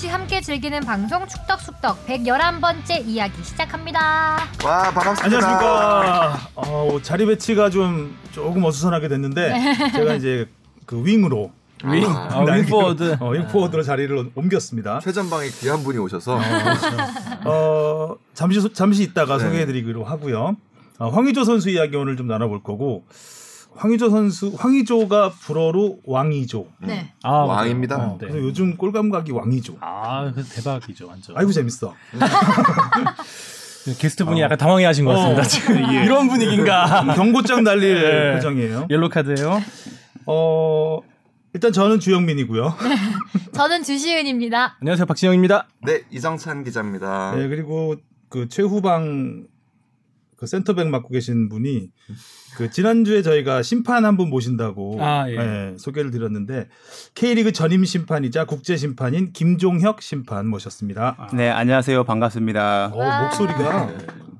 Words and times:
없이 0.00 0.08
함께 0.08 0.40
즐기는 0.40 0.80
방송 0.80 1.28
축덕숙덕 1.28 2.06
111번째 2.06 3.06
이야기 3.06 3.44
시작합니다. 3.44 4.38
와 4.64 4.90
반갑습니다. 4.92 5.24
안녕하십니까. 5.26 6.48
어, 6.54 6.98
자리 7.02 7.26
배치가 7.26 7.68
좀 7.68 8.16
조금 8.32 8.64
어수선하게 8.64 9.08
됐는데 9.08 9.52
제가 9.92 10.14
이제 10.14 10.48
그 10.86 11.04
윙으로 11.04 11.50
윙, 11.84 12.06
아, 12.06 12.28
아, 12.32 12.40
윙포워드. 12.44 13.18
어, 13.20 13.28
윙 13.28 13.46
포워드로 13.48 13.82
자리를 13.82 14.30
옮겼습니다. 14.34 15.00
최전방에 15.00 15.48
귀한 15.60 15.82
분이 15.82 15.98
오셔서 15.98 16.40
어, 17.44 18.14
잠시 18.32 18.58
소- 18.62 18.72
잠시 18.72 19.02
있다가 19.02 19.36
네. 19.36 19.44
소개해드리기로 19.44 20.04
하고요. 20.04 20.56
어, 20.98 21.08
황의조 21.10 21.44
선수 21.44 21.68
이야기 21.68 21.96
오늘 21.96 22.16
좀 22.16 22.26
나눠볼 22.26 22.62
거고 22.62 23.04
황의조 23.76 24.10
선수 24.10 24.52
황의조가 24.56 25.30
불어로 25.40 26.00
왕이조. 26.04 26.66
네. 26.80 27.12
아, 27.22 27.30
왕입니다. 27.30 27.96
어, 27.96 28.18
네. 28.20 28.26
그래서 28.28 28.38
요즘 28.38 28.76
골감각이 28.76 29.32
왕이조. 29.32 29.76
아, 29.80 30.32
그 30.34 30.42
대박이죠, 30.44 31.06
완전. 31.08 31.36
아이고 31.36 31.52
재밌어. 31.52 31.94
게스트 33.98 34.24
분이 34.26 34.40
약간 34.42 34.58
당황해하신 34.58 35.04
것 35.06 35.12
같습니다. 35.12 35.40
어. 35.40 35.44
지금 35.44 35.76
이런 36.04 36.28
분위기인가? 36.28 37.14
경고장 37.14 37.64
날릴 37.64 38.02
네. 38.02 38.34
표정이에요. 38.34 38.88
옐로 38.90 39.08
카드예요. 39.08 39.60
어, 40.26 41.00
일단 41.54 41.72
저는 41.72 41.98
주영민이고요. 42.00 42.74
저는 43.52 43.82
주시은입니다. 43.82 44.76
안녕하세요, 44.80 45.06
박진영입니다. 45.06 45.68
네 45.84 46.02
이정찬 46.10 46.64
기자입니다. 46.64 47.34
네, 47.36 47.48
그리고 47.48 47.96
그 48.28 48.48
최후방 48.48 49.46
그 50.36 50.46
센터백 50.46 50.88
맡고 50.88 51.08
계신 51.08 51.48
분이 51.48 51.90
그 52.56 52.70
지난주에 52.70 53.22
저희가 53.22 53.62
심판 53.62 54.04
한 54.04 54.16
분 54.16 54.28
모신다고 54.28 54.98
아, 55.00 55.28
예. 55.30 55.36
예, 55.36 55.74
소개를 55.78 56.10
드렸는데 56.10 56.68
K리그 57.14 57.52
전임 57.52 57.84
심판이자 57.84 58.44
국제 58.44 58.76
심판인 58.76 59.32
김종혁 59.32 60.02
심판 60.02 60.46
모셨습니다. 60.48 61.28
네, 61.32 61.48
안녕하세요. 61.48 62.04
반갑습니다. 62.04 62.90
어, 62.92 62.98
와. 62.98 63.22
목소리가 63.22 63.82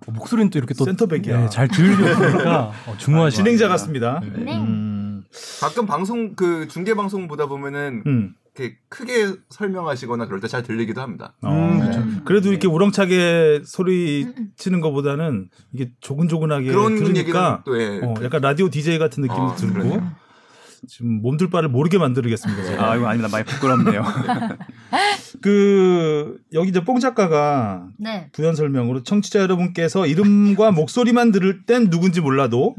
어, 0.06 0.10
목소리는 0.12 0.50
또 0.50 0.58
이렇게 0.58 0.74
또 0.74 0.84
센터백이야. 0.84 1.40
네, 1.42 1.48
잘 1.48 1.68
들리니까 1.68 2.72
어, 2.86 2.94
중후하시 2.98 3.36
진행자 3.38 3.68
같습니다. 3.68 4.20
네. 4.36 4.56
음, 4.58 5.24
가끔 5.60 5.86
방송 5.86 6.34
그 6.34 6.66
중계 6.68 6.94
방송 6.94 7.28
보다 7.28 7.46
보면은 7.46 8.02
음. 8.06 8.34
이렇게 8.61 8.77
크게 8.89 9.33
설명하시거나 9.48 10.27
그럴 10.27 10.41
때 10.41 10.48
잘 10.48 10.62
들리기도 10.62 11.00
합니다. 11.00 11.34
어, 11.42 11.50
음, 11.53 11.80
그쵸. 11.80 12.03
그래도 12.25 12.50
이렇게 12.50 12.66
우렁차게 12.66 13.62
소리 13.64 14.27
치는 14.56 14.80
것보다는 14.80 15.48
이게 15.72 15.91
조근조근하게 16.00 16.66
들으니까 16.72 17.62
또 17.64 17.81
예. 17.81 18.00
어, 18.03 18.14
약간 18.22 18.41
라디오 18.41 18.69
DJ 18.69 18.98
같은 18.98 19.22
느낌이 19.22 19.38
아, 19.41 19.55
들고 19.55 19.72
그러네요. 19.75 20.12
지금 20.88 21.20
몸둘 21.22 21.50
바를 21.50 21.69
모르게 21.69 21.98
만들겠습니다. 21.98 22.64
제가. 22.64 22.91
아, 22.92 22.97
이거 22.97 23.06
아닙니다. 23.06 23.28
많이 23.31 23.44
부끄럽네요. 23.44 24.03
그 25.42 26.38
여기 26.53 26.70
이제 26.70 26.83
뽕 26.83 26.98
작가가 27.00 27.86
네. 27.98 28.28
부연 28.33 28.55
설명으로 28.56 29.03
청취자 29.03 29.41
여러분께서 29.41 30.06
이름과 30.06 30.72
목소리만 30.72 31.33
들을 31.33 31.64
땐 31.64 31.91
누군지 31.91 32.20
몰라도. 32.20 32.75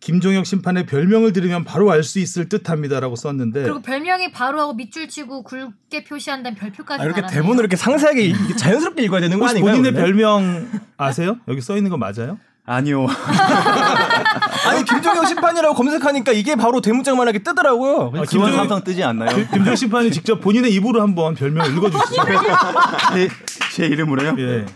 김종혁 0.00 0.46
심판의 0.46 0.86
별명을 0.86 1.32
들으면 1.32 1.64
바로 1.64 1.90
알 1.90 2.02
수 2.02 2.18
있을 2.20 2.48
듯합니다라고 2.48 3.16
썼는데 3.16 3.62
그리고 3.62 3.82
별명이 3.82 4.32
바로 4.32 4.60
하고 4.60 4.72
밑줄 4.74 5.08
치고 5.08 5.42
굵게 5.42 6.04
표시한다는 6.04 6.56
별표까지 6.56 7.02
아, 7.02 7.04
이렇게 7.04 7.20
달았네요. 7.20 7.42
대본을 7.42 7.60
이렇게 7.62 7.76
상세하게 7.76 8.32
자연스럽게 8.56 9.02
읽어야 9.02 9.20
되는 9.20 9.38
거 9.38 9.44
혹시 9.44 9.56
아닌가요? 9.56 9.74
본인의 9.76 9.92
원래? 9.92 10.04
별명 10.12 10.68
아세요? 10.96 11.36
여기 11.48 11.60
써 11.60 11.76
있는 11.76 11.90
거 11.90 11.96
맞아요? 11.96 12.38
아니요. 12.64 13.06
아니 14.68 14.84
김종영 14.84 15.24
심판이라고 15.26 15.74
검색하니까 15.74 16.32
이게 16.32 16.54
바로 16.54 16.80
대문짝만하게 16.80 17.38
뜨더라고요. 17.40 18.12
아, 18.14 18.22
김종혁- 18.22 18.56
삼성 18.56 18.84
뜨지 18.84 19.02
않나요? 19.02 19.34
김종혁 19.50 19.76
심판이 19.76 20.10
직접 20.10 20.40
본인의 20.40 20.72
입으로 20.74 21.00
한번 21.02 21.34
별명 21.34 21.66
읽어주시죠. 21.74 22.22
제, 23.14 23.28
제 23.74 23.86
이름으로요? 23.86 24.34
예. 24.38 24.66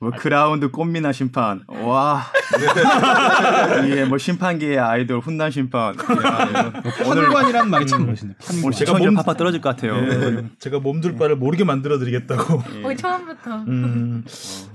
뭐 0.00 0.10
그라운드 0.10 0.70
꽃미나 0.70 1.12
심판. 1.12 1.62
와. 1.68 2.24
예, 3.88 4.04
뭐 4.06 4.16
심판계의 4.16 4.78
아이돌 4.78 5.18
훈남 5.20 5.50
심판. 5.50 5.94
야, 5.94 6.80
이거 6.80 7.10
오늘 7.10 7.24
판관이란 7.24 7.68
말이 7.68 7.86
참 7.86 8.06
멋있네. 8.06 8.34
판관. 8.42 8.64
오늘 8.64 8.76
제가 8.76 8.96
몸- 8.98 9.14
팍팍 9.16 9.36
떨어질 9.36 9.60
것 9.60 9.68
같아요. 9.68 9.96
예. 9.98 10.48
제가 10.58 10.78
몸둘 10.80 11.16
바를 11.16 11.36
모르게 11.36 11.64
만들어 11.64 11.98
드리겠다고. 11.98 12.62
어, 12.82 12.94
처음부터. 12.94 13.56
음, 13.68 14.24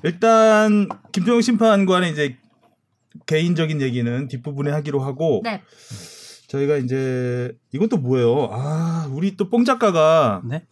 일단 0.03 0.88
김종혁 1.12 1.41
심판과는 1.41 2.09
이제 2.12 2.38
개인적인 3.25 3.81
얘기는 3.81 4.28
뒷부분에 4.28 4.69
하기로 4.72 5.00
하고 5.00 5.41
네. 5.44 5.64
저희가 6.50 6.78
이제 6.78 7.52
또 7.90 7.97
뭐예요? 7.97 8.50
아, 8.52 9.08
우리 9.12 9.35
또 9.38 9.50
뽕 9.50 9.66
작가가 9.66 10.41
네? 10.46 10.64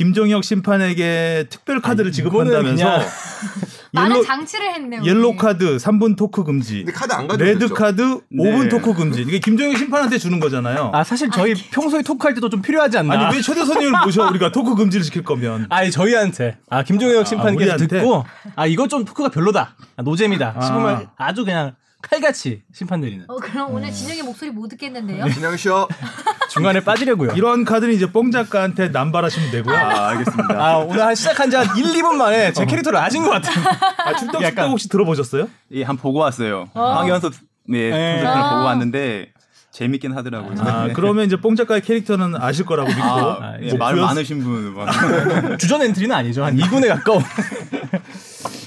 김종혁 0.00 0.44
심판에게 0.44 1.46
특별 1.48 1.80
카드를 1.80 2.12
지급한다면서 2.12 2.84
그냥- 2.84 3.08
많은 3.92 4.22
장치를 4.22 4.74
했네요. 4.74 5.02
옐로 5.02 5.36
카드 5.36 5.78
3분 5.78 6.18
토크 6.18 6.44
금지. 6.44 6.84
근데 6.84 6.92
카드 6.92 7.14
안 7.14 7.26
가져오셨죠? 7.26 7.58
레드 7.58 7.72
카드 7.72 8.02
5분 8.30 8.64
네. 8.64 8.68
토크 8.68 8.92
금지. 8.92 9.22
이게 9.22 9.38
김종혁 9.38 9.78
심판한테 9.78 10.18
주는 10.18 10.38
거잖아요. 10.38 10.90
아 10.92 11.02
사실 11.02 11.30
저희 11.30 11.54
평소에 11.54 12.02
토크할 12.02 12.34
때도 12.34 12.50
좀 12.50 12.60
필요하지 12.60 12.98
않나? 12.98 13.14
아니 13.28 13.36
왜 13.36 13.40
초대 13.40 13.64
손님을 13.64 13.98
모셔 14.04 14.28
우리가 14.28 14.52
토크 14.52 14.74
금지를 14.74 15.02
시킬 15.02 15.24
거면 15.24 15.66
아니 15.70 15.90
저희한테 15.90 16.58
아 16.68 16.82
김종혁 16.82 17.26
심판께서 17.26 17.72
우리한테? 17.76 17.86
듣고 17.86 18.26
아 18.54 18.66
이거 18.66 18.86
좀 18.86 19.06
토크가 19.06 19.30
별로다 19.30 19.76
아, 19.96 20.02
노잼이다 20.02 20.54
아. 20.58 20.60
싶으면 20.60 21.08
아주 21.16 21.46
그냥 21.46 21.74
칼같이 22.02 22.62
심판 22.72 23.00
내리는 23.00 23.24
어, 23.28 23.36
그럼 23.36 23.74
오늘 23.74 23.90
진영의 23.90 24.22
목소리 24.22 24.50
못 24.50 24.68
듣겠는데요? 24.68 25.24
네. 25.24 25.32
진영 25.32 25.56
씨요. 25.56 25.88
중간에 26.50 26.80
빠지려고요. 26.80 27.32
이런 27.32 27.64
카드는 27.64 27.92
이제 27.92 28.10
뽕 28.12 28.30
작가한테 28.30 28.88
남발하시면 28.88 29.50
되고요. 29.50 29.74
아, 29.76 30.08
알겠습니다. 30.10 30.54
아 30.54 30.76
오늘 30.78 31.02
한 31.04 31.14
시작한 31.14 31.50
지 31.50 31.56
한 31.56 31.66
1, 31.76 31.84
2분 31.84 32.14
만에 32.14 32.52
제 32.52 32.64
캐릭터를 32.64 32.98
아신 32.98 33.24
것 33.24 33.30
같아요. 33.30 33.64
아, 33.98 34.14
출동 34.14 34.40
약간- 34.42 34.50
축덕 34.50 34.70
혹시 34.70 34.88
들어보셨어요? 34.88 35.48
예, 35.72 35.82
한 35.82 35.96
보고 35.96 36.18
왔어요. 36.20 36.66
어. 36.74 36.92
황현섭 36.98 37.32
네, 37.68 37.90
네. 37.90 38.24
아. 38.24 38.50
보고 38.50 38.64
왔는데 38.66 39.32
재밌긴 39.72 40.16
하더라고요. 40.16 40.54
아, 40.60 40.86
네. 40.86 40.92
그러면 40.94 41.26
이제 41.26 41.36
뽕 41.36 41.56
작가의 41.56 41.82
캐릭터는 41.82 42.36
아실 42.36 42.64
거라고 42.64 42.88
믿고 42.88 43.02
아, 43.02 43.54
예, 43.60 43.68
뭐말 43.70 43.94
부연- 43.96 44.04
많으신 44.06 44.42
분. 44.44 44.74
막. 44.74 44.88
주전 45.58 45.82
엔트리는 45.82 46.14
아니죠. 46.14 46.44
한 46.44 46.56
2군에 46.56 46.88
가까운. 46.88 47.22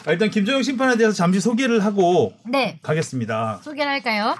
아, 0.09 0.11
일단 0.11 0.31
김종혁 0.31 0.63
심판에 0.63 0.97
대해서 0.97 1.13
잠시 1.13 1.39
소개를 1.39 1.85
하고 1.85 2.33
네. 2.43 2.79
가겠습니다. 2.81 3.59
소개를 3.63 3.91
할까요? 3.91 4.35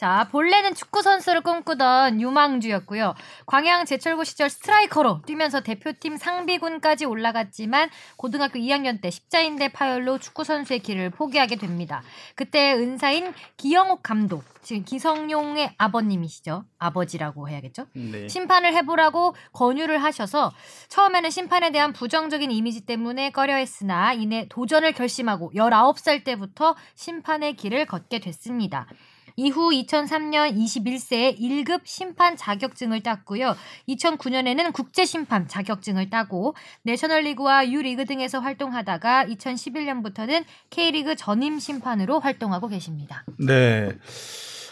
자, 0.00 0.26
본래는 0.32 0.74
축구 0.74 1.02
선수를 1.02 1.42
꿈꾸던 1.42 2.22
유망주였고요. 2.22 3.14
광양 3.44 3.84
제철고 3.84 4.24
시절 4.24 4.48
스트라이커로 4.48 5.20
뛰면서 5.26 5.60
대표팀 5.60 6.16
상비군까지 6.16 7.04
올라갔지만 7.04 7.90
고등학교 8.16 8.58
2학년 8.58 9.02
때 9.02 9.10
십자인대 9.10 9.68
파열로 9.68 10.16
축구 10.16 10.42
선수의 10.42 10.78
길을 10.78 11.10
포기하게 11.10 11.56
됩니다. 11.56 12.02
그때 12.34 12.72
은사인 12.72 13.34
기영옥 13.58 14.02
감독, 14.02 14.42
지금 14.62 14.84
기성용의 14.84 15.74
아버님이시죠. 15.76 16.64
아버지라고 16.78 17.50
해야겠죠? 17.50 17.84
네. 17.92 18.26
심판을 18.26 18.72
해보라고 18.76 19.34
권유를 19.52 20.02
하셔서 20.02 20.50
처음에는 20.88 21.28
심판에 21.28 21.72
대한 21.72 21.92
부정적인 21.92 22.50
이미지 22.50 22.86
때문에 22.86 23.32
꺼려했으나 23.32 24.14
이내 24.14 24.46
도전을 24.48 24.92
결심하고 24.92 25.52
19살 25.54 26.24
때부터 26.24 26.74
심판의 26.94 27.56
길을 27.56 27.84
걷게 27.84 28.20
됐습니다. 28.20 28.86
이후 29.36 29.70
2003년 29.70 30.56
21세에 30.56 31.38
1급 31.38 31.80
심판 31.84 32.36
자격증을 32.36 33.02
땄고요. 33.02 33.56
2009년에는 33.88 34.72
국제 34.72 35.04
심판 35.04 35.48
자격증을 35.48 36.10
따고 36.10 36.54
내셔널리그와 36.82 37.70
유리그 37.70 38.04
등에서 38.04 38.40
활동하다가 38.40 39.26
2011년부터는 39.26 40.44
K리그 40.70 41.16
전임 41.16 41.58
심판으로 41.58 42.20
활동하고 42.20 42.68
계십니다. 42.68 43.24
네. 43.38 43.96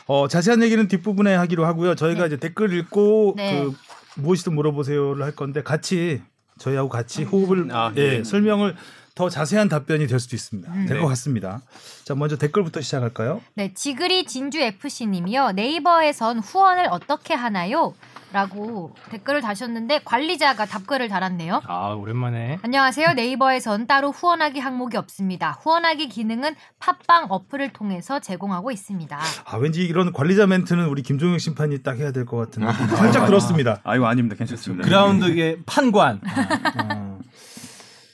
어, 0.07 0.27
자세한 0.27 0.63
얘기는 0.63 0.89
뒷부분에 0.89 1.35
하기로 1.35 1.67
하고요. 1.67 1.95
저희가 1.95 2.21
네. 2.23 2.27
이제 2.29 2.37
댓글 2.39 2.73
읽고 2.73 3.35
네. 3.37 3.63
그 3.63 3.75
무엇이든 4.21 4.55
물어보세요를 4.55 5.23
할 5.23 5.33
건데 5.33 5.63
같이 5.63 6.23
저희하고 6.59 6.89
같이 6.89 7.25
호흡을 7.25 7.69
아, 7.73 7.93
예, 7.97 8.19
네. 8.19 8.25
설명을 8.25 8.75
더 9.19 9.29
자세한 9.29 9.69
답변이 9.69 10.07
될 10.07 10.21
수도 10.21 10.37
있습니다. 10.37 10.73
음. 10.73 10.87
될것 10.87 11.09
같습니다. 11.09 11.61
자, 12.05 12.15
먼저 12.15 12.37
댓글부터 12.39 12.81
시작할까요? 12.81 13.41
네, 13.55 13.75
지그리 13.75 14.27
진주 14.27 14.61
FC님이요. 14.61 15.53
네이버에선 15.53 16.39
후원을 16.39 16.87
어떻게 16.93 17.35
하나요? 17.35 17.95
라고 18.33 18.95
댓글을 19.11 19.41
다셨는데 19.41 20.03
관리자가 20.05 20.67
답글을 20.67 21.09
달았네요. 21.09 21.63
아 21.67 21.89
오랜만에. 21.95 22.59
안녕하세요. 22.63 23.15
네이버에선 23.15 23.87
따로 23.89 24.13
후원하기 24.13 24.61
항목이 24.61 24.97
없습니다. 24.99 25.59
후원하기 25.63 26.11
기능은 26.11 26.55
팟빵 26.79 27.27
어플을 27.31 27.73
통해서 27.73 28.21
제공하고 28.21 28.71
있습니다. 28.71 29.19
아, 29.47 29.57
왠지 29.57 29.83
이런 29.83 30.13
관리자 30.13 30.47
멘트는 30.47 30.87
우리 30.87 31.03
김종혁 31.03 31.41
심판이 31.41 31.83
딱 31.83 31.97
해야 31.99 32.13
될 32.13 32.25
것 32.27 32.37
같은 32.37 32.65
느낌 32.65 32.87
살짝 32.97 33.27
들었습니다. 33.27 33.81
아, 33.83 33.97
이거 33.97 34.07
아닙니다. 34.07 34.37
괜찮습니다. 34.37 34.85
그라운드의 34.85 35.63
판관. 35.67 36.21
어, 36.85 37.19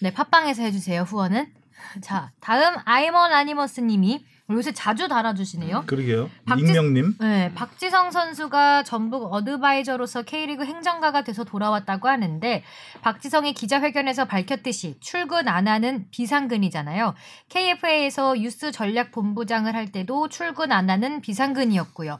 네, 0.00 0.12
팟빵에서 0.12 0.62
해주세요. 0.62 1.02
후원은. 1.02 1.46
자, 2.02 2.30
다음 2.40 2.76
아이먼 2.84 3.32
아니머스 3.32 3.80
님이 3.80 4.24
요새 4.50 4.72
자주 4.72 5.08
달아주시네요. 5.08 5.84
그러게요. 5.86 6.28
박지- 6.46 6.58
익명님. 6.60 7.16
네, 7.20 7.52
박지성 7.54 8.10
선수가 8.10 8.82
전북 8.82 9.32
어드바이저로서 9.32 10.22
K리그 10.22 10.64
행정가가 10.66 11.24
돼서 11.24 11.44
돌아왔다고 11.44 12.08
하는데 12.08 12.62
박지성이 13.00 13.54
기자회견에서 13.54 14.26
밝혔듯이 14.26 14.98
출근 15.00 15.48
안 15.48 15.66
하는 15.66 16.06
비상근이잖아요. 16.10 17.14
KFA에서 17.48 18.38
유스 18.38 18.70
전략 18.72 19.12
본부장을 19.12 19.74
할 19.74 19.90
때도 19.90 20.28
출근 20.28 20.72
안 20.72 20.90
하는 20.90 21.22
비상근이었고요. 21.22 22.18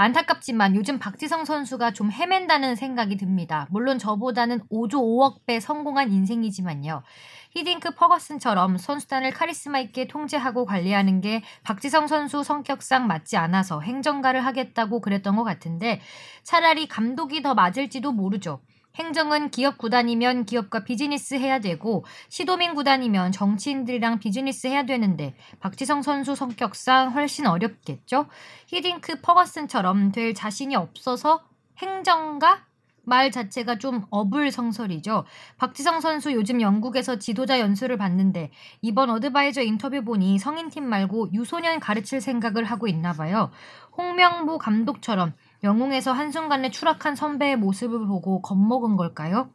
안타깝지만 0.00 0.76
요즘 0.76 1.00
박지성 1.00 1.44
선수가 1.44 1.92
좀 1.92 2.12
헤맨다는 2.12 2.76
생각이 2.76 3.16
듭니다. 3.16 3.66
물론 3.68 3.98
저보다는 3.98 4.60
5조 4.70 4.92
5억 4.92 5.44
배 5.44 5.58
성공한 5.58 6.12
인생이지만요. 6.12 7.02
히딩크 7.50 7.96
퍼거슨처럼 7.96 8.78
선수단을 8.78 9.32
카리스마 9.32 9.80
있게 9.80 10.06
통제하고 10.06 10.66
관리하는 10.66 11.20
게 11.20 11.42
박지성 11.64 12.06
선수 12.06 12.44
성격상 12.44 13.08
맞지 13.08 13.36
않아서 13.38 13.80
행정가를 13.80 14.46
하겠다고 14.46 15.00
그랬던 15.00 15.34
것 15.34 15.42
같은데 15.42 16.00
차라리 16.44 16.86
감독이 16.86 17.42
더 17.42 17.54
맞을지도 17.54 18.12
모르죠. 18.12 18.60
행정은 18.98 19.50
기업 19.50 19.78
구단이면 19.78 20.44
기업과 20.44 20.82
비즈니스 20.82 21.34
해야 21.34 21.60
되고 21.60 22.04
시도민 22.28 22.74
구단이면 22.74 23.30
정치인들이랑 23.30 24.18
비즈니스 24.18 24.66
해야 24.66 24.84
되는데 24.84 25.36
박지성 25.60 26.02
선수 26.02 26.34
성격상 26.34 27.12
훨씬 27.12 27.46
어렵겠죠. 27.46 28.26
히딩크 28.66 29.20
퍼거슨처럼 29.20 30.10
될 30.10 30.34
자신이 30.34 30.74
없어서 30.74 31.44
행정가 31.78 32.66
말 33.04 33.30
자체가 33.30 33.78
좀 33.78 34.04
어불성설이죠. 34.10 35.24
박지성 35.56 36.00
선수 36.00 36.32
요즘 36.32 36.60
영국에서 36.60 37.18
지도자 37.18 37.58
연수를 37.58 37.96
받는데 37.96 38.50
이번 38.82 39.08
어드바이저 39.10 39.62
인터뷰 39.62 40.04
보니 40.04 40.38
성인팀 40.38 40.84
말고 40.84 41.32
유소년 41.32 41.80
가르칠 41.80 42.20
생각을 42.20 42.64
하고 42.64 42.86
있나 42.86 43.14
봐요. 43.14 43.50
홍명보 43.96 44.58
감독처럼 44.58 45.32
영웅에서 45.64 46.12
한순간에 46.12 46.70
추락한 46.70 47.14
선배의 47.16 47.56
모습을 47.56 48.06
보고 48.06 48.40
겁먹은 48.42 48.96
걸까요? 48.96 49.50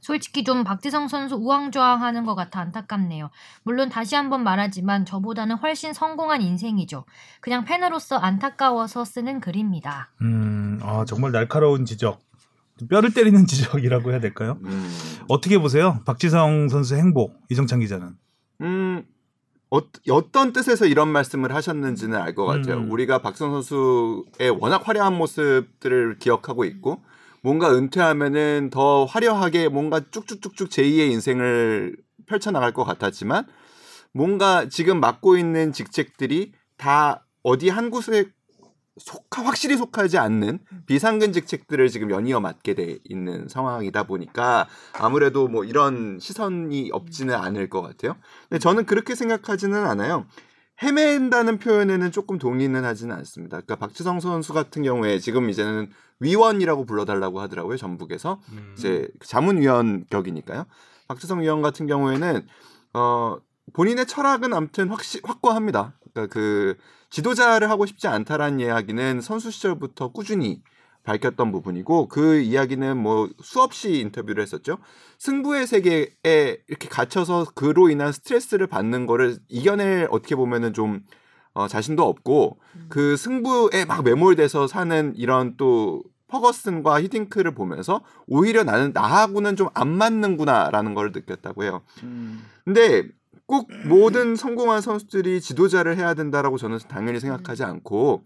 솔직히 0.00 0.42
좀 0.42 0.64
박지성 0.64 1.06
선수 1.06 1.36
우왕좌왕하는 1.36 2.24
것 2.24 2.34
같아 2.34 2.60
안타깝네요. 2.60 3.30
물론 3.62 3.88
다시 3.88 4.16
한번 4.16 4.42
말하지만 4.42 5.04
저보다는 5.04 5.56
훨씬 5.56 5.92
성공한 5.92 6.42
인생이죠. 6.42 7.04
그냥 7.40 7.64
팬으로서 7.64 8.16
안타까워서 8.16 9.04
쓰는 9.04 9.40
글입니다. 9.40 10.10
음, 10.20 10.80
아 10.82 11.04
정말 11.06 11.30
날카로운 11.30 11.84
지적. 11.84 12.20
좀 12.78 12.88
뼈를 12.88 13.14
때리는 13.14 13.46
지적이라고 13.46 14.10
해야 14.10 14.18
될까요? 14.18 14.58
음. 14.64 14.92
어떻게 15.28 15.58
보세요? 15.58 16.00
박지성 16.04 16.68
선수 16.68 16.96
행복 16.96 17.38
이정찬 17.48 17.78
기자는. 17.78 18.16
음, 18.62 19.04
어, 19.72 19.80
어떤 20.10 20.52
뜻에서 20.52 20.84
이런 20.86 21.08
말씀을 21.08 21.54
하셨는지는 21.54 22.18
알 22.18 22.34
것 22.34 22.44
같아요. 22.44 22.76
음. 22.76 22.90
우리가 22.90 23.18
박성 23.18 23.52
선수의 23.52 24.50
워낙 24.58 24.86
화려한 24.86 25.14
모습들을 25.16 26.18
기억하고 26.18 26.64
있고 26.64 27.02
뭔가 27.42 27.74
은퇴하면은 27.74 28.68
더 28.70 29.04
화려하게 29.06 29.68
뭔가 29.68 30.00
쭉쭉쭉쭉 30.10 30.68
제2의 30.68 31.10
인생을 31.12 31.96
펼쳐나갈 32.26 32.72
것 32.72 32.84
같았지만 32.84 33.46
뭔가 34.12 34.68
지금 34.68 35.00
맡고 35.00 35.36
있는 35.38 35.72
직책들이 35.72 36.52
다 36.76 37.24
어디 37.42 37.68
한 37.70 37.90
곳에 37.90 38.26
속하 38.98 39.42
확실히 39.42 39.76
속하지 39.76 40.18
않는 40.18 40.58
비상근 40.86 41.32
직 41.32 41.46
책들을 41.46 41.88
지금 41.88 42.10
연이어 42.10 42.40
맡게 42.40 42.74
돼 42.74 42.98
있는 43.04 43.48
상황이다 43.48 44.04
보니까 44.04 44.68
아무래도 44.98 45.48
뭐 45.48 45.64
이런 45.64 46.18
시선이 46.20 46.90
없지는 46.92 47.34
않을 47.34 47.70
것 47.70 47.80
같아요. 47.82 48.16
근데 48.48 48.58
저는 48.58 48.84
그렇게 48.84 49.14
생각하지는 49.14 49.86
않아요. 49.86 50.26
헤맨다는 50.82 51.58
표현에는 51.58 52.10
조금 52.12 52.38
동의는 52.38 52.84
하지는 52.84 53.14
않습니다. 53.16 53.60
그러니까 53.60 53.76
박지성 53.76 54.20
선수 54.20 54.52
같은 54.52 54.82
경우에 54.82 55.18
지금 55.18 55.48
이제는 55.48 55.90
위원이라고 56.20 56.84
불러달라고 56.84 57.40
하더라고요 57.40 57.76
전북에서 57.76 58.40
이제 58.76 59.08
자문위원 59.24 60.06
격이니까요. 60.10 60.66
박지성 61.08 61.40
위원 61.40 61.62
같은 61.62 61.86
경우에는 61.86 62.46
어 62.94 63.38
본인의 63.72 64.06
철학은 64.06 64.52
아무튼 64.52 64.88
확시, 64.88 65.20
확고합니다. 65.22 65.94
그러니까 66.12 66.32
그 66.32 66.76
지도자를 67.12 67.68
하고 67.70 67.84
싶지 67.86 68.08
않다라는 68.08 68.60
이야기는 68.60 69.20
선수 69.20 69.50
시절부터 69.50 70.12
꾸준히 70.12 70.62
밝혔던 71.04 71.52
부분이고 71.52 72.08
그 72.08 72.40
이야기는 72.40 72.96
뭐 72.96 73.28
수없이 73.42 73.98
인터뷰를 74.00 74.42
했었죠. 74.42 74.78
승부의 75.18 75.66
세계에 75.66 76.56
이렇게 76.68 76.88
갇혀서 76.88 77.48
그로 77.54 77.90
인한 77.90 78.12
스트레스를 78.12 78.66
받는 78.66 79.06
거를 79.06 79.36
이겨낼 79.48 80.08
어떻게 80.10 80.34
보면은 80.34 80.72
좀 80.72 81.00
어, 81.54 81.68
자신도 81.68 82.02
없고 82.02 82.58
그 82.88 83.16
승부에 83.18 83.84
막 83.84 84.04
매몰돼서 84.04 84.66
사는 84.66 85.12
이런 85.16 85.56
또 85.58 86.02
퍼거슨과 86.28 87.02
히딩크를 87.02 87.52
보면서 87.54 88.00
오히려 88.26 88.64
나는 88.64 88.92
나하고는 88.94 89.56
좀 89.56 89.68
안 89.74 89.88
맞는구나라는 89.88 90.94
걸 90.94 91.12
느꼈다고 91.12 91.64
해요. 91.64 91.82
근데 92.64 93.06
꼭 93.52 93.68
모든 93.84 94.34
성공한 94.34 94.80
선수들이 94.80 95.42
지도자를 95.42 95.98
해야 95.98 96.14
된다라고 96.14 96.56
저는 96.56 96.78
당연히 96.88 97.20
생각하지 97.20 97.64
않고 97.64 98.24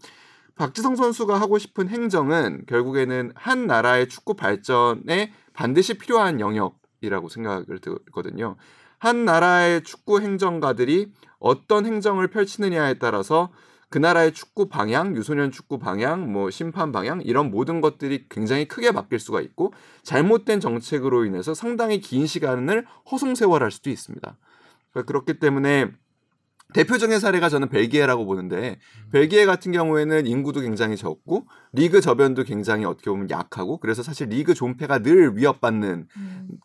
박지성 0.55 0.95
선수가 0.95 1.41
하고 1.41 1.57
싶은 1.57 1.89
행정은 1.89 2.63
결국에는 2.65 3.33
한 3.35 3.67
나라의 3.67 4.07
축구 4.07 4.35
발전에 4.35 5.33
반드시 5.51 5.95
필요한 5.95 6.39
영역이라고 6.39 7.27
생각을 7.27 7.79
들거든요. 7.81 8.55
한 8.99 9.25
나라의 9.25 9.83
축구 9.83 10.21
행정가들이 10.21 11.11
어떤 11.39 11.85
행정을 11.85 12.29
펼치느냐에 12.29 12.93
따라서 12.93 13.49
그 13.89 13.97
나라의 13.97 14.31
축구 14.33 14.69
방향, 14.69 15.13
유소년 15.17 15.51
축구 15.51 15.77
방향, 15.77 16.31
뭐 16.31 16.49
심판 16.51 16.93
방향 16.93 17.21
이런 17.21 17.51
모든 17.51 17.81
것들이 17.81 18.27
굉장히 18.29 18.65
크게 18.65 18.93
바뀔 18.93 19.19
수가 19.19 19.41
있고 19.41 19.73
잘못된 20.03 20.61
정책으로 20.61 21.25
인해서 21.25 21.53
상당히 21.53 21.99
긴 21.99 22.27
시간을 22.27 22.85
허송세월할 23.11 23.71
수도 23.71 23.89
있습니다. 23.89 24.37
그러니까 24.97 25.03
그렇기 25.03 25.39
때문에 25.39 25.91
대표적인 26.73 27.19
사례가 27.19 27.47
저는 27.47 27.69
벨기에라고 27.69 28.25
보는데 28.25 28.77
벨기에 29.13 29.45
같은 29.45 29.71
경우에는 29.71 30.27
인구도 30.27 30.59
굉장히 30.59 30.97
적고 30.97 31.45
리그 31.71 32.01
저변도 32.01 32.43
굉장히 32.43 32.83
어떻게 32.83 33.09
보면 33.09 33.29
약하고 33.29 33.77
그래서 33.77 34.03
사실 34.03 34.27
리그 34.27 34.53
존폐가 34.53 34.99
늘 34.99 35.37
위협받는 35.37 36.07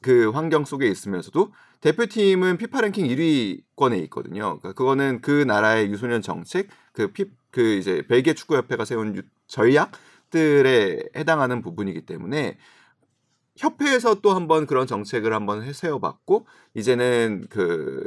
그 0.01 0.31
환경 0.31 0.65
속에 0.65 0.89
있으면서도 0.89 1.53
대표팀은 1.83 2.57
피파 2.57 2.81
랭킹 2.81 3.07
1위권에 3.07 4.03
있거든요. 4.05 4.59
그러니까 4.59 4.73
그거는 4.73 5.21
그 5.21 5.45
나라의 5.45 5.89
유소년 5.91 6.21
정책, 6.21 6.69
그 6.93 7.13
피, 7.13 7.27
그 7.53 7.75
이제 7.75 8.03
벨기에 8.09 8.35
축구 8.35 8.57
협회가 8.57 8.85
세운 8.85 9.15
유, 9.15 9.23
전략들에 9.47 11.11
해당하는 11.15 11.63
부분이기 11.63 12.07
때문에 12.07 12.59
협회에서 13.57 14.17
또 14.21 14.31
한번 14.31 14.67
그런 14.67 14.89
정책을 14.89 15.33
한번 15.33 15.63
해- 15.63 15.73
세워봤고 15.73 16.47
이제는 16.75 17.47
그 17.51 18.05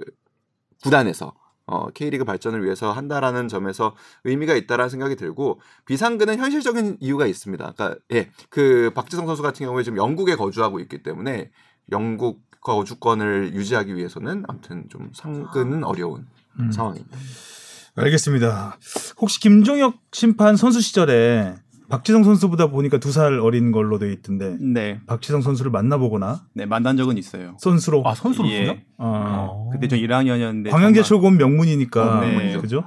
구단에서 0.86 1.34
어, 1.68 1.90
K리그 1.90 2.26
발전을 2.26 2.64
위해서 2.64 2.92
한다라는 2.92 3.48
점에서 3.48 3.96
의미가 4.24 4.54
있다라는 4.56 4.90
생각이 4.90 5.16
들고 5.16 5.60
비상근은 5.86 6.38
현실적인 6.38 6.98
이유가 7.00 7.26
있습니다. 7.26 7.74
그러니까 7.76 8.00
예, 8.12 8.30
그 8.50 8.92
박지성 8.94 9.26
선수 9.26 9.42
같은 9.42 9.66
경우에 9.66 9.84
지금 9.84 9.98
영국에 9.98 10.36
거주하고 10.36 10.80
있기 10.80 11.02
때문에 11.02 11.52
영국 11.92 12.42
거주권을 12.62 13.54
유지하기 13.54 13.96
위해서는 13.96 14.44
아무튼 14.48 14.86
좀 14.90 15.12
상근은 15.14 15.84
어려운 15.84 16.28
음. 16.60 16.72
상황입니다. 16.72 17.18
알겠습니다. 17.96 18.78
혹시 19.20 19.40
김종혁 19.40 19.96
심판 20.12 20.58
선수 20.58 20.82
시절에 20.82 21.56
박지성 21.90 22.24
선수보다 22.24 22.68
보니까 22.68 22.98
두 23.00 23.12
살 23.12 23.40
어린 23.40 23.72
걸로 23.72 23.98
돼 24.00 24.12
있던데 24.12 24.58
네, 24.60 25.00
박지성 25.08 25.42
선수를 25.42 25.72
만나보거나 25.72 26.42
네 26.54 26.66
만난 26.66 26.98
적은 26.98 27.18
있어요. 27.18 27.56
선수로 27.60 28.04
아 28.06 28.14
선수로서요? 28.16 28.58
예. 28.58 28.86
어, 28.98 29.70
그때 29.72 29.88
저 29.88 29.96
1학년이었는데 29.96 30.70
광양제 30.70 31.02
정말, 31.02 31.04
출고는 31.04 31.38
명문이니까 31.38 32.18
어, 32.18 32.22
네. 32.22 32.58
그죠? 32.58 32.84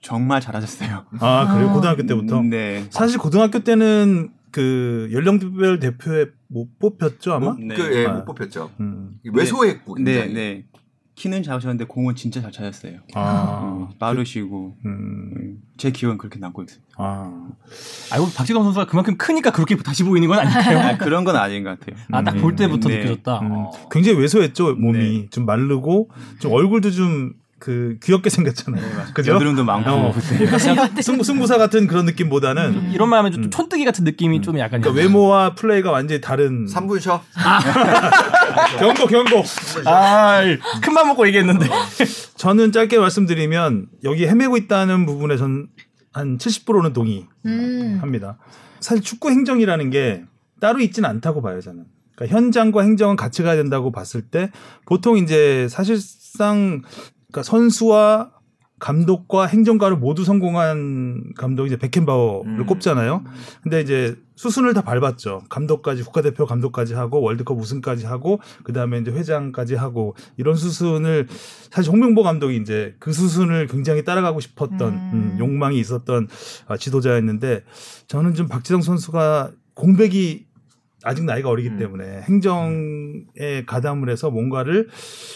정말 0.00 0.40
잘하셨어요. 0.40 1.04
아 1.20 1.54
그래요 1.54 1.72
고등학교 1.72 2.04
때부터 2.06 2.42
네. 2.42 2.86
사실 2.90 3.18
고등학교 3.18 3.60
때는 3.60 4.30
그 4.50 5.08
연령별 5.12 5.78
대표에 5.80 6.26
못 6.48 6.78
뽑혔죠 6.78 7.32
아마. 7.32 7.52
못, 7.52 7.58
네. 7.60 7.74
그, 7.74 7.96
예, 7.96 8.06
아. 8.06 8.12
못 8.12 8.24
뽑혔죠. 8.26 8.70
음. 8.80 9.18
외소했고 9.32 9.96
네. 10.00 10.26
네. 10.26 10.64
키는 11.16 11.42
작으셨는데 11.44 11.84
공은 11.84 12.16
진짜 12.16 12.40
잘 12.42 12.50
찾았어요. 12.50 12.98
아, 13.14 13.60
음, 13.62 13.98
빠르시고 14.00 14.76
음, 14.84 15.30
음, 15.36 15.56
제 15.76 15.90
기억은 15.92 16.18
그렇게 16.18 16.38
남고 16.40 16.62
있어요. 16.64 16.80
아, 16.96 17.30
알고 18.12 18.30
박지성 18.34 18.64
선수가 18.64 18.86
그만큼 18.86 19.16
크니까 19.16 19.52
그렇게 19.52 19.76
다시 19.76 20.02
보이는 20.02 20.26
건 20.28 20.40
아닐까요? 20.40 20.78
아, 20.80 20.96
그런 20.98 21.22
건 21.24 21.36
아닌 21.36 21.62
것 21.62 21.78
같아요. 21.78 21.96
아 22.10 22.22
딱 22.22 22.34
볼 22.40 22.56
때부터 22.56 22.88
네. 22.88 22.96
느껴졌다. 22.98 23.40
음. 23.40 23.48
어. 23.52 23.70
굉장히 23.92 24.18
왜소했죠 24.18 24.74
몸이 24.74 24.98
네. 24.98 25.26
좀 25.30 25.46
마르고 25.46 26.10
좀 26.40 26.52
얼굴도 26.52 26.90
좀그 26.90 27.98
귀엽게 28.02 28.28
생겼잖아요. 28.28 28.82
그죠? 29.14 29.34
여드름도 29.34 29.62
많고 29.64 29.90
어. 29.90 30.12
그러니까 30.30 30.58
승부, 31.00 31.22
승부사 31.22 31.58
같은 31.58 31.86
그런 31.86 32.06
느낌보다는 32.06 32.90
이런 32.92 33.08
말 33.08 33.20
하면 33.20 33.30
좀 33.32 33.44
음. 33.44 33.50
촌뜨기 33.50 33.84
같은 33.84 34.02
느낌이 34.04 34.42
좀 34.42 34.58
약간 34.58 34.80
그러니까 34.80 35.00
외모와 35.02 35.54
플레이가 35.54 35.90
완전히 35.92 36.20
다른. 36.20 36.66
3분 36.66 37.00
쉬어. 37.00 37.22
경고 38.78 39.06
경고. 39.06 39.42
아, 39.86 40.42
큰맘 40.82 41.08
먹고 41.08 41.26
얘기했는데. 41.28 41.66
저는 42.36 42.72
짧게 42.72 42.98
말씀드리면 42.98 43.88
여기 44.04 44.26
헤매고 44.26 44.56
있다는 44.56 45.06
부분에 45.06 45.36
전 45.36 45.68
한 46.14 46.38
70%는 46.38 46.92
동의합니다. 46.92 48.30
음. 48.30 48.44
사실 48.80 49.02
축구 49.02 49.30
행정이라는 49.30 49.90
게 49.90 50.24
따로 50.60 50.80
있지는 50.80 51.08
않다고 51.10 51.42
봐요 51.42 51.60
저는. 51.60 51.84
그러니까 52.14 52.36
현장과 52.36 52.82
행정은 52.82 53.16
같이 53.16 53.42
가야 53.42 53.56
된다고 53.56 53.90
봤을 53.90 54.22
때 54.22 54.50
보통 54.86 55.18
이제 55.18 55.66
사실상 55.68 56.82
그러니까 57.32 57.42
선수와 57.42 58.30
감독과 58.80 59.46
행정가를 59.46 59.96
모두 59.96 60.24
성공한 60.24 61.32
감독이 61.36 61.68
이제 61.68 61.76
베켄바워를 61.76 62.60
음. 62.60 62.66
꼽잖아요. 62.66 63.24
근데 63.62 63.80
이제 63.80 64.16
수순을 64.34 64.74
다 64.74 64.82
밟았죠. 64.82 65.42
감독까지 65.48 66.02
국가대표 66.02 66.44
감독까지 66.44 66.94
하고 66.94 67.20
월드컵 67.22 67.58
우승까지 67.58 68.04
하고 68.06 68.40
그다음에 68.64 68.98
이제 68.98 69.12
회장까지 69.12 69.76
하고 69.76 70.16
이런 70.36 70.56
수순을 70.56 71.28
사실 71.70 71.92
홍명보 71.92 72.22
감독이 72.24 72.56
이제 72.56 72.96
그 72.98 73.12
수순을 73.12 73.68
굉장히 73.68 74.04
따라가고 74.04 74.40
싶었던 74.40 74.92
음. 74.92 75.10
음, 75.12 75.36
욕망이 75.38 75.78
있었던 75.78 76.26
아, 76.66 76.76
지도자였는데 76.76 77.62
저는 78.08 78.34
좀 78.34 78.48
박지성 78.48 78.82
선수가 78.82 79.52
공백이 79.74 80.46
아직 81.04 81.24
나이가 81.24 81.50
어리기 81.50 81.68
음. 81.70 81.78
때문에 81.78 82.22
행정에 82.22 83.64
가담을 83.66 84.10
해서 84.10 84.30
뭔가를 84.30 84.88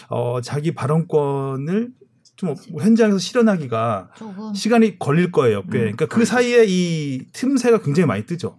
어, 0.09 0.41
자기 0.41 0.73
발언권을 0.73 1.98
좀 2.39 2.55
현장에서 2.79 3.17
실현하기가 3.17 4.11
조금 4.15 4.53
시간이 4.53 4.97
걸릴 4.97 5.29
거예요. 5.29 5.61
꽤. 5.63 5.67
음, 5.79 5.81
그러니까 5.91 6.05
그. 6.05 6.23
사이에 6.23 6.63
이 6.65 7.25
틈새가 7.33 7.81
굉장히 7.81 8.07
많이 8.07 8.25
뜨죠. 8.25 8.57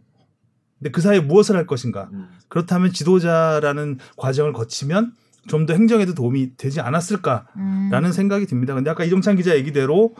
근데 0.78 0.90
그 0.90 1.00
사이에 1.00 1.20
무엇을 1.20 1.56
할 1.56 1.66
것인가? 1.66 2.10
음. 2.12 2.28
그렇다면 2.48 2.92
지도자라는 2.92 3.98
과정을 4.18 4.52
거치면 4.52 5.12
좀 5.48 5.64
더 5.64 5.72
행정에도 5.72 6.12
도움이 6.14 6.56
되지 6.58 6.80
않았을까라는 6.82 8.04
음. 8.04 8.12
생각이 8.12 8.44
듭니다. 8.44 8.74
근데 8.74 8.90
아까 8.90 9.02
이종찬 9.04 9.36
기자 9.36 9.56
얘기대로 9.56 10.14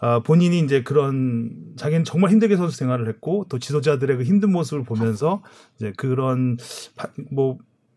아, 0.00 0.18
본인이 0.20 0.58
이제 0.60 0.82
그런 0.82 1.54
자기는 1.78 2.04
정말 2.04 2.30
힘들게 2.30 2.58
선수 2.58 2.76
생활을 2.76 3.08
했고 3.08 3.46
또 3.48 3.58
지도자들의 3.58 4.18
그 4.18 4.24
힘든 4.24 4.52
모습을 4.52 4.84
보면서 4.84 5.42
이제 5.76 5.94
그런 5.96 6.58
파- 6.96 7.08
뭐 7.32 7.56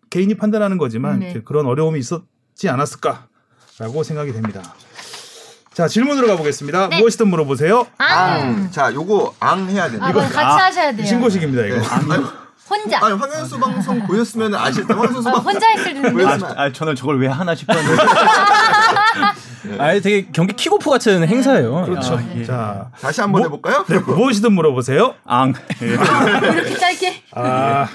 개인이 0.09 0.33
판단하는 0.35 0.77
거지만 0.77 1.19
네. 1.19 1.31
이제 1.31 1.41
그런 1.41 1.65
어려움이 1.65 1.99
있었지 1.99 2.69
않았을까라고 2.69 4.03
생각이 4.03 4.31
됩니다. 4.31 4.61
자 5.79 5.87
질문으로 5.87 6.27
가보겠습니다. 6.27 6.89
네. 6.89 6.99
무엇이든 6.99 7.29
물어보세요. 7.29 7.87
앙. 7.99 8.69
자, 8.69 8.93
요거 8.93 9.35
앙 9.39 9.69
해야 9.69 9.89
된다. 9.89 10.07
아, 10.07 10.11
그럼 10.11 10.27
같이 10.29 10.61
하셔야 10.61 10.91
돼요. 10.91 11.05
신고식입니다 11.05 11.63
이거. 11.67 11.77
네. 11.77 11.87
아니, 11.87 12.25
혼자. 12.69 12.99
아니 13.05 13.15
황현수 13.17 13.57
방송 13.61 14.05
보셨으면 14.05 14.55
아실 14.55 14.85
때 14.85 14.93
황현수 14.93 15.19
어, 15.19 15.31
방송 15.31 15.53
혼자 15.53 15.67
했을 15.69 15.93
텐데. 15.93 16.11
보였으면 16.11 16.53
아, 16.57 16.69
저는 16.73 16.95
저걸 16.95 17.21
왜 17.21 17.29
하나 17.29 17.55
싶었는데. 17.55 17.95
아, 19.79 19.93
되게 20.01 20.27
경기 20.33 20.53
킥오프 20.53 20.89
같은 20.89 21.25
행사예요. 21.25 21.85
그렇죠. 21.85 22.15
아, 22.15 22.23
예. 22.35 22.43
자 22.43 22.89
다시 22.99 23.21
한번 23.21 23.43
뭐- 23.43 23.47
해볼까요? 23.47 23.85
네, 23.87 23.99
무엇이든 23.99 24.51
물어보세요. 24.51 25.15
앙. 25.25 25.53
예. 25.81 25.87
이렇게 25.87 26.75
짧게. 26.77 27.23
아 27.35 27.87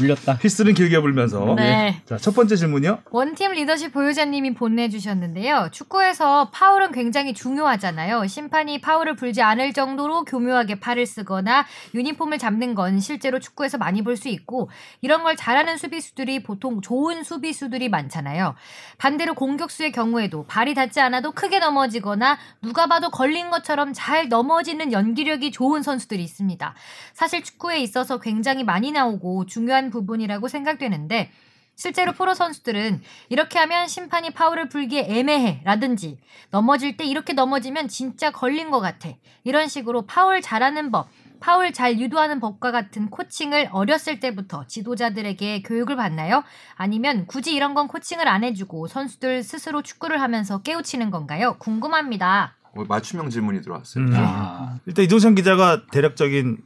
물렸다. 0.00 0.38
피스는 0.38 0.74
길게 0.74 1.00
불면서. 1.00 1.54
네. 1.56 2.00
자 2.06 2.18
첫 2.18 2.34
번째 2.34 2.56
질문이요. 2.56 2.98
원팀 3.10 3.52
리더십 3.52 3.92
보유자님이 3.92 4.54
보내주셨는데요. 4.54 5.68
축구에서 5.72 6.50
파울은 6.50 6.92
굉장히 6.92 7.32
중요하잖아요. 7.34 8.26
심판이 8.26 8.80
파울을 8.80 9.16
불지 9.16 9.40
않을 9.42 9.72
정도로 9.72 10.24
교묘하게 10.24 10.80
팔을 10.80 11.06
쓰거나 11.06 11.64
유니폼을 11.94 12.38
잡는 12.38 12.74
건 12.74 13.00
실제로 13.00 13.38
축구에서 13.38 13.78
많이 13.78 14.02
볼 14.02 14.18
수 14.18 14.28
있고 14.28 14.68
이런 15.00 15.22
걸 15.22 15.36
잘하는 15.36 15.76
수비수들이 15.76 16.42
보통 16.42 16.80
좋은 16.80 17.22
수비수들이 17.22 17.88
많잖아요. 17.88 18.56
반대로 18.98 19.34
공격수의 19.34 19.92
경우에도 19.92 20.44
발이 20.46 20.74
닿지 20.74 21.00
않아도 21.00 21.30
크게 21.30 21.60
넘어지거나 21.60 22.36
누가 22.62 22.86
봐도 22.88 23.08
걸린 23.10 23.48
것처럼 23.50 23.92
잘 23.92 24.28
넘어지는 24.28 24.92
연기력이 24.92 25.52
좋은 25.52 25.82
선수들이 25.82 26.22
있습니다. 26.24 26.74
사실 27.12 27.44
축구에 27.44 27.78
있어서 27.78 28.18
굉장히 28.18 28.64
많이 28.64 28.90
나오고 28.90 29.46
중요한 29.46 29.87
부분이라고 29.90 30.48
생각되는데 30.48 31.30
실제로 31.74 32.12
프로 32.12 32.34
선수들은 32.34 33.02
이렇게 33.28 33.58
하면 33.60 33.86
심판이 33.86 34.30
파울을 34.30 34.68
불기에 34.68 35.06
애매해 35.08 35.60
라든지 35.64 36.18
넘어질 36.50 36.96
때 36.96 37.04
이렇게 37.04 37.32
넘어지면 37.34 37.86
진짜 37.86 38.32
걸린 38.32 38.70
것 38.70 38.80
같아 38.80 39.10
이런 39.44 39.68
식으로 39.68 40.02
파울 40.06 40.42
잘하는 40.42 40.90
법 40.90 41.08
파울 41.40 41.72
잘 41.72 42.00
유도하는 42.00 42.40
법과 42.40 42.72
같은 42.72 43.10
코칭을 43.10 43.68
어렸을 43.72 44.18
때부터 44.18 44.66
지도자들에게 44.66 45.62
교육을 45.62 45.94
받나요? 45.94 46.42
아니면 46.74 47.26
굳이 47.26 47.54
이런 47.54 47.74
건 47.74 47.86
코칭을 47.86 48.26
안 48.26 48.42
해주고 48.42 48.88
선수들 48.88 49.44
스스로 49.44 49.82
축구를 49.82 50.20
하면서 50.20 50.60
깨우치는 50.62 51.10
건가요? 51.10 51.54
궁금합니다. 51.58 52.56
어, 52.74 52.84
맞춤형 52.88 53.30
질문이 53.30 53.62
들어왔어요. 53.62 54.04
음. 54.04 54.12
아, 54.14 54.78
일단 54.86 55.04
이종찬 55.04 55.34
기자가 55.34 55.86
대략적인 55.92 56.58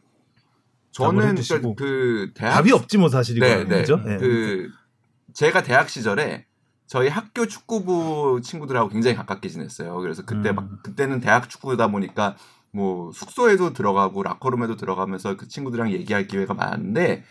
저는 0.93 1.33
해주시고. 1.33 1.75
그, 1.75 1.85
그 1.85 2.31
대학 2.35 2.55
답이 2.55 2.73
없지 2.73 2.99
뭐 2.99 3.09
사실 3.09 3.37
이거 3.37 3.47
네, 3.47 3.65
네. 3.65 3.81
그죠? 3.81 3.97
네. 3.97 4.19
그 4.19 4.71
제가 5.35 5.63
대학 5.63 5.89
시절에 5.89 6.47
저희 6.87 7.09
학교 7.09 7.47
축구부 7.47 8.41
친구들하고 8.43 8.91
굉장히 8.91 9.17
가깝게 9.17 9.49
지냈어요. 9.49 9.97
그래서 10.01 10.25
그때 10.25 10.51
음. 10.51 10.57
막 10.57 10.83
그때는 10.83 11.21
대학 11.21 11.49
축구다 11.49 11.89
보니까 11.89 12.37
뭐 12.71 13.11
숙소에도 13.13 13.73
들어가고 13.73 14.23
라커룸에도 14.23 14.77
들어가면서 14.77 15.37
그 15.37 15.49
친구들이랑 15.49 15.93
얘기할 15.93 16.27
기회가 16.27 16.55
많은데 16.55 17.25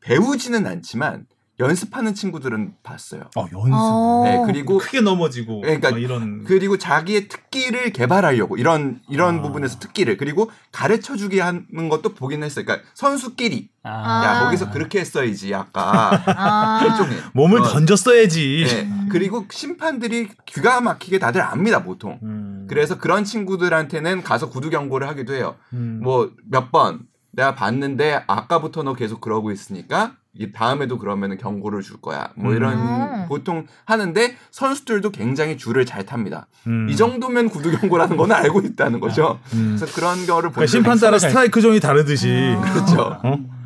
배우지는 0.00 0.66
않지만 0.66 1.26
연습하는 1.60 2.14
친구들은 2.14 2.72
봤어요. 2.82 3.24
어, 3.36 3.42
연습. 3.52 3.72
어. 3.72 4.22
네, 4.24 4.42
그리고 4.46 4.78
크게 4.78 5.02
넘어지고 5.02 5.60
그러니까 5.60 5.90
뭐 5.90 5.98
이런 5.98 6.44
그리고 6.44 6.78
자기의 6.78 7.28
특기를 7.28 7.92
개발하려고 7.92 8.56
이런 8.56 9.00
이런 9.10 9.38
아. 9.38 9.42
부분에서 9.42 9.78
특기를 9.78 10.16
그리고 10.16 10.50
가르쳐 10.72 11.16
주게 11.16 11.40
하는 11.40 11.88
것도 11.90 12.14
보긴 12.14 12.42
했어요. 12.42 12.64
그러니까 12.64 12.88
선수끼리 12.94 13.68
아. 13.82 14.24
야 14.24 14.44
거기서 14.44 14.70
그렇게 14.70 15.00
했어야지 15.00 15.54
아까 15.54 16.22
아. 16.26 16.80
일종의 16.82 17.22
몸을 17.34 17.60
어, 17.60 17.64
던졌어야지. 17.64 18.64
네. 18.66 19.08
그리고 19.10 19.44
심판들이 19.50 20.28
귀가 20.46 20.80
막히게 20.80 21.18
다들 21.18 21.42
압니다 21.42 21.84
보통. 21.84 22.18
음. 22.22 22.66
그래서 22.70 22.96
그런 22.96 23.24
친구들한테는 23.24 24.22
가서 24.22 24.48
구두 24.48 24.70
경고를 24.70 25.06
하기도 25.08 25.34
해요. 25.34 25.56
음. 25.74 26.00
뭐몇 26.02 26.72
번 26.72 27.00
내가 27.32 27.54
봤는데 27.54 28.24
아까부터 28.26 28.82
너 28.82 28.94
계속 28.94 29.20
그러고 29.20 29.52
있으니까 29.52 30.16
이 30.32 30.52
다음에도 30.52 30.96
그러면은 30.98 31.38
경고를 31.38 31.82
줄 31.82 32.00
거야. 32.00 32.28
뭐 32.36 32.54
이런 32.54 32.74
음. 32.78 33.26
보통 33.28 33.66
하는데 33.84 34.36
선수들도 34.52 35.10
굉장히 35.10 35.56
줄을 35.58 35.84
잘 35.84 36.06
탑니다. 36.06 36.46
음. 36.68 36.86
이 36.88 36.94
정도면 36.96 37.48
구두 37.48 37.70
경고라는 37.76 38.16
건 38.16 38.30
알고 38.30 38.60
있다는 38.60 39.00
거죠. 39.00 39.40
음. 39.54 39.76
그래서 39.76 39.92
그런 39.94 40.18
거를 40.26 40.50
그러니까 40.50 40.54
보면 40.54 40.66
심판 40.68 40.98
따라 40.98 41.18
잘- 41.18 41.30
스트라이크 41.30 41.60
존이 41.60 41.80
다르듯이. 41.80 42.54
아. 42.56 42.60
그렇죠. 42.60 43.20
어? 43.24 43.59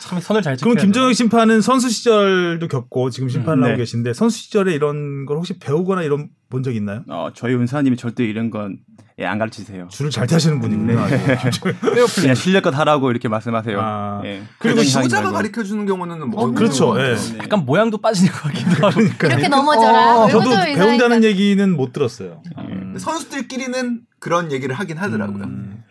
참 0.00 0.18
선을 0.20 0.42
잘 0.42 0.56
그럼 0.56 0.72
지켜야 0.74 0.84
김종혁 0.84 1.14
심판은 1.14 1.60
선수 1.60 1.88
시절도 1.90 2.68
겪고 2.68 3.10
지금 3.10 3.28
심판을 3.28 3.58
음, 3.58 3.62
하고 3.64 3.72
네. 3.72 3.78
계신데 3.78 4.12
선수 4.14 4.38
시절에 4.38 4.72
이런 4.74 5.26
걸 5.26 5.36
혹시 5.36 5.58
배우거나 5.58 6.02
이런 6.02 6.28
본 6.48 6.62
적 6.62 6.74
있나요? 6.74 7.04
어, 7.08 7.28
저희 7.34 7.54
은사님이 7.54 7.96
절대 7.96 8.24
이런 8.24 8.50
건 8.50 8.78
예, 9.18 9.26
안 9.26 9.38
가르치세요. 9.38 9.86
줄을 9.90 10.10
잘 10.10 10.26
타시는 10.26 10.60
분이구나. 10.60 11.06
네. 11.08 11.38
그냥 12.20 12.34
실력껏 12.34 12.74
하라고 12.76 13.10
이렇게 13.10 13.28
말씀하세요. 13.28 13.78
아. 13.80 14.22
예. 14.24 14.42
그리고 14.58 14.82
지도자가 14.82 15.24
말고. 15.30 15.36
가르쳐 15.36 15.62
주는 15.62 15.84
경우는 15.84 16.28
뭐 16.30 16.42
어, 16.44 16.50
그렇죠. 16.52 16.94
네. 16.94 17.10
예. 17.10 17.14
네. 17.14 17.38
약간 17.42 17.66
모양도 17.66 17.98
빠지는 17.98 18.32
것 18.32 18.42
같기도 18.44 18.86
하고. 18.86 19.00
이렇게 19.02 19.48
넘어져라. 19.48 20.20
어, 20.24 20.28
저도. 20.30 20.50
배운다는 20.74 21.22
얘기는 21.24 21.70
못 21.76 21.92
들었어요. 21.92 22.42
음. 22.58 22.94
선수들끼리는 22.98 24.00
그런 24.18 24.50
얘기를 24.52 24.74
하긴 24.74 24.96
하더라고요. 24.96 25.44
음. 25.44 25.84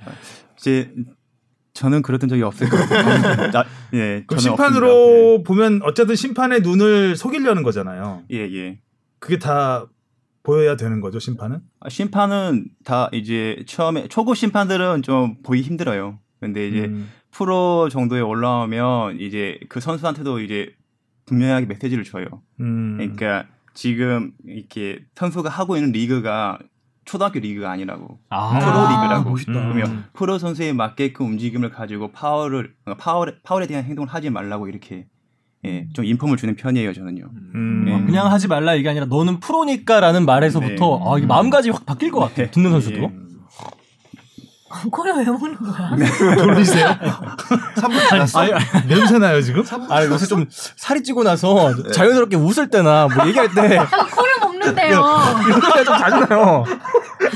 이제 0.57 0.91
저는 1.73 2.01
그랬던 2.01 2.29
적이 2.29 2.43
없을 2.43 2.67
것 2.69 2.77
같아요. 2.77 3.51
나- 3.51 3.65
예, 3.93 4.25
저는 4.27 4.41
심판으로 4.41 5.43
보면 5.43 5.81
어쨌든 5.83 6.15
심판의 6.15 6.61
눈을 6.61 7.15
속이려는 7.15 7.63
거잖아요. 7.63 8.23
예, 8.31 8.37
예. 8.53 8.79
그게 9.19 9.37
다 9.39 9.85
보여야 10.43 10.75
되는 10.75 10.99
거죠, 11.01 11.19
심판은? 11.19 11.59
아, 11.79 11.89
심판은 11.89 12.67
다 12.83 13.09
이제 13.13 13.63
처음에 13.67 14.07
초급 14.07 14.35
심판들은 14.37 15.03
좀 15.03 15.41
보기 15.43 15.61
힘들어요. 15.61 16.19
근데 16.39 16.67
이제 16.67 16.85
음. 16.85 17.09
프로 17.31 17.89
정도에 17.89 18.21
올라오면 18.21 19.19
이제 19.19 19.59
그 19.69 19.79
선수한테도 19.79 20.39
이제 20.39 20.73
분명하게 21.25 21.67
메시지를 21.67 22.03
줘요. 22.03 22.25
음. 22.61 22.95
그러니까 22.97 23.45
지금 23.73 24.31
이렇게 24.45 24.99
선수가 25.15 25.49
하고 25.49 25.75
있는 25.75 25.91
리그가 25.91 26.57
초등학교 27.09 27.39
리그가 27.39 27.71
아니라고 27.71 28.19
아, 28.29 28.59
프로 28.59 28.87
리그라고. 28.87 29.29
멋있다. 29.31 29.51
음. 29.51 29.73
그러면 29.73 30.05
프로 30.13 30.37
선수에 30.37 30.73
맞게끔 30.73 31.25
움직임을 31.25 31.71
가지고 31.71 32.11
파울을 32.11 32.73
어, 32.85 32.93
파울 32.99 33.39
파울에 33.41 33.65
대한 33.65 33.83
행동을 33.83 34.07
하지 34.09 34.29
말라고 34.29 34.67
이렇게 34.67 35.07
예, 35.65 35.87
좀 35.93 36.05
인폼을 36.05 36.37
주는 36.37 36.55
편이에요 36.55 36.93
저는요. 36.93 37.25
음. 37.55 37.85
예. 37.87 38.05
그냥 38.05 38.31
하지 38.31 38.47
말라 38.47 38.75
이게 38.75 38.87
아니라 38.89 39.07
너는 39.07 39.39
프로니까라는 39.39 40.23
말에서부터 40.27 40.99
네. 41.03 41.03
아, 41.11 41.17
이게 41.17 41.25
마음가짐이 41.25 41.73
확 41.73 41.85
바뀔 41.87 42.11
것 42.11 42.19
같아. 42.19 42.43
요 42.43 42.47
듣는 42.51 42.69
선수도. 42.69 42.97
예. 43.01 43.11
코를 44.91 45.13
왜 45.15 45.23
먹는 45.25 45.55
거야? 45.55 45.95
돌리세요? 46.37 46.89
3분 47.75 48.09
지났어? 48.09 48.39
아니, 48.39 48.51
냄새 48.87 49.17
나요 49.17 49.41
지금? 49.41 49.63
아 49.89 50.05
요새 50.05 50.27
좀 50.27 50.45
살이 50.51 51.01
찌고 51.01 51.23
나서 51.23 51.73
자연스럽게 51.91 52.35
웃을 52.35 52.69
때나 52.69 53.07
뭐 53.07 53.25
얘기할 53.27 53.51
때형 53.55 53.87
코를 54.15 54.39
먹는데요. 54.59 55.03
이렇게 55.47 55.83
좀 55.83 55.97
자주 55.97 56.25
나요. 56.27 56.65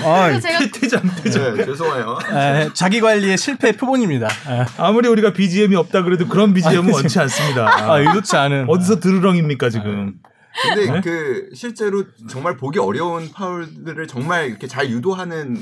아, 0.04 0.40
제가 0.40 0.60
퇴장 0.74 1.02
퇴장. 1.24 1.56
네, 1.56 1.66
죄송해요. 1.66 2.18
에, 2.32 2.70
자기 2.74 3.02
관리의 3.02 3.38
실패 3.38 3.72
표본입니다. 3.74 4.28
에. 4.28 4.66
아무리 4.78 5.08
우리가 5.08 5.34
BGM이 5.34 5.76
없다 5.76 6.04
그래도 6.04 6.28
그런 6.28 6.54
BGM은 6.54 6.94
원치 6.94 7.20
않습니다. 7.20 7.92
아, 7.92 8.00
의도치 8.00 8.36
않은. 8.36 8.66
어디서 8.70 9.00
드르렁입니까 9.00 9.70
지금? 9.70 10.20
근데 10.62 11.02
그 11.02 11.50
실제로 11.56 12.04
정말 12.30 12.58
보기 12.58 12.78
어려운 12.80 13.32
파울들을 13.32 14.06
정말 14.08 14.50
이렇게 14.50 14.68
잘 14.68 14.90
유도하는 14.90 15.58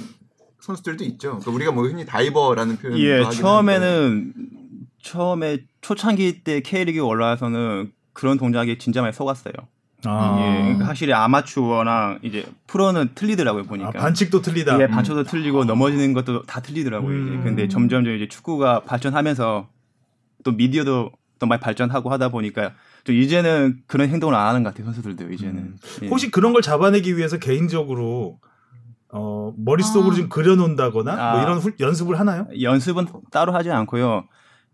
선수들도 0.60 1.04
있죠. 1.06 1.30
그러니까 1.40 1.52
우리가 1.52 1.72
뭐 1.72 1.86
흔히 1.86 2.06
다이버라는 2.06 2.78
표현을 2.78 3.00
예. 3.00 3.30
처음에는 3.30 4.34
처음에 5.02 5.60
초창기 5.80 6.44
때 6.44 6.60
K리그 6.62 7.00
올라와서는 7.00 7.92
그런 8.14 8.38
동작이 8.38 8.78
진짜 8.78 9.02
많이 9.02 9.14
속았어요. 9.14 9.54
아, 10.06 10.38
예, 10.42 10.62
그러니까 10.64 10.88
확실히 10.88 11.14
아마추어랑 11.14 12.20
이제 12.24 12.46
프로는 12.68 13.10
틀리더라고요 13.16 13.64
보니까. 13.64 13.90
아, 13.90 13.92
반칙도 13.92 14.42
틀리다. 14.42 14.80
예, 14.82 14.88
반초도 14.88 15.24
틀리고 15.24 15.66
넘어지는 15.66 16.14
것도 16.14 16.44
다 16.44 16.60
틀리더라고요. 16.62 17.10
이제. 17.12 17.32
음. 17.36 17.44
근데 17.44 17.68
점점 17.68 18.06
이제 18.08 18.28
축구가 18.28 18.82
발전하면서 18.84 19.68
또 20.44 20.52
미디어도 20.52 21.12
더 21.40 21.46
많이 21.46 21.60
발전하고 21.60 22.12
하다 22.12 22.30
보니까 22.30 22.74
또 23.04 23.14
이제는 23.14 23.82
그런 23.88 24.10
행동을 24.10 24.36
안 24.36 24.48
하는 24.48 24.64
것 24.64 24.70
같아요 24.70 24.86
선수들도 24.86 25.32
이제는. 25.34 25.56
음. 25.58 25.78
예. 26.04 26.08
혹시 26.08 26.32
그런 26.32 26.54
걸 26.54 26.62
잡아내기 26.62 27.18
위해서 27.18 27.38
개인적으로 27.38 28.40
어, 29.14 29.54
머릿속으로 29.58 30.14
아. 30.14 30.16
좀 30.16 30.30
그려놓는다거나 30.30 31.16
뭐 31.16 31.24
아. 31.24 31.44
이런 31.44 31.58
훌- 31.60 31.76
연습을 31.80 32.20
하나요? 32.20 32.48
연습은 32.62 33.08
따로 33.30 33.54
하지 33.54 33.70
않고요. 33.70 34.26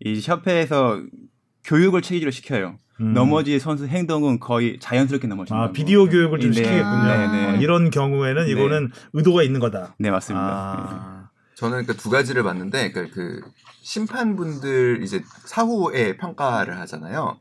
이 0.04 0.20
협회에서 0.22 1.02
교육을 1.64 2.02
체계적으로 2.02 2.30
시켜요. 2.30 2.76
음. 3.00 3.14
넘어지 3.14 3.58
선수 3.58 3.86
행동은 3.86 4.40
거의 4.40 4.78
자연스럽게 4.80 5.28
넘어진다. 5.28 5.62
아 5.62 5.72
비디오 5.72 6.06
교육을 6.06 6.40
좀 6.40 6.50
네. 6.50 6.56
시키겠군요. 6.56 7.04
네, 7.04 7.28
네. 7.28 7.50
어, 7.50 7.54
이런 7.56 7.90
경우에는 7.90 8.44
네. 8.44 8.50
이거는 8.50 8.90
의도가 9.12 9.42
있는 9.42 9.60
거다. 9.60 9.94
네 9.98 10.10
맞습니다. 10.10 10.46
아, 10.46 11.28
저는 11.54 11.84
그러니까 11.84 11.94
두 11.94 12.10
가지를 12.10 12.42
봤는데 12.42 12.92
그러니까 12.92 13.14
그 13.14 13.40
심판분들 13.82 15.00
이제 15.02 15.22
사후에 15.44 16.16
평가를 16.16 16.78
하잖아요. 16.80 17.38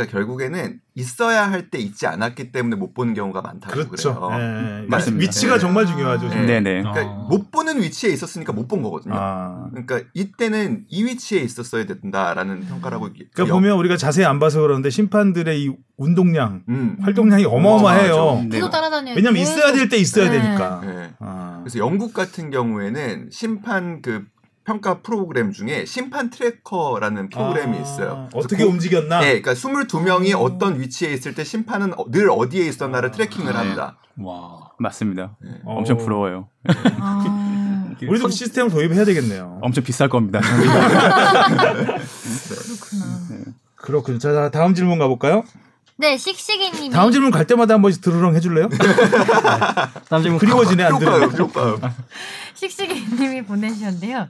그러니까 0.00 0.12
결국에는 0.18 0.80
있어야 0.94 1.50
할 1.50 1.70
때 1.70 1.78
있지 1.78 2.06
않았기 2.06 2.52
때문에 2.52 2.76
못 2.76 2.94
보는 2.94 3.14
경우가 3.14 3.42
많다고 3.42 3.72
그렇죠. 3.72 4.14
그래요. 4.14 4.30
예, 4.40 4.82
예. 4.82 4.86
맞습니다. 4.88 5.22
위치가 5.22 5.54
네. 5.54 5.60
정말 5.60 5.86
중요하죠. 5.86 6.26
아. 6.26 6.30
지금. 6.30 6.46
네, 6.46 6.60
네. 6.60 6.82
그러니까 6.82 7.06
어. 7.06 7.26
못 7.28 7.50
보는 7.50 7.80
위치에 7.82 8.10
있었으니까 8.10 8.52
못 8.52 8.66
본 8.68 8.82
거거든요. 8.82 9.14
아. 9.16 9.68
그러니까 9.70 10.00
이때는 10.14 10.84
이 10.88 11.04
위치에 11.04 11.40
있었어야 11.40 11.84
된다라는 11.86 12.62
있- 12.62 12.68
그러니까 13.34 13.54
보면 13.54 13.76
우리가 13.78 13.96
자세히 13.96 14.24
안 14.24 14.38
봐서 14.38 14.60
그러는데 14.60 14.90
심판들의 14.90 15.62
이 15.62 15.72
운동량, 15.96 16.62
음. 16.68 16.96
활동량이 17.02 17.44
어마어마해요. 17.44 18.14
어마어마하죠. 18.14 18.48
네. 18.48 18.56
계속 18.56 18.70
따라다녀요. 18.70 19.14
왜냐면 19.16 19.34
계속. 19.38 19.52
있어야 19.52 19.72
될 19.72 19.88
때 19.88 19.96
있어야 19.96 20.30
네. 20.30 20.40
되니까. 20.40 20.80
네. 20.84 21.10
아. 21.18 21.58
그래서 21.62 21.78
영국 21.78 22.14
같은 22.14 22.50
경우에는 22.50 23.28
심판 23.30 24.00
그 24.02 24.24
평가 24.70 25.00
프로그램 25.00 25.50
중에 25.50 25.84
심판 25.84 26.30
tracker라는 26.30 27.28
프로그램이 27.30 27.76
아, 27.78 27.80
있어요. 27.80 28.28
어떻게 28.32 28.62
그- 28.64 28.70
움직였나? 28.70 29.18
네, 29.18 29.40
그러니까 29.40 29.54
22명이 29.54 30.32
오. 30.38 30.44
어떤 30.44 30.78
위치에 30.80 31.12
있을 31.12 31.34
때 31.34 31.42
심판은 31.42 31.98
어- 31.98 32.04
늘 32.08 32.30
어디에 32.30 32.66
있었나를 32.66 33.10
tracking을 33.10 33.52
네. 33.52 33.58
합니다. 33.58 33.96
와. 34.18 34.70
맞습니다. 34.78 35.34
네. 35.40 35.50
어. 35.64 35.74
엄청 35.78 35.96
부러워요. 35.96 36.46
아, 37.00 37.24
우리도 38.08 38.26
그 38.26 38.30
시스템을 38.32 38.70
도입해야 38.70 39.04
되겠네요. 39.04 39.58
엄청 39.60 39.82
비쌀 39.82 40.08
겁니다. 40.08 40.38
그렇구나. 42.48 43.06
그렇군요. 43.74 44.18
자, 44.18 44.50
다음 44.50 44.74
질문 44.74 45.00
가볼까요? 45.00 45.42
네, 45.96 46.16
씩씩이님이 46.16 46.90
다음 46.90 47.10
질문 47.10 47.30
갈 47.32 47.46
때마다 47.46 47.74
한 47.74 47.82
번씩 47.82 48.02
드르렁 48.02 48.34
해줄래요? 48.36 48.68
다음 50.08 50.22
질문 50.22 50.38
그리워지네 50.38 50.84
안. 50.84 50.92
효과요. 50.94 51.78
씩씩이님이 52.54 53.42
보내주셨는데요. 53.42 54.28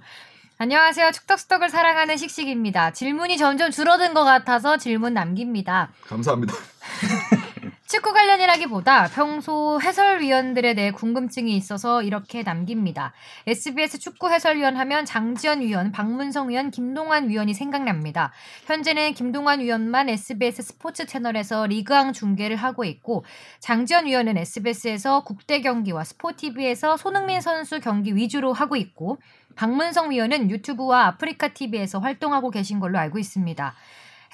안녕하세요. 0.62 1.12
축덕수덕을 1.12 1.70
사랑하는 1.70 2.18
씩씩입니다. 2.18 2.90
질문이 2.90 3.38
점점 3.38 3.70
줄어든 3.70 4.12
것 4.12 4.24
같아서 4.24 4.76
질문 4.76 5.14
남깁니다. 5.14 5.88
감사합니다. 6.06 6.52
축구 7.88 8.12
관련이라기보다 8.12 9.08
평소 9.08 9.80
해설위원들에 9.82 10.74
대해 10.74 10.90
궁금증이 10.90 11.56
있어서 11.56 12.02
이렇게 12.02 12.42
남깁니다. 12.42 13.14
SBS 13.46 13.98
축구 13.98 14.30
해설위원 14.30 14.76
하면 14.76 15.06
장지현 15.06 15.62
위원, 15.62 15.92
박문성 15.92 16.50
위원, 16.50 16.70
김동완 16.70 17.30
위원이 17.30 17.54
생각납니다. 17.54 18.30
현재는 18.66 19.14
김동완 19.14 19.60
위원만 19.60 20.08
SBS 20.10 20.62
스포츠 20.62 21.06
채널에서 21.06 21.66
리그왕 21.66 22.12
중계를 22.12 22.56
하고 22.56 22.84
있고 22.84 23.24
장지현 23.60 24.06
위원은 24.06 24.36
SBS에서 24.36 25.24
국대 25.24 25.62
경기와 25.62 26.04
스포티비에서 26.04 26.98
손흥민 26.98 27.40
선수 27.40 27.80
경기 27.80 28.14
위주로 28.14 28.52
하고 28.52 28.76
있고 28.76 29.18
박문성 29.60 30.10
위원은 30.10 30.50
유튜브와 30.50 31.04
아프리카 31.08 31.48
TV에서 31.48 31.98
활동하고 31.98 32.50
계신 32.50 32.80
걸로 32.80 32.98
알고 32.98 33.18
있습니다. 33.18 33.74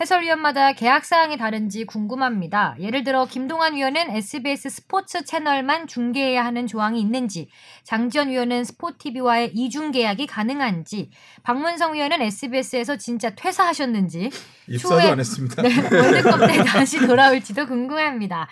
해설위원마다 0.01 0.73
계약 0.75 1.05
사항이 1.05 1.37
다른지 1.37 1.85
궁금합니다. 1.85 2.77
예를 2.79 3.03
들어 3.03 3.25
김동완 3.27 3.75
위원은 3.75 4.11
SBS 4.11 4.69
스포츠 4.69 5.25
채널만 5.25 5.89
중계해야 5.89 6.45
하는 6.45 6.69
조항이 6.69 7.01
있는지, 7.01 7.49
장지현 7.83 8.29
위원은 8.29 8.63
스포티비와의 8.63 9.51
이중 9.55 9.91
계약이 9.91 10.29
가능한지, 10.29 11.11
박문성 11.43 11.95
위원은 11.95 12.23
SBS에서 12.23 12.97
진짜 12.97 13.31
퇴사하셨는지, 13.31 14.31
입사도 14.69 14.95
추후에- 14.95 15.11
안 15.11 15.19
했습니다. 15.19 15.61
네, 15.61 15.69
월드컵 15.91 16.47
때 16.47 16.63
다시 16.63 17.05
돌아올지도 17.05 17.67
궁금합니다. 17.67 18.47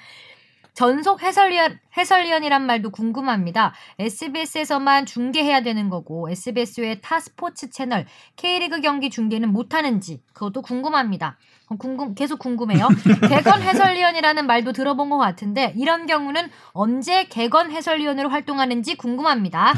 전속 0.74 1.22
해설위원, 1.22 1.78
해설위원이란 1.96 2.66
말도 2.66 2.90
궁금합니다. 2.90 3.74
SBS에서만 4.00 5.06
중계해야 5.06 5.62
되는 5.62 5.88
거고, 5.88 6.28
SBS 6.28 6.80
외 6.80 7.00
타 7.00 7.20
스포츠 7.20 7.70
채널, 7.70 8.06
K리그 8.34 8.80
경기 8.80 9.08
중계는 9.08 9.50
못하는지, 9.50 10.20
그것도 10.32 10.62
궁금합니다. 10.62 11.38
어, 11.68 11.76
궁금, 11.76 12.16
계속 12.16 12.40
궁금해요. 12.40 12.88
개건 13.30 13.62
해설위원이라는 13.62 14.46
말도 14.48 14.72
들어본 14.72 15.10
것 15.10 15.18
같은데, 15.18 15.72
이런 15.76 16.06
경우는 16.06 16.50
언제 16.72 17.24
개건 17.24 17.70
해설위원으로 17.70 18.28
활동하는지 18.28 18.96
궁금합니다. 18.96 19.74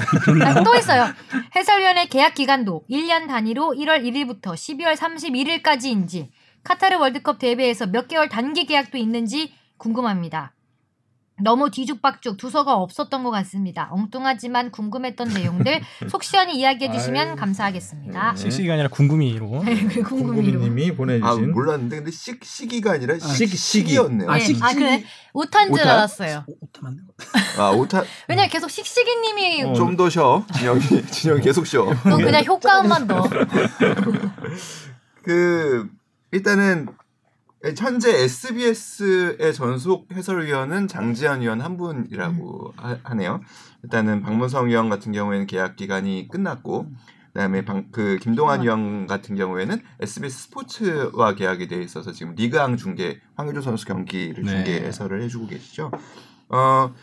아, 0.47 0.65
또 0.65 0.75
있어요. 0.77 1.05
해설위원의 1.55 2.09
계약 2.09 2.35
기간도 2.35 2.85
1년 2.91 3.29
단위로 3.29 3.75
1월 3.77 4.03
1일부터 4.03 4.55
12월 4.55 4.97
31일까지인지, 4.97 6.29
카타르 6.65 6.97
월드컵 6.97 7.39
대회에서 7.39 7.87
몇 7.87 8.09
개월 8.09 8.31
단기 8.31 8.65
계약도 8.65 8.97
있는지 8.97 9.53
궁금합니다. 9.77 10.56
너무 11.43 11.71
뒤죽박죽 11.71 12.39
두서가 12.39 12.77
없었던 12.77 13.23
것 13.23 13.31
같습니다. 13.31 13.89
엉뚱하지만 13.91 14.71
궁금했던 14.71 15.29
내용들 15.35 15.83
속 16.09 16.25
시원히 16.25 16.57
이야기해 16.59 16.91
주시면 16.91 17.29
아유. 17.29 17.37
감사하겠습니다. 17.37 18.33
네. 18.33 18.37
씩씩이가 18.41 18.73
아니라 18.75 18.89
궁금이로. 18.89 19.63
네, 19.65 19.85
그 19.87 20.03
궁금이로. 20.03 20.61
궁금이님이 20.61 20.91
아 20.93 20.95
보내주신 20.97 21.53
몰랐는데 21.53 21.97
근데 21.97 22.11
식 22.11 22.43
시기가 22.43 22.93
아니라 22.93 23.19
식- 23.19 23.29
식 23.29 23.47
시기. 23.49 23.57
시기였네요. 23.57 24.31
네. 24.33 24.45
아, 24.63 24.73
그래 24.73 25.05
오탄 25.35 25.67
줄 25.69 25.75
오탄? 25.83 25.89
알았어요. 25.89 26.47
아 27.59 27.69
오타 27.71 28.03
왜냐면 28.29 28.49
계속 28.49 28.71
씩씩이님이 28.71 29.65
어. 29.65 29.75
좀더 29.75 30.09
쉬어. 30.09 30.43
진영이 30.57 30.81
진영이 31.13 31.43
계속 31.43 31.67
쉬어. 31.67 31.85
또 32.09 32.17
그냥 32.17 32.43
효과음만 32.45 33.07
넣어. 33.09 33.29
그 35.23 35.89
일단은 36.33 36.89
현재 37.77 38.23
SBS의 38.25 39.55
전속 39.55 40.09
해설위원은 40.13 40.89
장지현 40.89 41.41
위원 41.41 41.61
한 41.61 41.77
분이라고 41.77 42.75
하, 42.77 42.99
하네요. 43.05 43.41
일단은 43.83 44.23
박문성 44.23 44.67
위원 44.69 44.89
같은 44.89 45.13
경우에는 45.13 45.47
계약 45.47 45.77
기간이 45.77 46.29
끝났고 46.31 46.87
그다음에 47.33 47.65
방, 47.65 47.89
그 47.93 48.19
김동완 48.21 48.63
위원 48.63 49.07
같은 49.07 49.37
경우에는 49.37 49.81
SBS 50.01 50.45
스포츠와 50.45 51.35
계약이 51.35 51.69
돼 51.69 51.83
있어서 51.83 52.13
지금 52.13 52.35
리그왕 52.35 52.77
중계 52.77 53.21
황의조 53.37 53.61
선수 53.63 53.85
경기를 53.87 54.45
네. 54.45 54.51
중계 54.51 54.87
해설을 54.87 55.23
해주고 55.23 55.47
계시죠. 55.47 55.91
어 56.49 56.95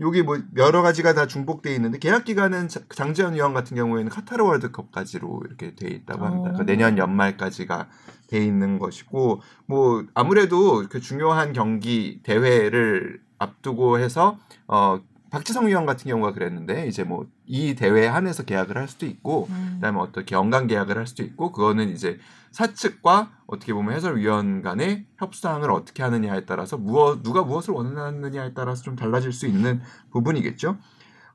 여기 0.00 0.22
뭐 0.22 0.38
여러 0.56 0.80
가지가 0.80 1.12
다 1.12 1.26
중복돼 1.26 1.74
있는데 1.74 1.98
계약 1.98 2.24
기간은 2.24 2.68
자- 2.68 2.80
장지현 2.94 3.34
위원 3.34 3.52
같은 3.52 3.76
경우에는 3.76 4.10
카타르 4.10 4.42
월드컵까지로 4.42 5.42
이렇게 5.46 5.74
돼 5.74 5.88
있다고 5.88 6.24
합니다. 6.24 6.40
오. 6.40 6.52
그러니까 6.54 6.64
내년 6.64 6.96
연말까지가 6.96 7.88
돼 8.32 8.44
있는 8.44 8.78
것이고 8.78 9.42
뭐 9.66 10.04
아무래도 10.14 10.88
그 10.88 11.00
중요한 11.00 11.52
경기 11.52 12.20
대회를 12.22 13.20
앞두고 13.38 13.98
해서 13.98 14.38
어 14.66 15.00
박지성 15.30 15.66
위원 15.66 15.86
같은 15.86 16.10
경우가 16.10 16.32
그랬는데 16.32 16.86
이제 16.86 17.04
뭐 17.04 17.26
이 17.52 17.74
대회에 17.74 18.06
한해서 18.06 18.44
계약을 18.44 18.78
할 18.78 18.88
수도 18.88 19.04
있고 19.04 19.46
음. 19.50 19.72
그다음에 19.74 20.00
어떻게 20.00 20.34
연간 20.34 20.66
계약을 20.66 20.96
할 20.96 21.06
수도 21.06 21.22
있고 21.22 21.52
그거는 21.52 21.90
이제 21.90 22.18
사측과 22.50 23.30
어떻게 23.46 23.74
보면 23.74 23.94
해설위원 23.94 24.62
간의 24.62 25.04
협상을 25.18 25.70
어떻게 25.70 26.02
하느냐에 26.02 26.46
따라서 26.46 26.78
무엇 26.78 27.22
누가 27.22 27.42
무엇을 27.42 27.74
원하느냐에 27.74 28.54
따라서 28.54 28.82
좀 28.82 28.96
달라질 28.96 29.34
수 29.34 29.46
있는 29.46 29.82
부분이겠죠. 30.12 30.78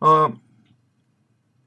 어 0.01 0.33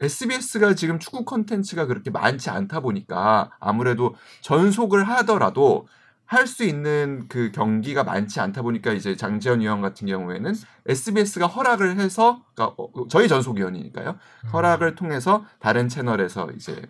SBS가 0.01 0.75
지금 0.75 0.99
축구 0.99 1.25
콘텐츠가 1.25 1.87
그렇게 1.87 2.11
많지 2.11 2.51
않다 2.51 2.81
보니까 2.81 3.51
아무래도 3.61 4.15
전속을 4.41 5.05
하더라도 5.09 5.87
할 6.27 6.47
수 6.47 6.63
있는 6.63 7.27
그 7.29 7.51
경기가 7.51 8.05
많지 8.05 8.39
않다 8.39 8.63
보니까 8.63 8.93
이제 8.93 9.17
장지현 9.17 9.61
위원 9.61 9.81
같은 9.81 10.07
경우에는 10.07 10.55
SBS가 10.87 11.49
허락을 11.49 11.99
해서 11.99 12.45
그러니까 12.55 12.77
어, 12.81 13.09
저희 13.09 13.27
전속 13.27 13.57
위원이니까요. 13.57 14.17
허락을 14.53 14.95
통해서 14.95 15.45
다른 15.59 15.89
채널에서 15.89 16.49
이제 16.55 16.83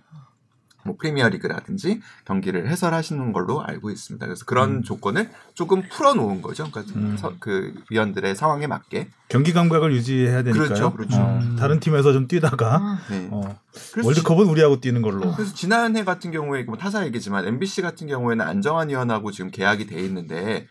뭐 0.84 0.96
프리미어리그라든지 0.98 2.00
경기를 2.24 2.68
해설하시는 2.68 3.32
걸로 3.32 3.62
알고 3.62 3.90
있습니다. 3.90 4.24
그래서 4.26 4.44
그런 4.44 4.82
조건을 4.82 5.30
조금 5.54 5.82
풀어놓은 5.88 6.42
거죠. 6.42 6.68
그러니까 6.70 6.92
음. 6.96 7.16
서- 7.18 7.34
그 7.38 7.74
위원들의 7.90 8.34
상황에 8.34 8.66
맞게. 8.66 9.08
경기 9.28 9.52
감각을 9.52 9.92
유지해야 9.94 10.42
되니까요. 10.42 10.68
그렇죠, 10.68 10.92
그렇죠. 10.94 11.16
어, 11.18 11.40
다른 11.58 11.78
팀에서 11.80 12.12
좀 12.12 12.26
뛰다가 12.26 12.76
아, 12.76 12.98
네. 13.10 13.28
어, 13.30 13.58
월드컵은 14.02 14.46
우리하고 14.46 14.80
뛰는 14.80 15.02
걸로. 15.02 15.32
그래서 15.34 15.54
지난해 15.54 16.04
같은 16.04 16.30
경우에 16.30 16.64
뭐 16.64 16.76
타사 16.76 17.04
얘기지만 17.06 17.46
MBC 17.46 17.82
같은 17.82 18.06
경우에는 18.08 18.44
안정환 18.44 18.88
위원하고 18.88 19.30
지금 19.30 19.50
계약이 19.50 19.86
돼 19.86 20.00
있는데 20.00 20.66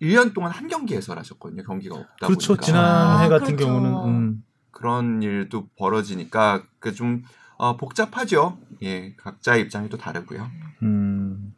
1년 0.00 0.34
동안 0.34 0.50
한 0.50 0.66
경기 0.66 0.96
해설하셨거든요. 0.96 1.62
경기가 1.62 1.94
없다 1.94 2.26
그렇죠. 2.26 2.48
보니까 2.54 2.64
지난해 2.66 3.26
아, 3.26 3.28
같은 3.28 3.54
그렇죠. 3.56 3.66
경우는 3.66 3.94
음, 4.08 4.44
그런 4.72 5.22
일도 5.22 5.68
벌어지니까 5.78 6.64
그좀 6.80 7.22
어, 7.62 7.76
복잡하죠. 7.76 8.58
예, 8.82 9.14
각자의 9.14 9.62
입장이 9.62 9.88
또 9.88 9.96
다르고요. 9.96 10.50
음. 10.82 11.54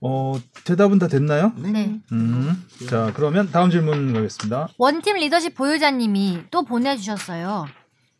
어, 0.00 0.34
대답은 0.64 0.98
다 0.98 1.06
됐나요? 1.06 1.52
네. 1.56 2.00
음. 2.10 2.66
자, 2.88 3.12
그러면 3.14 3.52
다음 3.52 3.70
질문 3.70 4.12
가겠습니다. 4.12 4.70
원팀 4.76 5.18
리더십 5.18 5.54
보유자님이 5.54 6.46
또 6.50 6.64
보내주셨어요. 6.64 7.68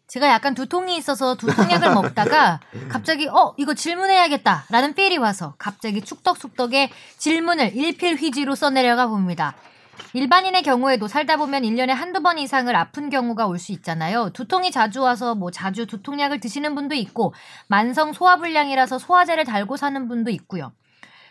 제가 0.07 0.29
약간 0.29 0.55
두통이 0.55 0.97
있어서 0.99 1.35
두통약을 1.35 1.95
먹다가 1.95 2.61
갑자기 2.89 3.27
어 3.27 3.55
이거 3.57 3.75
질문해야겠다라는 3.75 4.95
필이 4.95 5.19
와서 5.19 5.55
갑자기 5.59 6.01
축덕숙덕에 6.01 6.91
질문을 7.19 7.77
일필휘지로 7.77 8.55
써내려가 8.55 9.09
봅니다. 9.09 9.57
일반인의 10.13 10.63
경우에도 10.63 11.09
살다 11.09 11.37
보면 11.37 11.63
1년에 11.63 11.89
한두 11.91 12.21
번 12.23 12.39
이상을 12.39 12.75
아픈 12.75 13.11
경우가 13.11 13.47
올 13.47 13.59
수 13.61 13.73
있잖아요. 13.73 14.31
두통이 14.31 14.71
자주 14.71 15.03
와서 15.03 15.35
뭐 15.35 15.51
자주 15.51 15.87
두통약을 15.87 16.41
드시는 16.41 16.75
분도 16.75 16.95
있고 16.95 17.35
만성 17.67 18.13
소화불량이라서 18.13 18.99
소화제를 18.99 19.45
달고 19.45 19.77
사는 19.77 20.09
분도 20.09 20.31
있고요. 20.31 20.73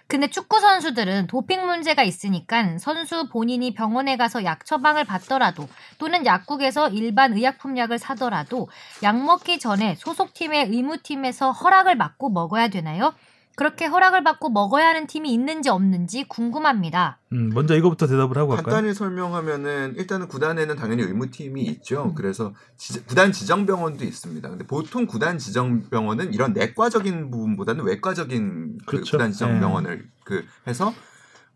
근데 0.07 0.27
축구 0.27 0.59
선수들은 0.59 1.27
도핑 1.27 1.65
문제가 1.67 2.01
있으니까 2.03 2.77
선수 2.79 3.27
본인이 3.29 3.73
병원에 3.75 4.17
가서 4.17 4.43
약 4.43 4.65
처방을 4.65 5.05
받더라도 5.05 5.67
또는 5.99 6.25
약국에서 6.25 6.89
일반 6.89 7.33
의약품 7.33 7.77
약을 7.77 7.99
사더라도 7.99 8.69
약 9.03 9.21
먹기 9.23 9.59
전에 9.59 9.95
소속팀의 9.95 10.69
의무팀에서 10.69 11.51
허락을 11.51 11.97
받고 11.99 12.29
먹어야 12.29 12.69
되나요? 12.69 13.13
그렇게 13.59 13.87
허락을 13.87 14.23
받고 14.23 14.51
먹어야 14.51 14.87
하는 14.87 15.05
팀이 15.05 15.33
있는지 15.33 15.67
없는지 15.67 16.23
궁금합니다. 16.29 17.19
음, 17.33 17.49
먼저 17.49 17.75
이거부터 17.75 18.07
대답을 18.07 18.37
하고 18.37 18.51
갈까요? 18.55 18.73
간단히 18.73 18.93
설명하면은 18.93 19.95
일단은 19.97 20.29
구단에는 20.29 20.77
당연히 20.77 21.03
의무팀이 21.03 21.63
있죠. 21.63 22.13
그래서 22.15 22.53
지- 22.77 23.03
구단 23.05 23.33
지정병원도 23.33 24.05
있습니다. 24.05 24.49
근데 24.49 24.65
보통 24.65 25.07
구단 25.07 25.37
지정병원은 25.37 26.33
이런 26.33 26.53
내과적인 26.53 27.31
부분보다는 27.31 27.83
외과적인 27.83 28.77
그 28.85 28.85
그렇죠. 28.85 29.17
구단 29.17 29.33
지정병원을 29.33 30.07
그 30.23 30.45
해서 30.65 30.93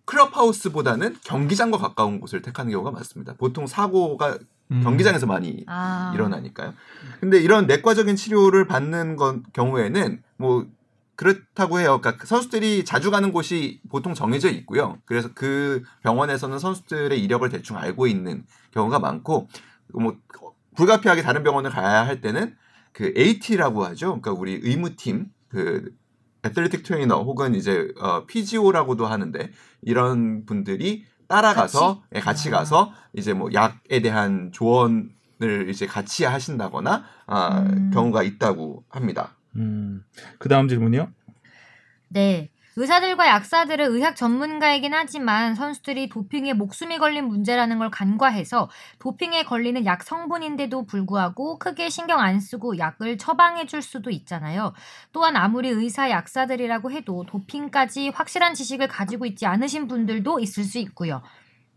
클럽하우스보다는 0.04 1.16
경기장과 1.24 1.78
가까운 1.78 2.20
곳을 2.20 2.42
택하는 2.42 2.70
경우가 2.74 2.92
많습니다. 2.92 3.34
보통 3.38 3.66
사고가 3.66 4.40
경기장에서 4.70 5.26
많이 5.26 5.64
아. 5.68 6.12
일어나니까요. 6.14 6.74
근데 7.22 7.40
이런 7.40 7.66
내과적인 7.66 8.18
치료를 8.18 8.68
받는 8.68 9.16
건 9.16 9.44
경우에는 9.54 10.22
뭐 10.36 10.68
그렇다고 11.16 11.80
해요. 11.80 12.00
그러니까 12.02 12.26
선수들이 12.26 12.86
자주 12.86 13.12
가는 13.12 13.32
곳이 13.32 13.82
보통 13.90 14.14
정해져 14.14 14.50
있고요. 14.50 14.98
그래서 15.06 15.30
그 15.34 15.84
병원에서는 16.02 16.58
선수들의 16.58 17.22
이력을 17.22 17.48
대충 17.50 17.78
알고 17.78 18.08
있는 18.08 18.46
경우가 18.72 19.00
많고 19.00 19.48
뭐 19.94 20.18
불가피하게 20.76 21.22
다른 21.22 21.44
병원을 21.44 21.70
가야 21.70 22.06
할 22.06 22.22
때는 22.22 22.56
그 22.92 23.14
AT라고 23.16 23.86
하죠. 23.86 24.08
그러니까 24.08 24.32
우리 24.32 24.60
의무팀 24.64 25.28
그 25.50 25.92
athletic 26.44 26.84
trainer 26.84 27.22
혹은 27.22 27.56
이제 27.56 27.88
어, 28.00 28.26
physio라고도 28.26 29.06
하는데 29.06 29.52
이런 29.82 30.46
분들이 30.46 31.06
따라가서 31.28 32.04
같이, 32.12 32.26
같이 32.26 32.50
가서 32.50 32.92
이제 33.14 33.34
뭐 33.34 33.50
약에 33.54 34.02
대한 34.02 34.52
조언을 34.52 35.70
이제 35.70 35.86
같이 35.86 36.26
하신다거나 36.26 37.06
아, 37.28 37.60
음. 37.60 37.92
경우가 37.94 38.24
있다고 38.24 38.84
합니다. 38.90 39.36
음. 39.56 40.04
그 40.40 40.50
다음 40.50 40.68
질문이요. 40.68 41.12
네. 42.10 42.50
의사들과 42.76 43.28
약사들은 43.28 43.94
의학 43.94 44.16
전문가이긴 44.16 44.96
하지만 44.96 45.54
선수들이 45.54 46.10
도핑에 46.10 46.54
목숨이 46.54 46.98
걸린 46.98 47.28
문제라는 47.28 47.78
걸 47.78 47.92
간과해서 47.92 48.68
도핑에 48.98 49.44
걸리는 49.44 49.86
약 49.86 50.02
성분인데도 50.02 50.86
불구하고 50.88 51.60
크게 51.60 51.90
신경 51.90 52.20
안 52.20 52.40
쓰고 52.40 52.80
약을 52.80 53.20
처방해 53.20 53.68
줄 53.68 53.84
수도 53.84 54.10
있잖아요. 54.10 54.74
또한 55.12 55.36
아무리 55.36 55.70
의사 55.70 56.10
약사들이라고 56.10 56.90
해도 56.90 57.26
도핑까지 57.28 58.10
확실한 58.10 58.56
지식을 58.56 58.88
가지고 58.88 59.28
있지 59.28 59.46
않으신 59.46 59.88
분들도 59.88 60.40
있을 60.40 60.64
수 60.64 60.80
있고요. 60.80 61.22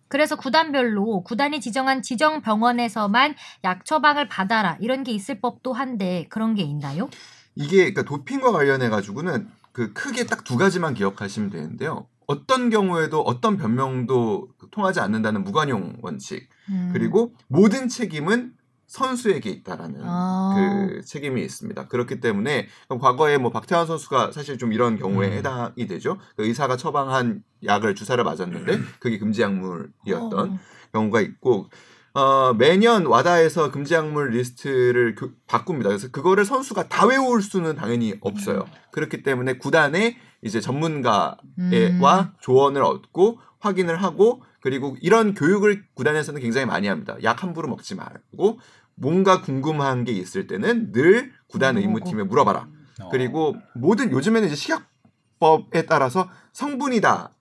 그래서 0.08 0.36
구단별로 0.36 1.24
구단이 1.24 1.60
지정한 1.60 2.00
지정 2.00 2.40
병원에서만 2.40 3.34
약 3.64 3.84
처방을 3.84 4.28
받아라 4.28 4.78
이런 4.80 5.02
게 5.02 5.12
있을 5.12 5.40
법도 5.40 5.74
한데 5.74 6.26
그런 6.30 6.54
게 6.54 6.62
있나요? 6.62 7.10
이게 7.56 7.78
그러니까 7.78 8.02
도핑과 8.02 8.52
관련해 8.52 8.88
가지고는 8.88 9.48
그 9.72 9.92
크게 9.92 10.26
딱 10.26 10.44
두 10.44 10.56
가지만 10.56 10.94
기억하시면 10.94 11.50
되는데요. 11.50 12.06
어떤 12.28 12.70
경우에도 12.70 13.20
어떤 13.22 13.56
변명도 13.56 14.48
통하지 14.70 15.00
않는다는 15.00 15.42
무관용 15.44 15.96
원칙 16.02 16.48
음. 16.70 16.90
그리고 16.92 17.34
모든 17.48 17.88
책임은 17.88 18.52
선수에게 18.86 19.50
있다라는 19.50 20.00
아. 20.04 20.54
그 20.56 21.02
책임이 21.04 21.42
있습니다. 21.42 21.88
그렇기 21.88 22.20
때문에 22.20 22.68
과거에 23.00 23.36
뭐 23.38 23.50
박태환 23.50 23.86
선수가 23.86 24.30
사실 24.32 24.58
좀 24.58 24.72
이런 24.72 24.96
경우에 24.96 25.28
음. 25.28 25.32
해당이 25.32 25.86
되죠. 25.88 26.18
그 26.36 26.46
의사가 26.46 26.76
처방한 26.76 27.42
약을 27.64 27.94
주사를 27.96 28.22
맞았는데 28.22 28.78
그게 29.00 29.18
금지 29.18 29.42
약물이었던 29.42 30.50
어. 30.50 30.58
경우가 30.92 31.20
있고 31.20 31.68
어, 32.16 32.54
매년 32.54 33.04
와다에서 33.04 33.70
금지 33.70 33.92
약물 33.92 34.30
리스트를 34.30 35.14
교- 35.14 35.32
바꿉니다. 35.46 35.90
그래서 35.90 36.08
그거를 36.10 36.46
선수가 36.46 36.88
다 36.88 37.04
외울 37.04 37.42
수는 37.42 37.76
당연히 37.76 38.14
없어요. 38.22 38.64
그렇기 38.90 39.22
때문에 39.22 39.58
구단의 39.58 40.16
이제 40.40 40.62
전문가와 40.62 41.36
음. 41.58 42.00
조언을 42.40 42.82
얻고 42.82 43.38
확인을 43.58 44.02
하고 44.02 44.42
그리고 44.62 44.96
이런 45.02 45.34
교육을 45.34 45.84
구단에서는 45.92 46.40
굉장히 46.40 46.66
많이 46.66 46.88
합니다. 46.88 47.16
약 47.22 47.42
함부로 47.42 47.68
먹지 47.68 47.94
말고 47.94 48.60
뭔가 48.94 49.42
궁금한 49.42 50.04
게 50.04 50.12
있을 50.12 50.46
때는 50.46 50.92
늘 50.92 51.32
구단. 51.48 51.76
의무팀에 51.76 52.22
물어봐라. 52.22 52.66
그리고 53.10 53.54
모든 53.74 54.10
요즘에는 54.10 54.48
이제 54.48 54.56
식약법에 54.56 55.84
따라서 55.84 56.30
성분이다 56.54 57.35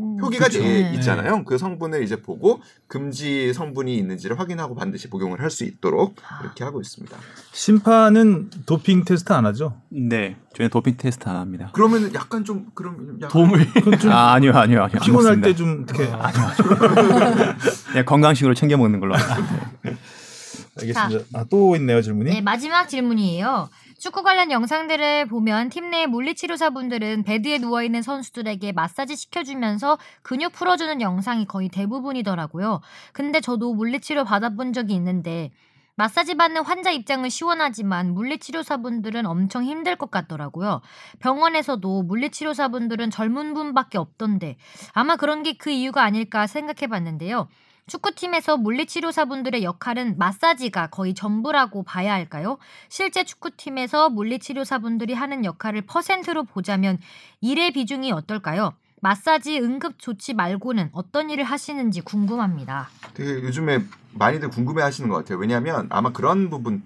공- 0.00 0.16
표기가 0.16 0.46
그쵸. 0.46 0.60
돼 0.60 0.82
네. 0.90 0.94
있잖아요. 0.94 1.44
그 1.44 1.58
성분을 1.58 2.02
이제 2.02 2.20
보고 2.20 2.60
금지 2.86 3.52
성분이 3.52 3.94
있는지를 3.96 4.38
확인하고 4.38 4.74
반드시 4.74 5.08
복용을 5.10 5.40
할 5.40 5.50
수 5.50 5.64
있도록 5.64 6.16
이렇게 6.42 6.64
하고 6.64 6.80
있습니다. 6.80 7.16
심판은 7.52 8.50
도핑 8.66 9.04
테스트 9.04 9.32
안 9.32 9.44
하죠? 9.46 9.80
네, 9.90 10.36
저희는 10.56 10.70
도핑 10.70 10.96
테스트 10.96 11.28
안 11.28 11.36
합니다. 11.36 11.70
그러면 11.72 12.12
약간 12.14 12.44
좀 12.44 12.66
그럼 12.74 13.18
약간 13.20 13.28
도움을 13.30 13.98
좀 13.98 14.10
아, 14.12 14.32
아니요, 14.32 14.52
아니요, 14.52 14.82
아니요. 14.84 14.98
안 15.00 15.00
피곤할. 15.06 15.40
때 15.40 15.54
좀 15.54 15.84
이렇게 15.88 16.06
그냥 17.90 18.04
건강식으로 18.06 18.54
챙겨 18.54 18.76
먹는 18.76 19.00
걸로. 19.00 19.14
알겠습니다. 19.14 19.70
알겠습니다. 21.04 21.38
아, 21.38 21.44
또 21.50 21.76
있네요 21.76 22.00
질문이. 22.00 22.30
네, 22.30 22.40
마지막 22.40 22.88
질문이에요. 22.88 23.68
축구 24.00 24.22
관련 24.22 24.50
영상들을 24.50 25.26
보면 25.26 25.68
팀 25.68 25.90
내 25.90 26.06
물리치료사분들은 26.06 27.24
베드에 27.24 27.58
누워있는 27.58 28.02
선수들에게 28.02 28.70
마사지 28.72 29.16
시켜주면서 29.16 29.98
근육 30.22 30.52
풀어주는 30.52 31.00
영상이 31.00 31.46
거의 31.46 31.68
대부분이더라고요. 31.68 32.80
근데 33.12 33.40
저도 33.40 33.74
물리치료 33.74 34.22
받아본 34.24 34.72
적이 34.72 34.94
있는데 34.94 35.50
마사지 35.96 36.34
받는 36.34 36.64
환자 36.64 36.90
입장은 36.92 37.28
시원하지만 37.28 38.14
물리치료사분들은 38.14 39.26
엄청 39.26 39.64
힘들 39.64 39.96
것 39.96 40.10
같더라고요. 40.12 40.80
병원에서도 41.18 42.02
물리치료사분들은 42.04 43.10
젊은 43.10 43.52
분밖에 43.54 43.98
없던데 43.98 44.56
아마 44.92 45.16
그런 45.16 45.42
게 45.42 45.54
그 45.58 45.70
이유가 45.70 46.04
아닐까 46.04 46.46
생각해 46.46 46.86
봤는데요. 46.88 47.48
축구팀에서 47.90 48.56
물리치료사분들의 48.56 49.64
역할은 49.64 50.16
마사지가 50.16 50.86
거의 50.90 51.12
전부라고 51.12 51.82
봐야 51.82 52.14
할까요? 52.14 52.58
실제 52.88 53.24
축구팀에서 53.24 54.10
물리치료사분들이 54.10 55.12
하는 55.12 55.44
역할을 55.44 55.82
퍼센트로 55.82 56.44
보자면 56.44 56.98
일의 57.40 57.72
비중이 57.72 58.12
어떨까요? 58.12 58.74
마사지 59.00 59.58
응급 59.58 59.98
조치 59.98 60.34
말고는 60.34 60.90
어떤 60.92 61.30
일을 61.30 61.42
하시는지 61.42 62.00
궁금합니다. 62.02 62.88
되게 63.14 63.42
요즘에 63.42 63.82
많이들 64.12 64.50
궁금해 64.50 64.82
하시는 64.82 65.10
것 65.10 65.16
같아요. 65.16 65.38
왜냐하면 65.38 65.86
아마 65.90 66.12
그런 66.12 66.48
부분 66.48 66.82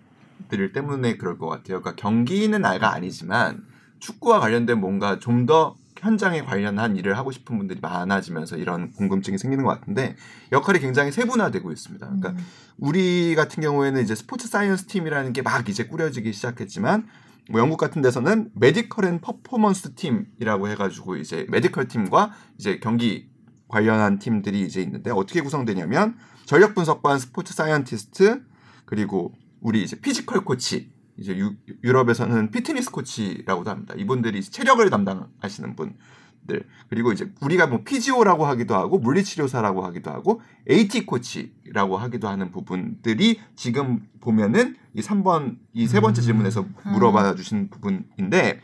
부분들 0.49 0.73
때문에 0.73 1.17
그럴 1.17 1.39
것 1.39 1.49
같아요. 1.49 1.81
그러니까 1.81 1.95
경기는 1.97 2.65
알가 2.65 2.93
아니지만 2.93 3.65
축구와 3.99 4.41
관련된 4.41 4.81
뭔가 4.81 5.19
좀 5.19 5.47
더 5.47 5.77
현장에 6.05 6.43
관련한 6.43 6.97
일을 6.97 7.17
하고 7.17 7.33
싶은 7.33 7.57
분들이 7.57 7.81
많아지면서 7.81 8.57
이런 8.59 8.93
궁금증이 8.93 9.39
생기는 9.39 9.65
것 9.65 9.71
같은데 9.71 10.17
역할이 10.53 10.79
굉장히 10.79 11.11
세분화되고 11.11 11.73
있습니다. 11.73 12.07
그러니까 12.07 12.31
음. 12.31 12.47
우리 12.79 13.35
같은 13.35 13.63
경우에는 13.63 14.03
이제 14.03 14.15
sports 14.15 14.47
science 14.47 14.87
팀이라는 14.87 15.33
게 15.33 15.43
막 15.43 15.69
이제 15.69 15.85
꾸려지기 15.87 16.33
시작했지만 16.33 17.07
뭐 17.51 17.61
영국 17.61 17.77
같은 17.77 18.01
데서는 18.03 18.51
medical 18.55 19.05
and 19.07 19.21
performance 19.21 19.95
team이라고 19.95 20.69
해가지고 20.69 21.17
이제 21.17 21.47
medical 21.51 21.89
팀과 21.89 22.33
이제 22.59 22.79
경기 22.81 23.31
관련한 23.69 24.19
팀들이 24.19 24.63
이제 24.63 24.81
있는데 24.83 25.11
어떻게 25.11 25.41
구성되냐면 25.41 26.17
전력 26.47 26.75
분석관, 26.75 27.19
sports 27.19 27.53
scientist 27.55 28.43
그리고 28.85 29.33
우리 29.61 29.83
이제 29.83 29.99
physical 30.01 30.45
코치 30.45 30.94
이제 31.17 31.37
유, 31.39 31.55
유럽에서는 31.83 32.51
피트니스 32.51 32.91
코치라고도 32.91 33.71
합니다. 33.71 33.95
이분들이 33.97 34.43
체력을 34.43 34.89
담당하시는 34.91 35.77
분들 35.77 36.67
그리고 36.89 37.13
이제 37.13 37.33
우리가 37.41 37.67
뭐 37.67 37.83
physio라고 37.85 38.47
하기도 38.47 38.75
하고 38.75 38.99
물리치료사라고 38.99 39.85
하기도 39.85 40.11
하고 40.11 40.43
AT 40.71 41.07
코치라고 41.07 41.97
하기도 41.97 42.29
하는 42.29 42.51
부분들이 42.51 43.41
지금 43.57 44.07
보면은 44.21 44.77
이 44.95 45.01
3번 45.01 45.59
이 45.73 45.87
세 45.87 46.01
번째 46.01 46.21
질문에서 46.23 46.67
물어봐 46.85 47.35
주신 47.37 47.71
부분인데 47.71 48.61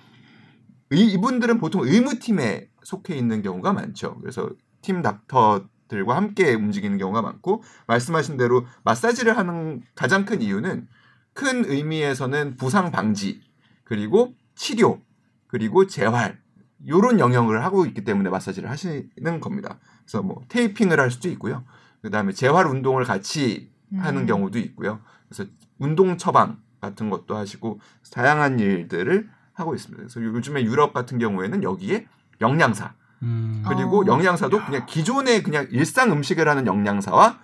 이, 0.92 1.04
이분들은 1.12 1.58
보통 1.58 1.82
의무팀에 1.86 2.68
속해 2.82 3.14
있는 3.16 3.42
경우가 3.42 3.72
많죠. 3.72 4.16
그래서 4.20 4.50
팀 4.82 5.02
닥터 5.02 5.68
들과 5.88 6.16
함께 6.16 6.54
움직이는 6.54 6.98
경우가 6.98 7.20
많고 7.22 7.62
말씀하신 7.86 8.36
대로 8.36 8.66
마사지를 8.84 9.36
하는 9.36 9.82
가장 9.94 10.24
큰 10.24 10.40
이유는 10.40 10.88
큰 11.32 11.64
의미에서는 11.64 12.56
부상 12.56 12.90
방지 12.90 13.42
그리고 13.84 14.34
치료 14.54 15.00
그리고 15.46 15.86
재활 15.86 16.40
요런 16.86 17.20
영역을 17.20 17.64
하고 17.64 17.84
있기 17.86 18.04
때문에 18.04 18.30
마사지를 18.30 18.70
하시는 18.70 19.40
겁니다. 19.40 19.78
그래서 20.02 20.22
뭐 20.22 20.42
테이핑을 20.48 20.98
할 20.98 21.10
수도 21.10 21.28
있고요. 21.28 21.64
그다음에 22.02 22.32
재활 22.32 22.66
운동을 22.66 23.04
같이 23.04 23.70
하는 23.96 24.22
음. 24.22 24.26
경우도 24.26 24.58
있고요. 24.58 25.00
그래서 25.28 25.50
운동 25.78 26.16
처방 26.16 26.58
같은 26.80 27.10
것도 27.10 27.36
하시고 27.36 27.80
다양한 28.12 28.58
일들을 28.58 29.28
하고 29.52 29.74
있습니다. 29.74 30.02
그래서 30.02 30.22
요즘에 30.22 30.64
유럽 30.64 30.94
같은 30.94 31.18
경우에는 31.18 31.62
여기에 31.62 32.06
영양사 32.40 32.94
음. 33.22 33.62
그리고 33.66 34.02
어. 34.02 34.06
영양사도 34.06 34.64
그냥 34.64 34.86
기존의 34.86 35.42
그냥 35.42 35.68
일상 35.70 36.10
음식을 36.12 36.48
하는 36.48 36.66
영양사와 36.66 37.38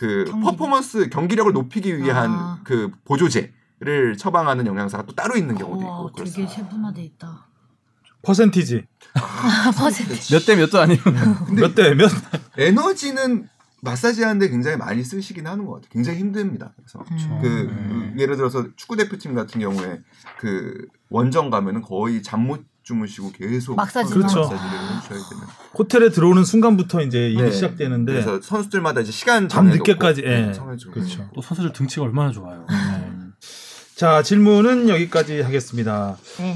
그 0.00 0.24
경기. 0.26 0.44
퍼포먼스 0.46 1.10
경기력을 1.10 1.52
높이기 1.52 1.98
위한 1.98 2.30
아. 2.30 2.60
그 2.64 2.90
보조제를 3.04 4.16
처방하는 4.16 4.66
영양사가 4.66 5.04
또 5.04 5.14
따로 5.14 5.36
있는 5.36 5.54
경우도 5.56 5.86
와, 5.86 5.98
있고 6.08 6.12
되게 6.16 6.30
그렇습니다. 6.46 6.54
세분화돼 6.54 7.02
있다. 7.02 7.46
퍼센티지 8.22 8.86
아, 9.14 9.70
퍼센트. 9.76 10.32
몇대 10.32 10.56
몇도 10.56 10.80
아니고. 10.80 11.10
몇 11.54 11.74
대 11.74 11.94
몇? 11.94 12.10
에너지는 12.56 13.48
마사지 13.82 14.22
하는데 14.22 14.48
굉장히 14.48 14.78
많이 14.78 15.04
쓰시긴 15.04 15.46
하는 15.46 15.66
것 15.66 15.74
같아요. 15.74 15.88
굉장히 15.92 16.18
힘듭니다. 16.20 16.72
그래서 16.76 17.04
음. 17.10 17.38
그 17.42 18.20
예를 18.20 18.36
들어서 18.36 18.66
축구 18.76 18.96
대표팀 18.96 19.34
같은 19.34 19.60
경우에 19.60 20.00
그 20.38 20.86
원정 21.10 21.50
가면은 21.50 21.82
거의 21.82 22.22
잠 22.22 22.46
못 22.46 22.64
주무시고 22.82 23.32
계속 23.32 23.76
마사지. 23.76 24.12
그렇죠. 24.14 24.40
마사지를 24.40 24.96
해주셔야 24.96 25.28
되는. 25.28 25.39
호텔에 25.80 26.10
들어오는 26.10 26.44
순간부터 26.44 27.00
이제 27.00 27.30
일이 27.30 27.40
네. 27.40 27.50
시작되는데 27.50 28.12
그래서 28.12 28.38
선수들마다 28.42 29.00
이제 29.00 29.10
시간 29.12 29.48
밤 29.48 29.64
정해놓고 29.64 29.78
늦게까지, 29.78 30.22
예. 30.26 30.52
정해주고. 30.52 30.92
그렇죠. 30.92 31.26
또 31.34 31.40
선수들 31.40 31.72
등치가 31.72 32.02
얼마나 32.02 32.30
좋아요. 32.30 32.66
자 33.94 34.22
질문은 34.22 34.90
여기까지 34.90 35.40
하겠습니다. 35.40 36.18
네. 36.38 36.54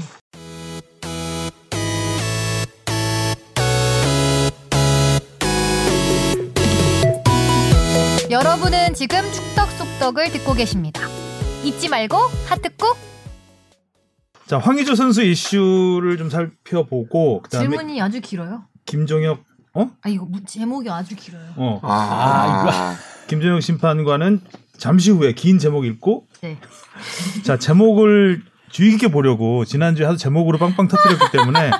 여러분은 8.29 8.93
지금 8.93 9.21
축덕 9.31 9.71
속덕을 9.71 10.31
듣고 10.33 10.53
계십니다. 10.53 11.01
잊지 11.63 11.89
말고 11.89 12.15
하트 12.47 12.69
꾹. 12.77 12.95
자 14.45 14.59
황의조 14.59 14.93
선수 14.93 15.23
이슈를 15.23 16.17
좀 16.17 16.29
살펴보고 16.29 17.41
그다음에 17.41 17.67
질문이 17.67 17.99
아주 17.99 18.21
길어요. 18.21 18.65
김종혁 18.85 19.43
어? 19.73 19.91
아 20.01 20.09
이거 20.09 20.25
무- 20.25 20.43
제목이 20.45 20.89
아주 20.89 21.15
길어요. 21.15 21.43
어 21.57 21.79
아, 21.83 22.95
김종혁 23.27 23.61
심판관은 23.61 24.41
잠시 24.77 25.11
후에 25.11 25.33
긴 25.33 25.59
제목 25.59 25.85
읽고 25.85 26.27
네. 26.41 26.57
자 27.43 27.57
제목을 27.57 28.43
주의 28.69 28.91
깊게 28.91 29.09
보려고 29.09 29.65
지난주에 29.65 30.05
하도 30.05 30.17
제목으로 30.17 30.57
빵빵 30.57 30.87
터뜨렸기 30.87 31.37
때문에 31.37 31.71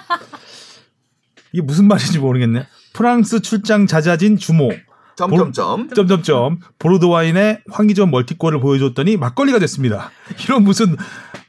이게 1.54 1.62
무슨 1.62 1.88
말인지 1.88 2.20
모르겠네. 2.20 2.68
프랑스 2.94 3.42
출장 3.42 3.88
잦아진 3.88 4.38
주모 4.38 4.70
점점점. 5.16 5.90
점점점 5.94 6.60
보르도 6.80 7.10
와인의 7.10 7.62
황의조 7.72 8.06
멀티골을 8.08 8.60
보여줬더니 8.60 9.16
막걸리가 9.18 9.60
됐습니다. 9.60 10.12
이런 10.46 10.64
무슨 10.64 10.98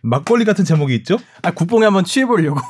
막걸리 0.02 0.44
같은 0.44 0.64
제목이 0.64 0.94
있죠? 0.96 1.18
아, 1.42 1.50
국뽕에 1.50 1.84
한번 1.84 2.04
취해보려고. 2.04 2.60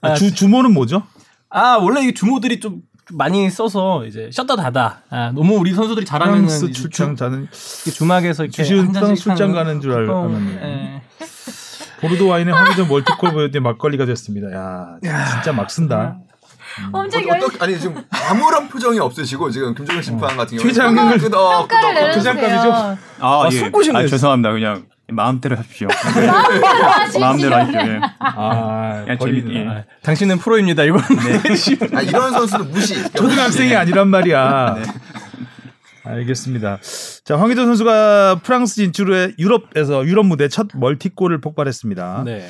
아, 0.00 0.10
아, 0.12 0.14
주 0.14 0.32
주모는 0.32 0.72
뭐죠? 0.72 1.02
아, 1.50 1.76
원래 1.80 2.06
이 2.06 2.14
주모들이 2.14 2.60
좀 2.60 2.82
많이 3.12 3.48
써서 3.50 4.04
이제 4.04 4.28
쉬었다 4.32 4.56
닫아. 4.56 4.98
아, 5.10 5.30
너무 5.34 5.54
우리 5.56 5.72
선수들이 5.72 6.04
잘하면 6.04 6.34
프랑스 6.46 6.72
출장 6.72 7.14
자는 7.14 7.48
주막에서 7.52 8.44
이렇게 8.44 8.62
주시은 8.64 8.92
프랑스 8.92 9.22
출장 9.22 9.52
가는 9.52 9.80
줄 9.80 9.92
알- 9.92 10.06
국뽕, 10.06 10.34
알았네. 10.34 10.60
예. 10.62 11.02
보르도 12.00 12.26
와인의 12.28 12.52
황의조 12.52 12.86
멀티골 12.86 13.32
보여줬더니 13.32 13.62
막걸리가 13.62 14.04
됐습니다. 14.06 14.52
야 14.52 14.98
진짜 15.32 15.52
막 15.52 15.70
쓴다. 15.70 16.18
엄청 16.92 17.22
어, 17.22 17.34
아니 17.60 17.78
지금 17.80 18.04
아무런 18.28 18.68
표정이 18.68 18.98
없으시고 18.98 19.50
지금 19.50 19.74
김종현 19.74 20.02
심판 20.02 20.36
같은 20.36 20.58
경우에 20.58 20.68
퇴장을 20.72 21.18
끄덕 21.18 21.68
끄덕 21.68 21.94
내려주세요. 21.94 22.34
아, 22.74 22.96
아, 23.20 23.48
예. 23.50 23.70
아, 23.94 24.06
죄송합니다. 24.06 24.52
그냥 24.52 24.84
마음대로 25.12 25.56
하십시오. 25.56 25.88
네. 25.88 26.26
하십시오. 26.26 27.20
마음대로 27.20 27.54
하십시오. 27.56 27.80
예. 27.80 28.00
아 28.18 29.02
그냥 29.04 29.18
재밌- 29.18 29.54
예. 29.54 29.66
아, 29.68 29.84
당신은 30.02 30.38
프로입니다. 30.38 30.82
이거. 30.84 30.98
아, 31.94 32.00
이런 32.02 32.32
선수는 32.32 32.70
무시. 32.72 32.94
초등학생이 33.12 33.74
아니란 33.74 34.08
말이야. 34.08 34.76
알겠습니다. 36.04 36.78
자 37.24 37.36
황의조 37.38 37.64
선수가 37.66 38.40
프랑스 38.42 38.76
진출에 38.76 39.32
유럽에서 39.38 40.04
유럽 40.06 40.26
무대 40.26 40.48
첫 40.48 40.68
멀티골을 40.74 41.40
폭발했습니다. 41.40 42.22
네. 42.24 42.48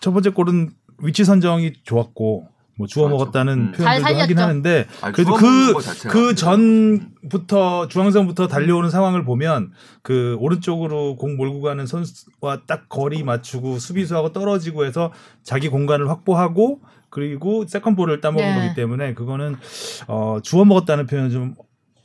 첫 0.00 0.12
번째 0.12 0.30
골은 0.30 0.70
위치 1.02 1.24
선정이 1.24 1.72
좋았고 1.84 2.48
뭐 2.76 2.86
주워 2.86 3.06
그렇죠. 3.06 3.18
먹었다는 3.18 3.52
음. 3.58 3.72
잘 3.76 4.00
표현들도 4.00 4.20
하긴. 4.22 4.38
하는데 4.38 4.86
아, 5.00 5.10
그래도 5.10 5.30
먹는 5.30 5.74
그 5.74 6.08
그. 6.08 6.34
전부터 6.34 7.88
중앙선부터 7.88 8.48
달려오는 8.48 8.90
상황을 8.90 9.24
보면 9.24 9.72
그 10.02 10.36
오른쪽으로 10.40 11.16
공 11.16 11.36
몰고 11.36 11.62
가는 11.62 11.86
선수와 11.86 12.60
딱 12.66 12.88
거리 12.88 13.22
맞추고 13.22 13.78
수비수하고 13.78 14.32
떨어지고 14.32 14.84
해서 14.84 15.10
자기 15.42 15.68
공간을 15.68 16.08
확보하고 16.10 16.80
그리고 17.08 17.66
세컨볼을 17.66 18.20
따먹은 18.20 18.46
네. 18.46 18.54
거기 18.60 18.74
때문에 18.74 19.14
그거는 19.14 19.56
어 20.06 20.38
주워 20.42 20.64
먹었다는 20.66 21.06
표현은 21.06 21.30
좀 21.30 21.54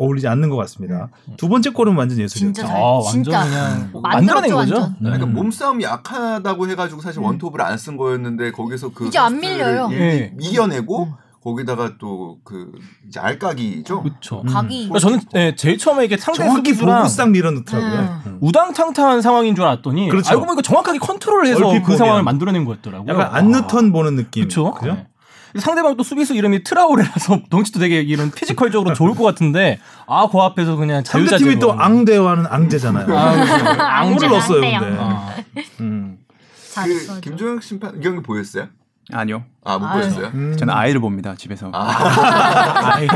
어울리지 0.02 0.28
않는 0.28 0.50
것 0.50 0.56
같습니다. 0.58 1.10
두 1.38 1.48
번째 1.50 1.70
골은 1.72 1.96
완전 1.96 2.18
예술이었죠. 2.20 2.54
진짜 2.54 2.66
잘. 2.68 2.76
아, 2.78 2.84
완전 3.04 3.12
진짜. 3.24 3.44
그냥 3.44 3.92
만들어낸 4.02 4.52
거죠. 4.52 4.76
완전. 4.76 4.96
그러니까 5.00 5.26
음. 5.26 5.34
몸싸움이 5.34 5.84
약하다고 5.84 6.68
해가지고 6.70 7.02
사실 7.02 7.22
원톱을 7.22 7.62
안 7.62 7.78
쓴 7.78 7.98
거였는데 7.98 8.52
거기서 8.52 8.90
그 8.94 9.08
이제 9.08 9.18
안 9.20 9.40
밀려요. 9.40 9.90
이- 9.92 9.96
예. 9.96 10.34
이겨내고 10.40 11.04
음. 11.06 11.12
거기다가 11.44 11.94
또 11.98 12.38
그 12.44 12.72
이제 13.08 13.20
알까기죠. 13.20 14.04
그렇죠. 14.04 14.42
음. 14.42 14.48
각이. 14.48 14.90
그러니까 14.90 15.00
저는 15.00 15.20
네, 15.34 15.56
제일 15.56 15.78
처음에 15.80 16.06
이게 16.06 16.16
상대 16.18 16.44
정확히 16.44 16.70
수비수랑 16.74 16.98
보고 16.98 17.08
싹 17.10 17.30
밀어넣더라고요. 17.32 18.00
음. 18.00 18.22
음. 18.28 18.38
우당탕탕한 18.42 19.22
상황인 19.24 19.56
줄 19.56 19.64
알았더니 19.66 20.10
그렇죠. 20.10 20.30
알고 20.30 20.46
보니까 20.46 20.62
정확하게 20.62 21.00
컨트롤을 21.00 21.48
해서 21.48 21.60
그 21.72 21.82
보면. 21.82 21.98
상황을 21.98 22.24
만들어낸 22.24 22.66
거였더라고요. 22.66 23.12
약간 23.12 23.30
안누턴 23.36 23.92
보는 23.92 24.16
느낌. 24.16 24.44
그렇죠. 24.44 24.72
그죠? 24.74 24.98
상대방 25.58 25.98
또 25.98 26.04
수비수 26.04 26.34
이름이 26.36 26.64
트라오레라서 26.64 27.42
덩치도 27.50 27.80
되게 27.80 28.02
이런 28.02 28.32
physical적으로 28.32 28.94
좋을 28.96 29.16
것 29.16 29.24
같은데 29.24 29.80
아 30.08 30.28
그 30.32 30.38
앞에서 30.40 30.76
그냥 30.78 31.04
자유자 31.04 31.38
상대팀이 31.38 31.60
또 31.60 31.74
앙대와는 31.74 32.46
앙제잖아요. 32.48 33.18
아. 33.18 34.00
앙을 34.02 34.16
넣었어요. 34.30 34.62
근데. 34.62 34.98
아, 34.98 35.36
음. 35.82 36.18
그 36.76 37.20
김종현 37.22 37.60
심판 37.62 37.98
이 37.98 38.02
경기 38.02 38.22
보였어요? 38.24 38.68
아니요. 39.14 39.44
아못 39.64 39.88
아유. 39.90 40.02
보였어요? 40.02 40.28
음. 40.34 40.58
저는 40.58 40.74
아이를 40.74 41.00
봅니다. 41.02 41.36
집에서. 41.36 41.70
아 41.74 43.00
이, 43.02 43.08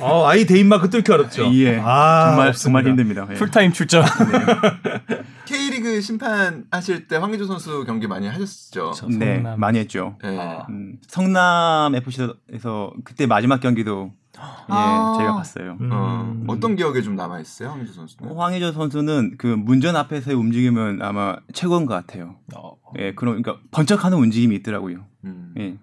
어, 0.00 0.26
아이 0.26 0.44
대인마크 0.46 0.90
뚫기 0.90 1.12
어렵죠. 1.12 1.52
예. 1.54 1.78
아, 1.82 2.26
정말 2.28 2.48
없습니다. 2.48 2.54
정말 2.62 2.86
힘듭니다. 2.86 3.26
예. 3.30 3.34
풀타임 3.34 3.72
출전. 3.72 4.04
K리그 5.46 6.00
심판 6.00 6.64
하실 6.70 7.06
때 7.06 7.16
황의조 7.16 7.46
선수 7.46 7.84
경기 7.84 8.06
많이 8.06 8.26
하셨죠? 8.26 8.92
네. 9.18 9.38
많이 9.56 9.78
했죠. 9.78 10.16
네. 10.22 10.38
아. 10.38 10.66
음, 10.70 10.96
성남 11.06 11.94
FC에서 11.94 12.92
그때 13.04 13.26
마지막 13.26 13.60
경기도 13.60 14.12
아. 14.36 15.14
제가 15.18 15.34
봤어요. 15.36 15.76
음. 15.80 15.90
어, 15.92 16.34
어떤 16.48 16.76
기억에 16.76 17.02
좀 17.02 17.14
남아 17.14 17.40
있어요, 17.40 17.68
황희조 17.70 17.92
선수는? 17.92 18.34
황의조 18.36 18.72
선수는 18.72 19.34
그 19.38 19.46
문전 19.46 19.94
앞에서의 19.96 20.36
움직임은 20.36 21.00
아마 21.02 21.36
최고인 21.52 21.86
것 21.86 21.94
같아요. 21.94 22.36
어. 22.56 22.72
예, 22.98 23.14
그런 23.14 23.40
그러니까 23.42 23.62
번쩍하는 23.70 24.18
움직임이 24.18 24.56
있더라고요. 24.56 25.04
음. 25.24 25.54
예, 25.58 25.76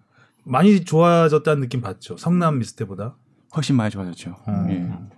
많이 0.44 0.84
좋아졌다는 0.84 1.62
느낌 1.62 1.82
받죠. 1.82 2.18
성남 2.18 2.60
미스 2.60 2.74
때보다. 2.76 3.16
훨씬 3.56 3.76
많이 3.76 3.92
좋아졌죠. 3.92 4.36
음. 4.48 4.68
예. 4.70 5.18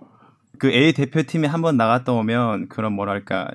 그 0.58 0.70
A 0.70 0.92
대표팀에 0.92 1.46
한번 1.46 1.76
나갔다 1.76 2.12
오면 2.12 2.68
그런 2.68 2.92
뭐랄까 2.92 3.48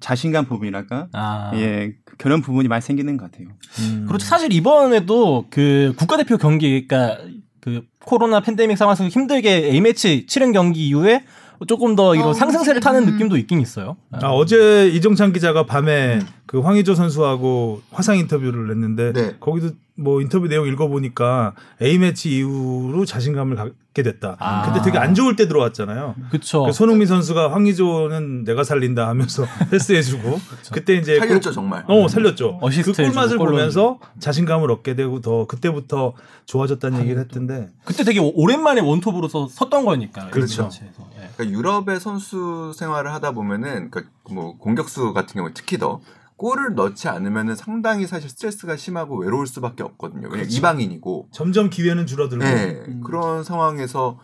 자신감 0.00 0.46
부분이랄까, 0.46 1.08
아. 1.12 1.52
예, 1.54 1.94
그런 2.18 2.40
부분이 2.40 2.68
많이 2.68 2.80
생기는 2.82 3.16
것 3.16 3.30
같아요. 3.30 3.48
음. 3.80 4.06
그렇죠. 4.06 4.26
사실 4.26 4.52
이번에도 4.52 5.46
그 5.50 5.92
국가대표 5.96 6.38
경기, 6.38 6.86
그러니까 6.86 7.22
그 7.60 7.82
코로나 8.04 8.40
팬데믹 8.40 8.76
상황에서 8.76 9.06
힘들게 9.06 9.68
A 9.70 9.80
매치 9.80 10.26
치른 10.26 10.52
경기 10.52 10.88
이후에 10.88 11.24
조금 11.68 11.94
더 11.94 12.14
이런 12.16 12.28
어, 12.28 12.32
상승세를. 12.32 12.80
타는 12.80 13.06
음. 13.06 13.12
느낌도 13.12 13.36
있긴 13.36 13.60
있어요. 13.60 13.96
아, 14.10 14.28
어제 14.28 14.88
이정찬 14.88 15.32
기자가 15.32 15.64
밤에 15.64 16.18
그 16.52 16.60
황의조 16.60 16.94
선수하고 16.94 17.80
화상 17.90 18.18
인터뷰를 18.18 18.70
했는데 18.70 19.14
네. 19.14 19.36
거기도 19.40 19.70
뭐 19.94 20.20
인터뷰 20.20 20.48
내용 20.48 20.66
읽어보니까 20.66 21.54
A 21.80 21.96
매치 21.98 22.36
이후로 22.36 23.06
자신감을 23.06 23.56
갖게 23.56 24.02
됐다. 24.02 24.36
아. 24.38 24.62
근데 24.66 24.82
되게 24.84 24.98
안 24.98 25.14
좋을 25.14 25.34
때 25.34 25.48
들어왔잖아요. 25.48 26.14
그렇죠. 26.28 26.64
그 26.64 26.72
손흥민 26.72 27.06
선수가 27.06 27.50
황의조는 27.52 28.44
내가 28.44 28.64
살린다 28.64 29.08
하면서 29.08 29.46
패스해주고 29.70 30.38
그때 30.72 30.94
이제 30.96 31.18
살렸죠 31.18 31.52
정말. 31.52 31.84
어 31.88 32.06
살렸죠. 32.06 32.58
어시스트 32.60 33.02
그 33.02 33.08
꿀맛을 33.08 33.38
보면서 33.38 33.98
자신감을 34.18 34.70
얻게 34.70 34.94
되고 34.94 35.22
더 35.22 35.46
그때부터 35.46 36.12
좋아졌다는 36.44 37.00
얘기를 37.00 37.18
했던데 37.22 37.70
그때 37.86 38.04
되게 38.04 38.20
오- 38.20 38.32
오랜만에 38.34 38.82
원톱으로 38.82 39.28
서 39.28 39.48
섰던 39.48 39.86
거니까. 39.86 40.28
그렇죠. 40.28 40.68
예. 40.82 41.30
그러니까 41.34 41.48
유럽의 41.58 41.98
선수 41.98 42.74
생활을 42.76 43.10
하다 43.14 43.32
보면은 43.32 43.90
그뭐 43.90 44.58
공격수 44.58 45.14
같은 45.14 45.34
경우 45.36 45.50
특히 45.54 45.78
더 45.78 46.02
골을 46.42 46.74
넣지 46.74 47.06
않으면은 47.08 47.54
상당히 47.54 48.04
사실 48.08 48.28
스트레스가 48.28 48.76
심하고 48.76 49.16
외로울 49.18 49.46
수밖에 49.46 49.84
없거든요. 49.84 50.28
그렇죠. 50.28 50.48
이방인이고. 50.50 51.28
점점 51.30 51.70
기회는 51.70 52.04
줄어들고 52.08 52.44
네, 52.44 52.82
그런 53.04 53.44
상황에서 53.44 54.18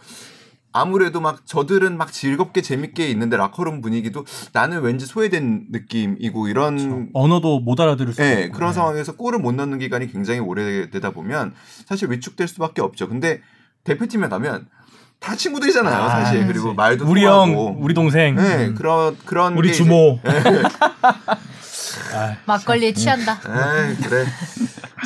아무래도 0.72 1.20
막 1.20 1.46
저들은 1.46 1.96
막 1.96 2.12
즐겁게 2.12 2.60
재밌게 2.60 3.08
있는데 3.10 3.36
라커룸 3.36 3.80
분위기도 3.82 4.24
나는 4.52 4.80
왠지 4.80 5.06
소외된 5.06 5.66
느낌이고 5.70 6.48
이런 6.48 7.08
언어도 7.14 7.60
못 7.60 7.78
알아들을 7.80 8.12
수 8.12 8.20
네, 8.20 8.42
있고. 8.46 8.54
그런 8.56 8.70
예. 8.70 8.74
상황에서 8.74 9.14
골을 9.14 9.38
못 9.38 9.52
넣는 9.54 9.78
기간이 9.78 10.10
굉장히 10.10 10.40
오래되다 10.40 11.12
보면 11.12 11.54
사실 11.86 12.10
위축될 12.10 12.48
수밖에 12.48 12.82
없죠. 12.82 13.08
근데 13.08 13.40
대표팀에 13.84 14.28
가면 14.28 14.66
다 15.20 15.36
친구들이잖아요, 15.36 15.94
아, 16.02 16.08
사실. 16.08 16.40
그치. 16.40 16.52
그리고 16.52 16.74
말도 16.74 17.08
우리 17.08 17.22
통하고. 17.22 17.68
형, 17.68 17.76
우리 17.80 17.94
동생. 17.94 18.34
네, 18.34 18.72
그런 18.74 19.16
그런 19.24 19.56
우리 19.56 19.68
게 19.68 19.74
이제- 19.74 19.84
주 19.84 19.88
모. 22.12 22.18
아, 22.18 22.36
막걸리에 22.46 22.92
취한다. 22.92 23.32
에이, 23.34 23.96
그래. 23.96 24.24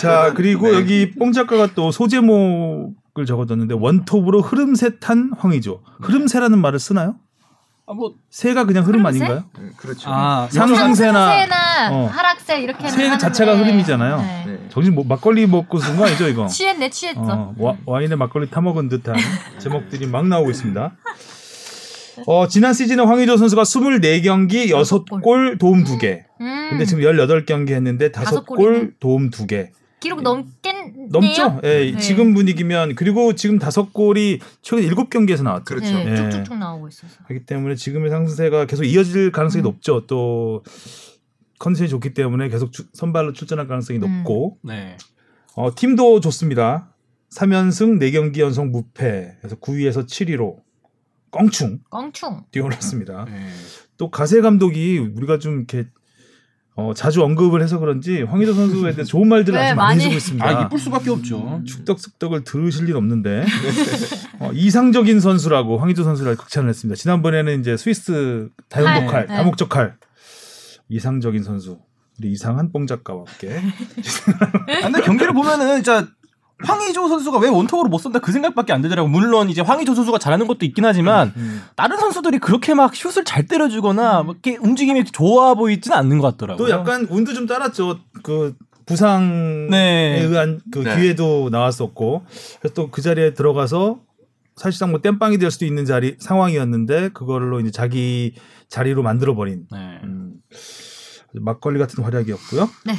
자 0.00 0.32
그리고 0.34 0.68
네. 0.70 0.74
여기 0.78 1.10
뽕 1.12 1.32
작가가 1.32 1.68
또 1.74 1.90
소제목을 1.92 3.26
적어뒀는데 3.26 3.74
원톱으로 3.74 4.40
흐름새 4.42 4.98
탄 4.98 5.30
황의조. 5.38 5.82
흐름새라는 6.00 6.58
말을 6.58 6.78
쓰나요? 6.78 7.16
아, 7.84 7.94
뭐, 7.94 8.14
새가 8.30 8.64
그냥 8.64 8.84
흐름 8.86 9.04
흐름새? 9.04 9.24
아닌가요? 9.24 9.44
네, 9.58 9.70
그렇죠. 9.76 10.08
아, 10.08 10.46
상승세나 10.50 11.26
상승세나 11.26 11.90
어. 11.92 12.06
하락세 12.06 12.60
이렇게 12.60 12.88
새 12.88 13.02
하는데. 13.06 13.18
자체가 13.18 13.56
흐름이잖아요. 13.58 14.16
네. 14.18 14.44
네. 14.46 14.66
정신 14.70 14.94
뭐 14.94 15.04
막걸리 15.06 15.46
먹고 15.48 15.78
쓴 15.80 15.96
거 15.96 16.06
아니죠 16.06 16.28
이거? 16.28 16.46
취했네 16.46 16.90
취했어. 16.90 17.20
어, 17.20 17.54
와, 17.58 17.76
와인에 17.84 18.14
막걸리 18.14 18.48
타 18.50 18.60
먹은 18.60 18.88
듯한 18.88 19.16
제목들이 19.58 20.06
막 20.06 20.26
나오고 20.28 20.50
있습니다. 20.52 20.92
어, 22.26 22.46
지난 22.48 22.72
시즌에 22.74 23.02
황의조 23.02 23.36
선수가 23.36 23.62
24경기 23.62 24.68
6골 24.70 25.58
도움 25.58 25.84
2개. 25.84 26.24
음. 26.40 26.66
근데 26.70 26.84
지금 26.84 27.02
18경기 27.02 27.70
했는데 27.70 28.10
다섯 28.12 28.44
5골 28.44 28.46
골이네. 28.46 28.88
도움 29.00 29.30
2개. 29.30 29.70
기록 30.00 30.20
넘겠네요. 30.22 31.06
넘죠? 31.10 31.60
예, 31.62 31.92
네. 31.92 31.98
지금 31.98 32.34
분위기면 32.34 32.96
그리고 32.96 33.34
지금 33.36 33.58
5골이 33.60 34.40
최근 34.60 34.82
7경기에서 34.88 35.44
나왔죠. 35.44 35.64
그렇죠. 35.64 35.92
네, 35.94 36.10
예. 36.10 36.16
쭉쭉쭉 36.16 36.58
나오고 36.58 36.88
있어서. 36.88 37.14
그렇기 37.28 37.46
때문에 37.46 37.76
지금의 37.76 38.10
상승세가 38.10 38.66
계속 38.66 38.82
이어질 38.82 39.30
가능성이 39.30 39.62
음. 39.62 39.64
높죠. 39.64 40.06
또 40.08 40.64
컨디션이 41.60 41.88
좋기 41.88 42.14
때문에 42.14 42.48
계속 42.48 42.72
주- 42.72 42.86
선발로 42.92 43.32
출전할 43.32 43.68
가능성이 43.68 44.00
음. 44.00 44.24
높고 44.24 44.58
네. 44.64 44.96
어, 45.54 45.72
팀도 45.74 46.18
좋습니다. 46.20 46.88
3연승 47.36 48.00
4경기 48.00 48.38
연속 48.38 48.66
무패. 48.70 49.36
그래서 49.40 49.54
9위에서 49.56 50.06
7위로 50.06 50.56
껑충 51.32 51.80
껑충. 51.90 52.44
뛰어났습니다. 52.52 53.24
네. 53.24 53.48
또 53.96 54.10
가세 54.10 54.40
감독이 54.40 54.98
우리가 54.98 55.38
좀 55.38 55.56
이렇게 55.56 55.88
어, 56.74 56.92
자주 56.94 57.22
언급을 57.22 57.60
해서 57.62 57.78
그런지 57.78 58.22
황희조 58.22 58.54
선수에 58.54 58.92
대해 58.94 59.04
좋은 59.04 59.28
말들을 59.28 59.58
네, 59.58 59.66
아주 59.68 59.76
많이 59.76 59.88
많이. 59.88 60.00
해주고 60.04 60.16
있습니다. 60.16 60.46
아, 60.46 60.62
이쁠 60.64 60.78
수밖에 60.78 61.10
없죠. 61.10 61.60
축덕 61.66 61.98
숙덕을 61.98 62.44
들으실 62.44 62.88
일 62.88 62.96
없는데 62.96 63.44
어, 64.40 64.50
이상적인 64.54 65.20
선수라고 65.20 65.78
황희조 65.78 66.04
선수를 66.04 66.36
극찬을 66.36 66.68
했습니다. 66.70 66.96
지난번에는 66.98 67.60
이제 67.60 67.76
스위스 67.76 68.48
다용도 68.68 69.00
칼, 69.00 69.06
칼, 69.06 69.26
네. 69.26 69.36
다목적 69.36 69.68
칼 69.68 69.96
이상적인 70.88 71.42
선수 71.42 71.78
우리 72.18 72.32
이상한 72.32 72.72
뽕 72.72 72.86
작가와 72.86 73.24
함께 73.26 73.58
아, 73.58 74.80
근데 74.82 75.00
경기를 75.00 75.32
보면은 75.32 75.76
진짜 75.76 76.06
황의조 76.64 77.08
선수가 77.08 77.38
왜 77.38 77.48
원톱으로 77.48 77.88
못 77.88 77.98
쏜다 77.98 78.18
그 78.20 78.32
생각밖에 78.32 78.72
안 78.72 78.82
들더라고. 78.82 79.08
물론 79.08 79.50
이제 79.50 79.60
황의조 79.60 79.94
선수가 79.94 80.18
잘하는 80.18 80.46
것도 80.46 80.64
있긴 80.66 80.84
하지만 80.84 81.32
음. 81.36 81.62
다른 81.76 81.98
선수들이 81.98 82.38
그렇게 82.38 82.74
막 82.74 82.94
슛을 82.94 83.24
잘 83.24 83.46
때려주거나 83.46 84.22
뭐 84.22 84.34
이렇게 84.34 84.56
움직임이 84.60 85.04
좋아 85.04 85.54
보이지는 85.54 85.96
않는 85.96 86.18
것 86.18 86.32
같더라고요. 86.32 86.66
또 86.66 86.70
약간 86.72 87.06
운도 87.08 87.34
좀 87.34 87.46
따랐죠. 87.46 87.98
그 88.22 88.54
부상에 88.86 89.68
네. 89.70 90.22
의한 90.22 90.60
그 90.72 90.80
네. 90.80 90.96
기회도 90.96 91.48
나왔었고 91.50 92.24
그래서 92.60 92.74
또그 92.74 93.00
자리에 93.02 93.34
들어가서 93.34 94.00
사실상 94.56 94.90
뭐 94.90 95.00
땜빵이 95.00 95.38
될 95.38 95.50
수도 95.50 95.64
있는 95.64 95.84
자리 95.84 96.16
상황이었는데 96.18 97.10
그걸로 97.10 97.60
이제 97.60 97.70
자기 97.70 98.34
자리로 98.68 99.02
만들어 99.02 99.34
버린 99.34 99.66
네. 99.70 99.78
음, 100.04 100.34
막걸리 101.34 101.78
같은 101.78 102.04
활약이었고요. 102.04 102.68
네. 102.86 102.94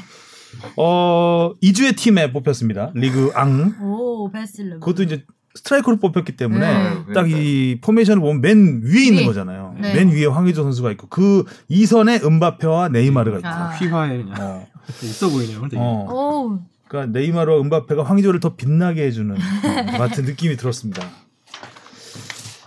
어 0.77 1.53
이주의 1.61 1.93
팀에 1.93 2.31
뽑혔습니다. 2.31 2.91
리그 2.95 3.31
앙. 3.35 3.75
오 3.81 4.29
베슬르. 4.31 4.79
그것도 4.79 5.03
이제 5.03 5.23
스트라이커로 5.55 5.97
뽑혔기 5.97 6.35
때문에 6.35 6.73
네. 7.05 7.13
딱이 7.13 7.79
포메이션을 7.81 8.21
보면 8.21 8.41
맨 8.41 8.81
위에 8.83 9.03
있는 9.05 9.21
위. 9.21 9.25
거잖아요. 9.25 9.75
네. 9.79 9.93
맨 9.93 10.09
위에 10.09 10.25
황의조 10.25 10.63
선수가 10.63 10.91
있고 10.91 11.07
그 11.09 11.43
이선에 11.69 12.21
은바페와 12.23 12.89
네이마르가 12.89 13.37
있고. 13.37 13.47
아. 13.47 13.69
휘화에 13.69 14.17
그냥 14.23 14.35
어. 14.39 14.67
있어 15.03 15.29
보이네요. 15.29 15.61
되게. 15.63 15.77
어. 15.77 16.07
오. 16.09 16.59
그러니까 16.87 17.17
네이마르와 17.19 17.59
은바페가 17.61 18.03
황의조를 18.03 18.39
더 18.39 18.55
빛나게 18.55 19.03
해주는 19.05 19.35
것 19.35 19.41
같은 19.97 20.25
느낌이 20.25 20.57
들었습니다. 20.57 21.03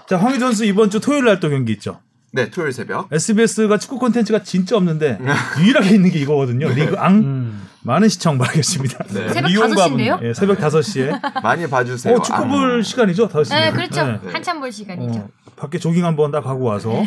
자, 0.08 0.16
황의조 0.16 0.46
선수 0.46 0.64
이번 0.64 0.90
주 0.90 1.00
토요일 1.00 1.24
날 1.24 1.40
또 1.40 1.48
경기 1.50 1.72
있죠. 1.72 2.00
네, 2.32 2.50
토요일 2.50 2.72
새벽. 2.72 3.08
SBS가 3.12 3.78
축구 3.78 3.98
콘텐츠가 3.98 4.42
진짜 4.42 4.76
없는데 4.76 5.18
유일하게 5.60 5.90
있는 5.94 6.10
게 6.10 6.18
이거거든요. 6.20 6.68
리그 6.68 6.96
앙 6.98 7.14
음. 7.18 7.62
많은 7.86 8.08
시청 8.08 8.36
바라겠습니다. 8.36 9.04
네. 9.10 9.28
새벽 9.32 9.48
미용과 9.48 9.86
5시인데요? 9.86 10.20
예, 10.24 10.34
새벽 10.34 10.58
5시에. 10.58 11.40
많이 11.40 11.68
봐주세요. 11.68 12.16
어, 12.16 12.22
축구 12.22 12.48
볼 12.48 12.82
시간이죠, 12.82 13.28
5시. 13.28 13.50
네, 13.50 13.70
그렇죠. 13.70 14.04
네. 14.04 14.18
한참 14.32 14.58
볼 14.58 14.72
시간이죠. 14.72 15.20
어, 15.20 15.28
밖에 15.54 15.78
조깅 15.78 16.04
한번 16.04 16.32
딱 16.32 16.44
하고 16.46 16.64
와서 16.64 16.90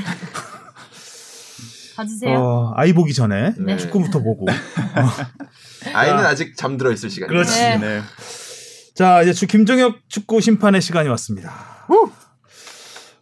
봐주세요. 1.97 2.39
어, 2.39 2.73
아이 2.77 2.93
보기 2.93 3.13
전에 3.13 3.55
네. 3.57 3.75
축구부터 3.75 4.19
보고. 4.19 4.45
아, 4.49 5.27
아이는 5.93 6.25
아직 6.25 6.55
잠들어 6.55 6.93
있을 6.93 7.09
시간이에요. 7.09 7.43
그렇지. 7.43 7.59
네. 7.59 7.77
네. 7.77 8.01
자, 8.95 9.21
이제 9.21 9.33
주 9.33 9.47
김정혁 9.47 9.97
축구 10.07 10.39
심판의 10.39 10.81
시간이 10.81 11.09
왔습니다. 11.09 11.51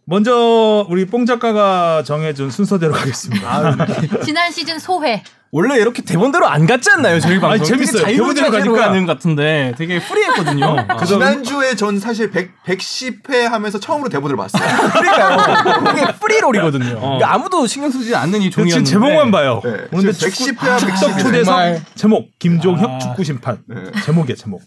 먼저 0.04 0.86
우리 0.88 1.04
뽕 1.06 1.26
작가가 1.26 2.02
정해준 2.02 2.50
순서대로 2.50 2.92
가겠습니다. 2.94 3.76
지난 4.24 4.50
시즌 4.50 4.78
소회. 4.78 5.22
원래 5.50 5.76
이렇게 5.78 6.02
대본대로 6.02 6.46
안 6.46 6.66
갔지 6.66 6.90
않나요? 6.90 7.18
저희 7.20 7.40
방송. 7.40 7.50
아니, 7.52 7.64
재밌어요. 7.64 8.04
되게 8.04 8.16
대본대로 8.18 8.50
가니까. 8.50 8.90
것 9.00 9.06
같은데 9.06 9.74
되게 9.78 9.98
프리했거든요. 9.98 10.76
아. 10.78 10.96
그래서 10.96 11.14
지난주에 11.14 11.74
전 11.74 11.98
사실 11.98 12.30
100, 12.30 12.50
110회 12.66 13.44
하면서 13.48 13.80
처음으로 13.80 14.10
대본을 14.10 14.36
봤어요. 14.36 14.62
그러니까요. 14.92 15.92
이게 15.92 16.18
프리롤이거든요. 16.18 16.96
어. 16.96 17.00
그러니까 17.00 17.34
아무도 17.34 17.66
신경 17.66 17.90
쓰지 17.90 18.14
않는 18.14 18.40
이 18.42 18.50
지금 18.50 18.64
종이었는데. 18.64 18.90
제목만 18.90 19.30
봐요. 19.30 19.62
네. 19.64 19.86
오늘 19.92 20.12
지금 20.12 20.30
축구 20.32 20.66
110회와 20.66 20.78
축덕 20.80 20.96
110회. 21.16 21.18
초대석. 21.22 21.80
제목 21.94 22.38
김종혁 22.38 22.90
아. 22.90 22.98
축구 22.98 23.24
심판 23.24 23.58
네. 23.66 23.76
제목이야 24.04 24.36
제목. 24.36 24.60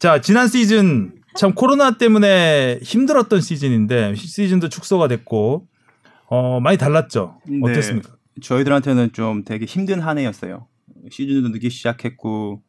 자 0.00 0.20
지난 0.20 0.48
시즌 0.48 1.12
참 1.36 1.54
코로나 1.54 1.96
때문에 1.96 2.80
힘들었던 2.82 3.40
시즌인데 3.40 4.14
시즌도 4.16 4.68
축소가 4.68 5.06
됐고 5.06 5.66
어 6.28 6.58
많이 6.60 6.76
달랐죠. 6.76 7.36
네. 7.46 7.58
어땠습니까? 7.62 8.10
저희들한테는 8.40 9.12
좀 9.12 9.44
되게 9.44 9.64
힘든 9.64 10.00
한 10.00 10.18
해였어요. 10.18 10.66
시즌도 11.10 11.48
늦게 11.50 11.68
시작했고 11.68 12.62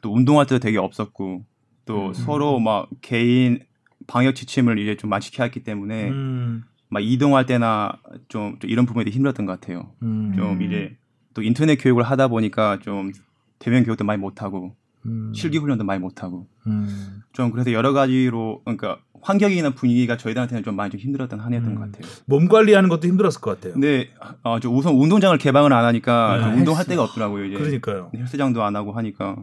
또 0.00 0.12
운동할 0.12 0.46
때도 0.46 0.58
되게 0.58 0.78
없었고 0.78 1.44
또 1.84 2.08
음. 2.08 2.12
서로 2.12 2.58
막 2.58 2.88
개인 3.00 3.60
방역 4.06 4.34
지침을 4.34 4.78
이제 4.78 4.96
좀 4.96 5.10
했기 5.12 5.62
때문에 5.62 6.08
음, 6.10 6.64
막 6.88 7.00
이동할 7.00 7.46
때나 7.46 7.92
좀, 8.28 8.58
좀 8.58 8.70
이런 8.70 8.86
부분이 8.86 9.10
힘들었던 9.10 9.46
것 9.46 9.60
같아요. 9.60 9.92
음, 10.02 10.32
좀 10.34 10.52
음. 10.52 10.62
이제 10.62 10.96
또 11.34 11.42
인터넷 11.42 11.76
교육을 11.76 12.02
하다 12.02 12.28
보니까 12.28 12.78
좀 12.80 13.12
대면 13.58 13.84
교육도 13.84 14.04
많이 14.04 14.20
못 14.20 14.42
하고 14.42 14.74
음, 15.06 15.32
실기 15.34 15.58
훈련도 15.58 15.84
많이 15.84 16.00
못 16.00 16.22
하고 16.22 16.48
음. 16.66 17.22
좀 17.32 17.50
그래서 17.50 17.72
여러 17.72 17.92
가지로 17.92 18.62
그러니까 18.64 18.98
환경이나 19.22 19.70
분위기가 19.70 20.16
저희들한테는 20.16 20.62
좀 20.64 20.76
많이 20.76 20.90
좀 20.90 21.00
힘들었던 21.00 21.40
한 21.40 21.52
해였던 21.52 21.72
음. 21.72 21.74
것 21.76 21.92
같아요. 21.92 22.10
몸 22.26 22.48
관리하는 22.48 22.88
것도 22.88 23.08
힘들었을 23.08 23.40
것 23.40 23.56
같아요. 23.56 23.74
근데 23.74 24.10
어, 24.42 24.58
좀 24.60 24.76
우선 24.76 24.94
운동장을 24.94 25.36
개방을 25.38 25.72
안 25.72 25.84
하니까 25.84 26.36
네, 26.36 26.42
좀 26.44 26.54
운동할 26.58 26.80
헬스. 26.80 26.88
데가 26.90 27.02
없더라고요. 27.04 27.44
이제 27.46 27.56
그러니까요. 27.56 28.10
헬스장도 28.16 28.62
안 28.62 28.76
하고 28.76 28.92
하니까 28.92 29.36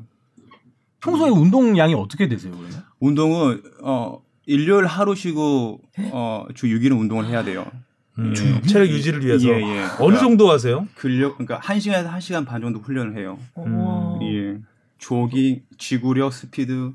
평소에 1.02 1.30
운동량이 1.30 1.94
어떻게 1.94 2.28
되세요, 2.28 2.52
그러면? 2.58 2.84
운동은 3.00 3.62
어 3.84 4.22
일요일 4.46 4.86
하루 4.86 5.16
쉬고 5.16 5.82
어주 6.12 6.68
6일은 6.68 7.00
운동을 7.00 7.26
해야 7.28 7.44
돼요. 7.44 7.66
음, 8.18 8.34
주 8.34 8.62
체력 8.62 8.88
유지를 8.88 9.26
위해서 9.26 9.46
예, 9.50 9.60
예. 9.62 9.86
어느 10.00 10.18
정도 10.18 10.50
하세요? 10.50 10.88
근력 10.96 11.38
그러니까 11.38 11.60
1 11.74 11.82
시간에서 11.82 12.10
1 12.10 12.22
시간 12.22 12.46
반 12.46 12.62
정도 12.62 12.80
훈련을 12.80 13.18
해요. 13.18 13.38
오. 13.56 14.20
예. 14.24 14.58
조깅, 14.98 15.64
지구력, 15.78 16.32
스피드 16.34 16.94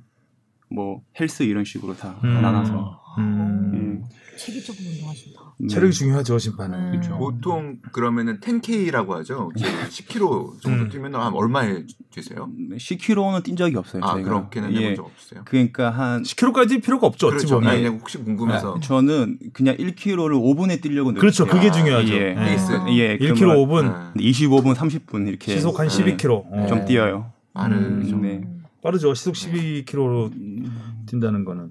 뭐 0.70 1.02
헬스 1.18 1.42
이런 1.42 1.64
식으로 1.64 1.96
다 1.96 2.16
음. 2.24 2.40
나눠서 2.40 3.00
음, 3.18 4.04
예. 4.04 4.36
체계적으로 4.38 4.84
운동하신다. 4.88 5.40
네. 5.58 5.68
체력이 5.68 5.92
중요하죠 5.92 6.38
심판은. 6.38 6.78
음. 6.78 6.90
그렇죠. 6.92 7.18
보통 7.18 7.78
그러면은 7.92 8.38
10K라고 8.40 9.08
하죠. 9.10 9.50
10km 9.56 10.62
정도 10.62 10.84
음. 10.84 10.88
뛰면 10.88 11.14
한 11.16 11.34
얼마에 11.34 11.82
뛰세요? 12.10 12.48
10km는 12.72 13.42
뛴 13.42 13.56
적이 13.56 13.76
없어요. 13.76 14.02
아 14.04 14.12
저희가. 14.12 14.28
그렇게는 14.28 14.72
예. 14.74 14.78
해본 14.78 14.96
적 14.96 15.06
없어요. 15.06 15.42
그러니까 15.44 15.90
한 15.90 16.22
10km까지 16.22 16.82
필요가 16.82 17.08
없죠. 17.08 17.26
어찌 17.26 17.38
그렇죠. 17.38 17.54
보면. 17.56 17.68
아니 17.68 17.82
그냥 17.82 17.98
혹시 17.98 18.18
궁금해서 18.18 18.76
아, 18.76 18.80
저는 18.80 19.38
그냥 19.52 19.76
1km를 19.76 20.30
5분에 20.40 20.80
뛰려고 20.80 21.12
그렇죠. 21.12 21.44
노력해요. 21.44 21.70
그게 21.70 21.76
중요하죠. 21.76 22.14
예. 22.14 22.30
예. 22.30 22.34
페이스. 22.34 22.72
예, 22.90 23.18
1km 23.18 23.38
그러면 23.38 23.56
5분, 23.66 24.12
네. 24.14 24.24
25분, 24.30 24.74
30분 24.74 25.28
이렇게 25.28 25.52
시속 25.52 25.78
한 25.80 25.88
네. 25.88 26.16
12km. 26.16 26.44
어. 26.50 26.66
좀 26.68 26.84
뛰어요. 26.86 27.32
빠르죠. 27.52 28.16
음. 28.16 28.22
네. 28.22 28.40
빠르죠. 28.82 29.14
시속 29.14 29.34
12km로 29.34 30.32
뛴다는 31.06 31.44
거는. 31.44 31.70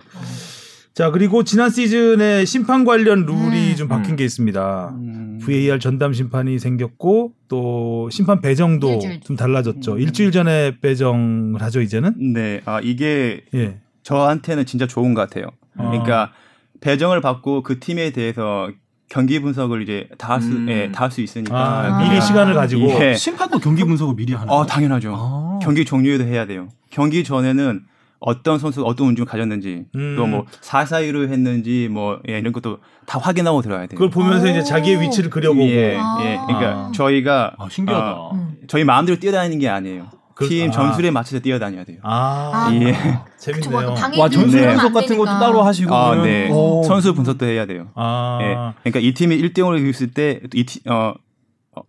자 0.93 1.11
그리고 1.11 1.43
지난 1.43 1.69
시즌에 1.69 2.43
심판 2.43 2.83
관련 2.83 3.25
룰이 3.25 3.71
음. 3.71 3.75
좀 3.77 3.87
바뀐 3.87 4.11
음. 4.11 4.15
게 4.17 4.25
있습니다. 4.25 4.89
음. 4.97 5.39
VAR 5.41 5.79
전담 5.79 6.11
심판이 6.11 6.59
생겼고 6.59 7.33
또 7.47 8.09
심판 8.11 8.41
배정도 8.41 8.91
일주일 8.95 9.21
좀 9.21 9.35
달라졌죠. 9.37 9.93
음. 9.93 9.99
일주일 9.99 10.31
전에 10.31 10.77
배정을 10.81 11.61
하죠 11.61 11.79
이제는. 11.81 12.33
네. 12.33 12.61
아, 12.65 12.81
이게 12.81 13.45
예. 13.53 13.79
저한테는 14.03 14.65
진짜 14.65 14.87
좋은 14.87 15.13
것 15.13 15.21
같아요. 15.21 15.51
아. 15.77 15.89
그러니까 15.89 16.33
배정을 16.81 17.21
받고 17.21 17.63
그 17.63 17.79
팀에 17.79 18.11
대해서 18.11 18.69
경기 19.09 19.39
분석을 19.39 19.81
이제 19.81 20.07
다 20.17 20.33
할 20.33 20.41
수, 20.41 20.51
음. 20.51 20.67
예, 20.69 20.91
다할수 20.91 21.21
있으니까. 21.21 21.55
아, 21.57 21.97
아. 21.97 22.03
미리 22.03 22.21
시간을 22.21 22.53
가지고. 22.53 22.87
예. 23.03 23.15
심판도 23.15 23.59
경기 23.59 23.83
분석을 23.83 24.15
미리 24.15 24.33
하는 24.33 24.49
어, 24.53 24.65
당연하죠. 24.65 25.13
아. 25.17 25.59
경기 25.61 25.83
종료에도 25.83 26.23
해야 26.25 26.45
돼요. 26.45 26.67
경기 26.91 27.23
전에는 27.23 27.81
어떤 28.19 28.59
선수가 28.59 28.85
어떤 28.85 29.07
운동을 29.07 29.25
가졌는지 29.25 29.85
음. 29.95 30.15
또뭐 30.17 30.45
사사이로 30.61 31.29
했는지 31.29 31.87
뭐 31.89 32.19
예, 32.29 32.37
이런 32.37 32.51
것도 32.53 32.79
다 33.05 33.17
확인하고 33.17 33.61
들어야 33.61 33.79
돼요. 33.87 33.97
그걸 33.97 34.09
보면서 34.09 34.45
오. 34.45 34.49
이제 34.49 34.61
자기의 34.61 35.01
위치를 35.01 35.29
그려보고. 35.29 35.65
예, 35.67 35.97
아. 35.99 36.17
예. 36.21 36.37
그러니까 36.45 36.69
아. 36.69 36.91
저희가 36.93 37.53
아, 37.57 37.67
신기하다. 37.69 38.13
어, 38.13 38.31
음. 38.35 38.57
저희 38.67 38.83
마음대로 38.83 39.19
뛰어다니는 39.19 39.57
게 39.59 39.69
아니에요. 39.69 40.07
그- 40.39 40.47
팀 40.47 40.69
아. 40.69 40.71
전술에 40.71 41.11
맞춰서 41.11 41.39
뛰어다녀야 41.41 41.83
돼요. 41.83 41.97
아, 42.01 42.51
아. 42.69 42.73
예. 42.73 42.95
재밌네요. 43.37 43.95
와 44.17 44.29
전술 44.29 44.61
네. 44.61 44.67
분석 44.69 44.93
같은 44.93 45.17
것도 45.17 45.31
따로 45.39 45.61
하시고 45.61 45.93
아, 45.93 46.15
네. 46.15 46.49
오. 46.49 46.81
선수 46.83 47.13
분석도 47.13 47.45
해야 47.45 47.65
돼요. 47.65 47.89
아, 47.95 48.39
예. 48.41 48.55
그러니까 48.83 48.99
이 49.01 49.13
팀이 49.13 49.37
1대 49.37 49.55
0으로 49.59 49.77
이겼을 49.79 50.11
때이 50.11 50.63
팀, 50.65 50.81
어, 50.89 51.13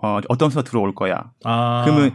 어, 0.03 0.21
어떤 0.29 0.51
선수가 0.51 0.63
들어올 0.65 0.95
거야. 0.95 1.31
아, 1.45 1.83
그러면 1.85 2.15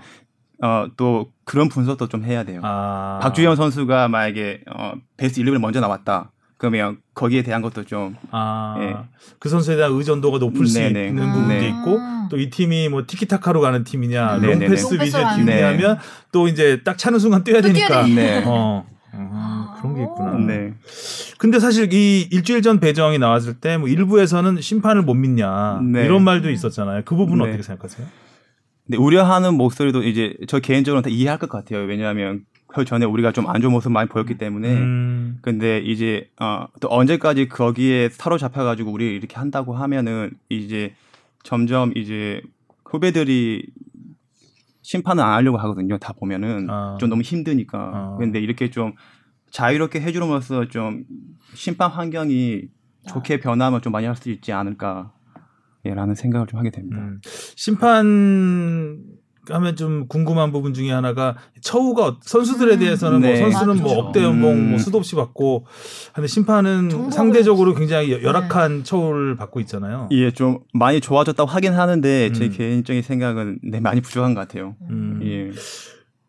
어, 0.61 0.87
또 0.97 1.31
그런 1.45 1.69
분석도 1.69 2.07
좀 2.09 2.23
해야 2.25 2.43
돼요. 2.43 2.59
아, 2.63 3.19
박주영 3.21 3.55
선수가 3.55 4.07
만약에 4.09 4.61
어, 4.75 4.93
베스트 5.17 5.41
11을 5.41 5.57
먼저 5.59 5.79
나왔다. 5.79 6.31
그러면 6.65 6.97
거기에 7.13 7.43
대한 7.43 7.61
것도 7.61 7.83
좀 7.83 8.15
아, 8.31 8.75
예. 8.79 8.95
그 9.39 9.49
선수에 9.49 9.75
대한 9.75 9.91
의존도가 9.91 10.39
높을 10.39 10.65
수 10.65 10.79
네네. 10.79 11.07
있는 11.09 11.27
부분도 11.31 11.47
네. 11.49 11.67
있고 11.69 11.99
또 12.31 12.37
이 12.37 12.49
팀이 12.49 12.89
뭐 12.89 13.03
티키타카로 13.05 13.61
가는 13.61 13.83
팀이냐, 13.83 14.37
네네네. 14.39 14.65
롱패스 14.65 14.95
위주의 14.95 15.23
팀이냐면 15.35 15.99
또 16.31 16.47
이제 16.47 16.81
딱 16.83 16.97
차는 16.97 17.19
순간 17.19 17.43
뛰어야 17.43 17.61
되니까. 17.61 18.01
되니까. 18.03 18.21
네. 18.21 18.43
어. 18.47 18.83
음, 19.13 19.65
그런 19.77 19.95
게 19.95 20.01
있구나. 20.01 20.31
네. 20.39 20.73
근데 21.37 21.59
사실 21.59 21.93
이 21.93 22.27
일주일 22.31 22.61
전 22.63 22.79
배정이 22.79 23.19
나왔을 23.19 23.53
때 23.59 23.77
뭐 23.77 23.87
일부에서는 23.87 24.59
심판을 24.59 25.03
못 25.03 25.13
믿냐 25.13 25.79
네. 25.83 26.03
이런 26.03 26.23
말도 26.23 26.49
있었잖아요. 26.49 27.03
그 27.05 27.15
부분은 27.15 27.45
네. 27.45 27.49
어떻게 27.51 27.63
생각하세요? 27.63 28.07
근데 28.87 28.97
우려하는 28.97 29.53
목소리도 29.53 30.03
이제 30.03 30.35
저 30.47 30.59
개인적으로는 30.59 31.03
다 31.03 31.09
이해할 31.09 31.37
것 31.37 31.49
같아요. 31.49 31.79
왜냐하면 31.85 32.41
그 32.75 32.85
전에 32.85 33.05
우리가 33.05 33.31
좀 33.31 33.45
안 33.47 33.61
좋은 33.61 33.71
모습 33.71 33.91
많이 33.91 34.09
보였기 34.09 34.37
때문에. 34.37 34.73
음, 34.73 35.37
근데 35.41 35.79
이제 35.79 36.29
어, 36.39 36.67
또 36.81 36.87
언제까지 36.91 37.47
거기에 37.47 38.09
사로잡혀 38.09 38.63
가지고 38.63 38.91
우리 38.91 39.15
이렇게 39.15 39.35
한다고 39.37 39.73
하면은 39.75 40.31
이제 40.49 40.93
점점 41.43 41.91
이제 41.95 42.41
후배들이 42.85 43.65
심판을 44.81 45.23
안 45.23 45.33
하려고 45.33 45.57
하거든요. 45.57 45.97
다 45.97 46.13
보면은 46.13 46.67
아. 46.69 46.97
좀 46.99 47.09
너무 47.09 47.21
힘드니까. 47.21 47.77
아. 47.79 48.17
근데 48.19 48.39
이렇게 48.39 48.69
좀 48.69 48.93
자유롭게 49.51 50.01
해주면서 50.01 50.67
좀 50.67 51.05
심판 51.53 51.89
환경이 51.91 52.63
좋게 53.07 53.39
변하면 53.39 53.81
좀 53.81 53.91
많이 53.93 54.05
할 54.05 54.15
수 54.15 54.29
있지 54.29 54.51
않을까. 54.51 55.13
예, 55.85 55.93
라는 55.93 56.15
생각을 56.15 56.47
좀 56.47 56.59
하게 56.59 56.71
됩니다. 56.71 56.97
음. 56.97 57.19
심판 57.55 58.99
하면 59.49 59.75
좀 59.75 60.07
궁금한 60.07 60.51
부분 60.51 60.73
중에 60.73 60.91
하나가 60.91 61.35
처우가 61.61 62.05
어- 62.07 62.17
선수들에 62.21 62.73
음. 62.75 62.79
대해서는 62.79 63.19
네. 63.21 63.39
뭐 63.39 63.49
선수는 63.51 63.77
뭐 63.83 63.87
맞죠. 63.95 63.99
억대 64.07 64.23
연봉 64.23 64.53
음. 64.53 64.69
뭐 64.71 64.79
수도 64.79 64.97
없이 64.97 65.15
받고 65.15 65.65
하는데 66.13 66.27
심판은 66.27 67.11
상대적으로 67.11 67.73
굉장히 67.75 68.11
여- 68.11 68.21
열악한 68.23 68.83
처우를 68.83 69.35
받고 69.35 69.59
있잖아요. 69.61 70.09
예, 70.11 70.31
좀 70.31 70.59
많이 70.73 70.99
좋아졌다고 71.01 71.49
하긴 71.49 71.73
하는데 71.73 72.31
제 72.33 72.45
음. 72.45 72.51
개인적인 72.51 73.01
생각은 73.01 73.59
네, 73.63 73.79
많이 73.79 74.01
부족한 74.01 74.33
것 74.33 74.41
같아요. 74.47 74.75
음. 74.89 75.19
예. 75.23 75.51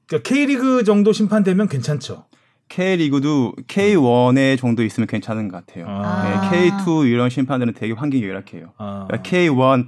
그러니까 0.06 0.28
K리그 0.28 0.84
정도 0.84 1.12
심판 1.12 1.42
되면 1.42 1.68
괜찮죠. 1.68 2.26
K리그도 2.68 3.54
K1에 3.68 4.58
정도 4.58 4.82
있으면 4.82 5.06
괜찮은 5.06 5.48
것 5.48 5.64
같아요. 5.64 5.86
아. 5.88 6.50
네, 6.50 6.70
K2 6.70 7.08
이런 7.10 7.30
심판들은 7.30 7.74
되게 7.74 7.92
환경이 7.92 8.24
열악해요. 8.24 8.72
아. 8.78 9.06
그러니까 9.08 9.28
K1 9.28 9.86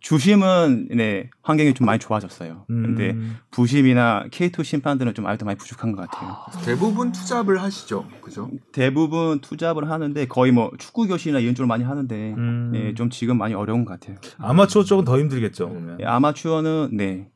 주심은 0.00 0.88
네, 0.96 1.28
환경이 1.42 1.74
좀 1.74 1.86
많이 1.86 1.98
좋아졌어요. 1.98 2.64
근데 2.66 3.10
음. 3.10 3.36
부심이나 3.50 4.24
K2 4.30 4.64
심판들은 4.64 5.12
좀 5.14 5.26
아직도 5.26 5.44
많이 5.44 5.58
부족한 5.58 5.92
것 5.92 6.08
같아요. 6.08 6.36
대부분 6.64 7.12
투잡을 7.12 7.60
하시죠, 7.62 8.06
그죠? 8.22 8.50
대부분 8.72 9.40
투잡을 9.40 9.90
하는데 9.90 10.26
거의 10.26 10.52
뭐 10.52 10.70
축구 10.78 11.06
교실이나 11.06 11.38
이런 11.40 11.54
쪽을 11.54 11.66
많이 11.68 11.84
하는데 11.84 12.34
음. 12.36 12.72
예, 12.74 12.94
좀 12.94 13.10
지금 13.10 13.36
많이 13.36 13.52
어려운 13.54 13.84
것 13.84 14.00
같아요. 14.00 14.16
아마추어 14.38 14.84
쪽은 14.84 15.04
더 15.04 15.18
힘들겠죠. 15.18 15.68
그러면. 15.68 15.98
예, 16.00 16.04
아마추어는 16.06 16.90
네, 16.92 17.28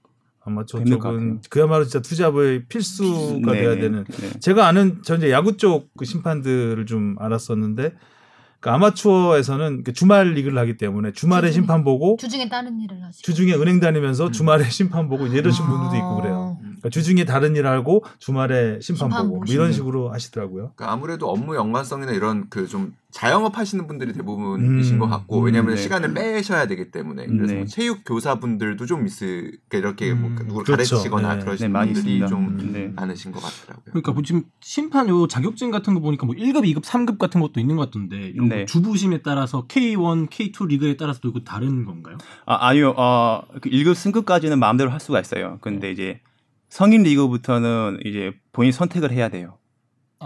아마추어 0.42 0.82
쪽은. 0.84 1.42
그야말로 1.50 1.84
진짜 1.84 2.00
투잡의 2.00 2.64
필수가 2.68 3.52
네, 3.52 3.60
돼야 3.60 3.74
네, 3.74 3.80
되는. 3.82 4.04
네. 4.04 4.40
제가 4.40 4.66
아는 4.66 5.02
전 5.02 5.18
이제 5.18 5.30
야구 5.30 5.58
쪽 5.58 5.90
그 5.98 6.06
심판들을 6.06 6.86
좀 6.86 7.16
알았었는데 7.18 7.94
그 8.64 8.70
아마추어에서는 8.70 9.84
그 9.84 9.92
주말 9.92 10.32
리그를 10.32 10.56
하기 10.56 10.78
때문에 10.78 11.12
주말에 11.12 11.48
주중에. 11.48 11.52
심판 11.52 11.84
보고 11.84 12.16
주중에 12.18 12.48
다른 12.48 12.80
일을 12.80 13.04
하시고. 13.04 13.22
주중에 13.22 13.52
은행 13.52 13.74
음. 13.74 13.80
다니면서 13.80 14.30
주말에 14.30 14.64
심판 14.70 15.10
보고 15.10 15.26
이러신 15.26 15.66
분들도 15.66 15.96
있고 15.96 16.16
그래요. 16.22 16.53
그러니까 16.84 16.90
주중에 16.90 17.24
다른 17.24 17.56
일 17.56 17.66
하고 17.66 18.04
주말에 18.18 18.78
심판, 18.80 19.08
심판 19.08 19.26
보고 19.28 19.36
뭐. 19.38 19.44
이런 19.48 19.72
식으로 19.72 20.12
하시더라고요. 20.12 20.72
그러니까 20.76 20.92
아무래도 20.92 21.30
업무 21.30 21.56
연관성이나 21.56 22.12
이런 22.12 22.48
그 22.50 22.66
좀 22.74 22.92
자영업 23.14 23.56
하시는 23.56 23.86
분들이 23.86 24.12
대부분이신 24.12 24.96
음, 24.96 24.98
것 24.98 25.06
같고 25.06 25.38
음, 25.38 25.44
왜냐하면 25.44 25.76
네. 25.76 25.80
시간을 25.80 26.14
빼셔야 26.14 26.66
되기 26.66 26.90
때문에 26.90 27.26
그래서 27.26 27.52
네. 27.52 27.58
뭐 27.60 27.66
체육 27.66 28.00
교사분들도 28.04 28.84
좀 28.86 29.06
있을 29.06 29.56
이렇게 29.72 30.12
뭐 30.12 30.30
음, 30.30 30.34
누구를 30.34 30.64
그렇죠. 30.64 30.96
가르치거나 30.96 31.36
네. 31.36 31.44
그러시는 31.44 31.72
네, 31.72 31.78
분들이 31.78 32.16
있습니다. 32.16 32.26
좀 32.26 32.48
음. 32.58 32.72
네. 32.72 32.88
많으신 32.88 33.30
것 33.30 33.40
같더라고요. 33.40 33.84
그러니까 33.84 34.10
뭐 34.10 34.22
지금 34.24 34.42
심판 34.60 35.08
요 35.08 35.28
자격증 35.28 35.70
같은 35.70 35.94
거 35.94 36.00
보니까 36.00 36.26
뭐 36.26 36.34
1급, 36.34 36.64
2급, 36.64 36.82
3급 36.82 37.18
같은 37.18 37.40
것도 37.40 37.60
있는 37.60 37.76
것 37.76 37.84
같던데 37.84 38.16
이런 38.16 38.48
거 38.48 38.56
네. 38.56 38.64
주부심에 38.66 39.22
따라서 39.22 39.68
K1, 39.68 40.28
K2 40.28 40.66
리그에 40.66 40.96
따라서 40.96 41.20
또 41.20 41.28
이거 41.28 41.38
다른 41.44 41.84
건가요? 41.84 42.18
아, 42.46 42.66
아니요. 42.66 42.94
어, 42.96 43.42
그 43.60 43.70
1급 43.70 43.94
승급까지는 43.94 44.58
마음대로 44.58 44.90
할 44.90 44.98
수가 44.98 45.20
있어요. 45.20 45.58
근데 45.60 45.92
이제 45.92 46.20
성인 46.68 47.02
리그부터는 47.02 48.00
이제 48.04 48.32
본인 48.52 48.72
선택을 48.72 49.12
해야 49.12 49.28
돼요. 49.28 49.58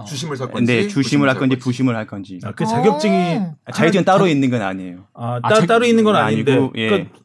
주심을 0.06 0.36
설 0.36 0.50
건지 0.50 0.72
근데 0.72 0.88
주심을 0.88 1.28
할 1.28 1.36
건지 1.36 1.56
부심을 1.56 1.94
부심을 1.94 1.96
할 1.96 2.06
건지. 2.06 2.38
아, 2.44 2.52
그 2.52 2.64
자격증이 2.64 3.36
어. 3.38 3.54
자격증 3.72 4.04
따로 4.04 4.24
자- 4.26 4.28
있는 4.30 4.48
건 4.50 4.62
아니에요. 4.62 4.98
아, 5.14 5.40
아, 5.42 5.48
따, 5.48 5.60
자- 5.60 5.66
따로 5.66 5.84
있는 5.86 6.04
건 6.04 6.14
아닌데 6.14 6.52
아니고, 6.52 6.72
예. 6.76 6.88
그러니까 6.88 7.18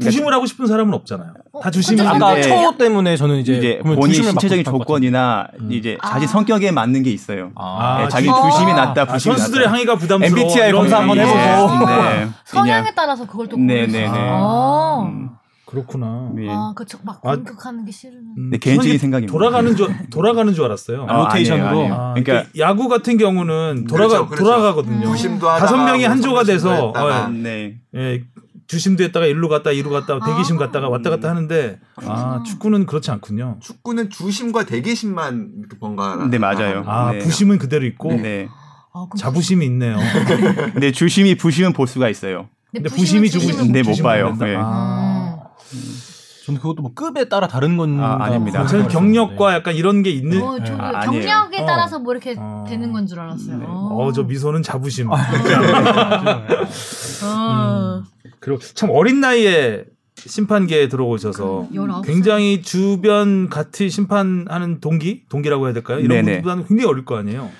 부심을 0.00 0.32
하고 0.32 0.46
싶은 0.46 0.66
사람은 0.66 0.92
없잖아요. 0.94 1.32
다 1.62 1.70
주심이 1.70 1.98
그쵸, 1.98 2.08
아까 2.08 2.40
초 2.40 2.76
때문에 2.76 3.16
저는 3.16 3.36
이제, 3.36 3.52
이제 3.56 3.78
본인 3.84 4.08
주심을 4.08 4.30
신체적인 4.32 4.64
조건이나 4.64 5.46
음. 5.60 5.70
이제 5.70 5.96
아. 6.00 6.08
자기 6.08 6.26
성격에 6.26 6.72
맞는 6.72 7.04
게 7.04 7.10
있어요. 7.12 7.52
같아요. 7.54 8.04
예, 8.04 8.08
자기 8.08 8.28
아. 8.28 8.50
주심이 8.50 8.72
낮다, 8.72 9.02
아, 9.02 9.04
부심이 9.04 9.36
선수들의 9.36 9.66
낮다. 9.66 9.72
항의가 9.72 9.94
부담스러워. 9.96 10.40
MBTI 10.40 10.72
검사 10.72 10.98
한번 10.98 11.18
게. 11.18 11.22
해보고. 11.24 11.86
네. 11.86 12.28
성향에 12.46 12.80
그냥, 12.80 12.94
따라서 12.96 13.26
그걸 13.26 13.48
또 13.48 13.56
네, 13.58 13.80
고르시 13.82 13.92
네, 13.92 14.08
네. 14.10 14.18
아, 14.18 15.02
음, 15.06 15.30
그렇구나. 15.72 16.30
네. 16.34 16.46
아, 16.50 16.74
그쵸. 16.76 16.98
막 17.02 17.20
아, 17.24 17.34
공격하는 17.34 17.86
게 17.86 17.92
싫으면. 17.92 18.22
음, 18.36 18.50
네, 18.50 18.58
개인적인 18.58 18.98
생각입니다. 18.98 19.32
돌아가는 19.32 19.74
줄 19.74 19.88
돌아가는 20.10 20.52
줄 20.52 20.64
알았어요. 20.64 21.06
아, 21.08 21.16
로테이션으로? 21.24 21.66
아니에요, 21.66 21.80
아니에요. 21.80 21.94
아, 21.94 21.96
그러니까 22.12 22.32
그러니까 22.32 22.50
야구 22.58 22.88
같은 22.88 23.16
경우는 23.16 23.86
돌아가 23.88 24.26
그렇죠, 24.26 24.26
그렇죠. 24.28 24.44
돌아가거든요. 24.44 25.08
부심도 25.08 25.48
하다가 25.48 25.66
다섯 25.66 25.82
명이 25.82 26.00
뭐한 26.00 26.20
조가 26.20 26.44
돼서 26.44 26.90
어, 26.90 27.28
네. 27.28 27.78
예, 27.94 28.22
주심도 28.66 29.02
했다가 29.04 29.24
일루 29.24 29.48
갔다 29.48 29.70
이루 29.72 29.88
갔다 29.88 30.18
대기심 30.20 30.56
아. 30.56 30.58
갔다가 30.58 30.90
왔다 30.90 31.08
갔다 31.08 31.30
하는데 31.30 31.80
아 31.96 32.00
그렇구나. 32.00 32.42
축구는 32.44 32.86
그렇지 32.86 33.10
않군요. 33.10 33.56
축구는 33.60 34.10
주심과 34.10 34.66
대기심만 34.66 35.52
이렇게 35.58 35.78
번갈아. 35.78 36.26
네, 36.26 36.38
맞아요. 36.38 36.84
아 36.86 37.12
네. 37.12 37.18
부심은 37.20 37.58
그대로 37.58 37.86
있고 37.86 38.12
네. 38.12 38.46
아, 38.94 39.06
자부심이 39.16 39.64
있네요. 39.66 39.96
근데 40.74 40.92
주심이 40.92 41.34
부심은 41.34 41.72
볼 41.72 41.86
수가 41.86 42.10
있어요. 42.10 42.48
근데 42.72 42.88
부심이 42.88 43.30
주심 43.30 43.72
네, 43.72 43.82
못 43.82 44.02
봐요. 44.02 44.36
네. 44.38 44.54
아, 44.58 45.11
저는 46.44 46.60
그것도 46.60 46.82
뭐 46.82 46.92
급에 46.94 47.28
따라 47.28 47.46
다른 47.46 47.76
건 47.76 48.00
아, 48.00 48.16
아닙니다. 48.20 48.66
저는 48.66 48.88
경력과 48.88 49.54
약간 49.54 49.74
이런 49.76 50.02
게 50.02 50.10
있는. 50.10 50.42
어, 50.42 50.58
저 50.64 50.74
아, 50.76 50.90
아니에요. 51.02 51.24
경력에 51.24 51.62
어. 51.62 51.66
따라서 51.66 51.98
뭐 52.00 52.12
이렇게 52.12 52.34
어. 52.36 52.64
되는 52.68 52.92
건 52.92 53.06
줄 53.06 53.20
알았어요. 53.20 53.58
네. 53.58 53.64
어. 53.68 53.96
어저 54.00 54.24
미소는 54.24 54.62
자부심. 54.64 55.08
어. 57.24 58.02
그리고 58.40 58.60
참 58.74 58.90
어린 58.90 59.20
나이에 59.20 59.84
심판계에 60.16 60.88
들어오셔서 60.88 61.68
19살. 61.72 62.04
굉장히 62.06 62.62
주변 62.62 63.48
같이 63.48 63.88
심판하는 63.88 64.80
동기, 64.80 65.24
동기라고 65.28 65.66
해야 65.66 65.72
될까요? 65.72 65.98
이런 65.98 66.08
네네. 66.08 66.22
분들보다는 66.42 66.66
굉장히 66.66 66.88
어릴 66.90 67.04
거 67.04 67.16
아니에요. 67.18 67.50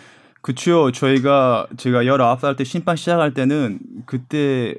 그쵸. 0.41 0.91
저희가 0.93 1.69
제가 1.77 2.03
19살 2.03 2.57
때 2.57 2.65
심판 2.65 2.97
시작할 2.97 3.33
때는 3.35 3.79
그때 4.07 4.75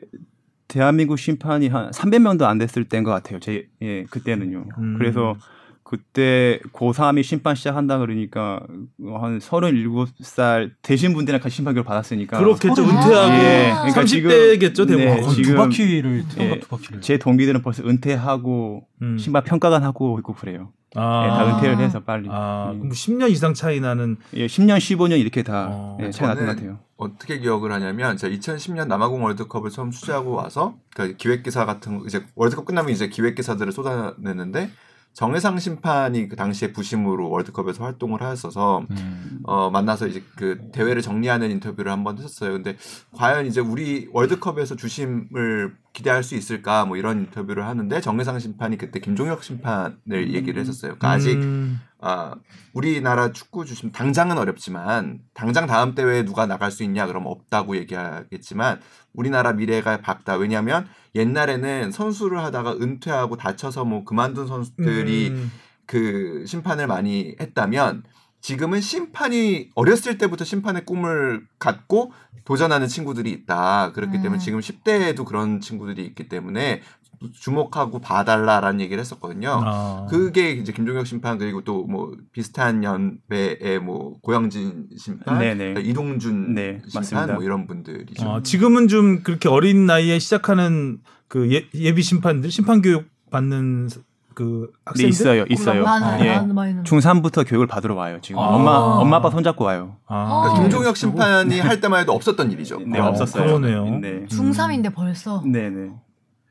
대한민국 0.74 1.20
심판이 1.20 1.68
한 1.68 1.92
300명도 1.92 2.44
안 2.44 2.58
됐을 2.58 2.86
때인 2.86 3.04
것 3.04 3.12
같아요. 3.12 3.40
제, 3.40 3.68
예, 3.84 4.06
그때는요. 4.06 4.66
음. 4.80 4.96
그래서 4.98 5.36
그때 5.84 6.60
고3이 6.74 7.22
심판 7.22 7.54
시작한다 7.54 8.00
그러니까 8.00 8.60
한 9.20 9.38
37살 9.38 10.72
되신 10.82 11.14
분들이랑 11.14 11.40
같이 11.40 11.58
심판 11.58 11.76
교육을 11.76 11.88
받았으니까 11.88 12.40
그렇겠죠. 12.40 12.82
아. 12.82 12.86
은퇴하고 12.86 13.34
예, 13.36 13.72
그러니까 13.72 14.02
30대겠죠, 14.02 14.88
대부분. 14.88 14.98
네, 14.98 15.22
두 15.22 15.36
지금 15.36 15.58
바퀴를 15.58 16.24
예, 16.40 16.60
두 16.60 16.68
바퀴를. 16.68 17.02
제 17.02 17.20
동기들은 17.20 17.62
벌써 17.62 17.84
은퇴하고 17.84 18.88
음. 19.04 19.18
심판 19.20 19.44
평가관 19.44 19.84
하고 19.84 20.18
있고 20.18 20.34
그래요. 20.34 20.72
아, 20.96 21.26
예, 21.26 21.30
다 21.30 21.56
은퇴를 21.56 21.78
해서 21.78 22.00
빨리. 22.00 22.28
아, 22.32 22.72
예. 22.74 22.78
그럼 22.80 22.92
10년 22.92 23.30
이상 23.30 23.54
차이 23.54 23.80
나는 23.80 24.18
예, 24.34 24.48
10년, 24.48 24.78
15년 24.78 25.20
이렇게 25.20 25.44
다 25.44 25.68
어, 25.70 25.98
예, 26.02 26.10
차이 26.10 26.28
났던 26.28 26.48
것 26.48 26.56
같아요. 26.56 26.80
어떻게 27.04 27.40
기억을 27.40 27.72
하냐면 27.72 28.18
제가 28.18 28.34
2010년 28.36 28.88
남아공 28.88 29.24
월드컵을 29.24 29.70
처음 29.70 29.92
취재하고 29.92 30.32
와서 30.32 30.78
그러니까 30.94 31.18
기획 31.18 31.44
기사 31.44 31.66
같은 31.66 32.00
거 32.00 32.06
이제 32.06 32.26
월드컵 32.36 32.66
끝나면 32.66 32.92
이제 32.92 33.08
기획 33.10 33.36
기사들을 33.36 33.72
쏟아내는데 33.72 34.72
정해상 35.14 35.60
심판이 35.60 36.28
그 36.28 36.36
당시에 36.36 36.74
부심으로 36.74 37.30
월드컵에서 37.30 37.84
활동을 37.84 38.22
하였어서 38.24 38.84
음. 38.90 39.40
어, 39.44 39.70
만나서 39.70 40.08
이제 40.08 40.24
그 40.36 40.70
대회를 40.72 41.04
정리하는 41.04 41.52
인터뷰를 41.52 41.92
한번 41.92 42.18
했었어요. 42.18 42.54
근데 42.54 42.76
과연 43.14 43.46
이제 43.46 43.62
우리 43.62 44.10
월드컵에서 44.12 44.76
주심을 44.76 45.76
기대할 45.94 46.24
수 46.24 46.34
있을까 46.34 46.86
뭐 46.86 46.98
이런 46.98 47.20
인터뷰를 47.20 47.68
하는데 47.68 48.02
정해상 48.02 48.40
심판이 48.40 48.78
그때 48.80 49.00
김종혁 49.00 49.44
심판을 49.44 50.34
얘기를 50.34 50.60
했었어요. 50.60 50.96
그러니까 50.98 51.12
아직 51.12 51.36
음, 51.36 51.80
아, 52.06 52.36
우리나라 52.74 53.32
축구 53.32 53.64
주심 53.64 53.94
당장은 53.94 54.38
어렵지만 54.38 55.20
당장 55.34 55.68
다음 55.68 55.96
대회에 55.96 56.26
누가 56.26 56.46
나갈 56.46 56.70
수 56.70 56.84
있냐 56.84 57.08
그러면 57.08 57.32
없다고 57.32 57.78
얘기하겠지만 57.78 58.82
우리나라 59.14 59.54
미래가 59.54 60.02
밝다. 60.02 60.36
왜냐하면 60.36 60.86
옛날에는 61.16 61.92
선수를 61.92 62.44
하다가 62.44 62.74
은퇴하고 62.74 63.38
다쳐서 63.38 63.86
뭐 63.86 64.04
그만둔 64.04 64.48
선수들이 64.48 65.30
음, 65.30 65.52
그 65.86 66.44
심판을 66.46 66.88
많이 66.88 67.38
했다면 67.40 68.04
지금은 68.42 68.82
심판이 68.82 69.70
어렸을 69.74 70.18
때부터 70.18 70.44
심판의 70.44 70.86
꿈을 70.86 71.48
갖고 71.58 72.12
도전하는 72.44 72.90
친구들이 72.90 73.32
있다. 73.32 73.94
그렇기 73.94 74.22
때문에 74.22 74.36
음. 74.36 74.40
지금 74.40 74.60
10대에도 74.60 75.24
그런 75.24 75.62
친구들이 75.62 76.06
있기 76.08 76.28
때문에 76.28 76.82
주목하고 77.32 78.00
봐달라라는 78.00 78.82
얘기를 78.82 79.00
했었거든요. 79.00 79.62
아, 79.64 80.08
그게 80.10 80.52
이제 80.52 80.72
김종혁 80.74 81.06
심판 81.08 81.38
그리고 81.38 81.62
또 81.64 81.84
뭐 81.88 82.12
비슷한 82.32 82.84
연배의 82.84 83.80
뭐 83.80 84.16
고영진 84.22 84.88
심판, 84.98 85.40
네네. 85.40 85.82
이동준 85.82 86.56
네, 86.56 86.82
심판 86.88 87.02
맞습니다. 87.02 87.34
뭐 87.36 87.44
이런 87.44 87.68
분들이죠. 87.68 88.26
어, 88.28 88.42
지금은 88.42 88.88
좀 88.88 89.22
그렇게 89.24 89.48
어린 89.50 89.86
나이에 89.86 90.18
시작하는 90.20 91.00
그 91.28 91.52
예, 91.54 91.68
예비 91.76 92.02
심판들 92.02 92.50
심판 92.52 92.82
교육 92.82 93.06
받는 93.32 93.90
그 94.36 94.68
네, 94.72 94.78
학생들 94.86 95.10
있어요, 95.10 95.46
있어요. 95.50 95.84
많아요. 95.84 96.26
예. 96.26 96.36
많아요. 96.38 96.54
많아요. 96.54 96.84
중3부터 96.84 97.48
교육을 97.48 97.68
받으러 97.68 97.94
와요. 97.96 98.18
지금 98.22 98.40
아. 98.40 98.48
엄마 98.48 98.72
엄마 98.72 99.18
아빠 99.18 99.30
손잡고 99.30 99.64
와요. 99.64 99.98
아, 100.08 100.42
그러니까 100.42 100.52
어. 100.52 100.62
김종혁 100.64 100.98
심판이 100.98 101.60
할 101.60 101.80
때만 101.82 102.02
해도 102.02 102.14
없었던 102.14 102.52
일이죠. 102.52 102.80
네, 102.88 103.00
어, 103.00 103.08
없었어요. 103.08 103.46
그러네요. 103.46 103.86
네. 104.00 104.26
중3인데 104.28 104.94
벌써. 104.94 105.44
네, 105.46 105.70
네. 105.70 105.92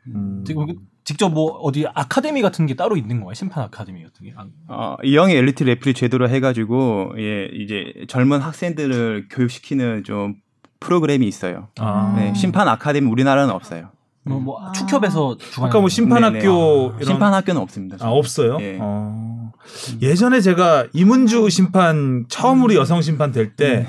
음. 0.09 0.45
지금 0.47 0.67
직접 1.05 1.29
뭐 1.31 1.53
어디 1.59 1.87
아카데미 1.87 2.43
같은 2.43 2.67
게 2.67 2.75
따로 2.75 2.97
있는 2.97 3.21
거예요? 3.21 3.35
심판 3.35 3.65
아카데미 3.65 4.03
같은 4.03 4.25
게? 4.27 4.35
아, 4.37 4.47
어, 4.69 4.97
이영의 5.03 5.37
엘리트 5.37 5.65
referee 5.65 5.95
제도로 5.95 6.29
해가지고 6.29 7.15
예 7.19 7.47
이제 7.53 7.93
젊은 8.09 8.41
학생들을 8.41 9.29
교육시키는 9.31 10.05
좀 10.05 10.37
프로그램이 10.81 11.27
있어요. 11.27 11.69
아. 11.79 12.15
네, 12.17 12.35
심판 12.35 12.69
아카데미 12.69 13.09
우리나라는 13.09 13.53
없어요. 13.53 13.91
뭐, 14.25 14.39
뭐 14.39 14.65
아. 14.65 14.73
축협에서 14.73 15.37
주관. 15.39 15.69
아까 15.69 15.81
뭐 15.81 15.89
심판학교 15.89 16.39
네네. 16.39 16.95
이런 17.01 17.05
심판 17.05 17.35
학교는 17.35 17.61
없습니다. 17.61 17.97
아 18.01 18.11
없어요. 18.11 18.59
예. 18.61 18.79
어. 18.81 19.53
예전에 20.01 20.41
제가 20.41 20.87
이문주 20.93 21.51
심판 21.51 22.27
처음으로 22.29 22.75
여성 22.75 23.01
심판 23.03 23.33
될때 23.33 23.87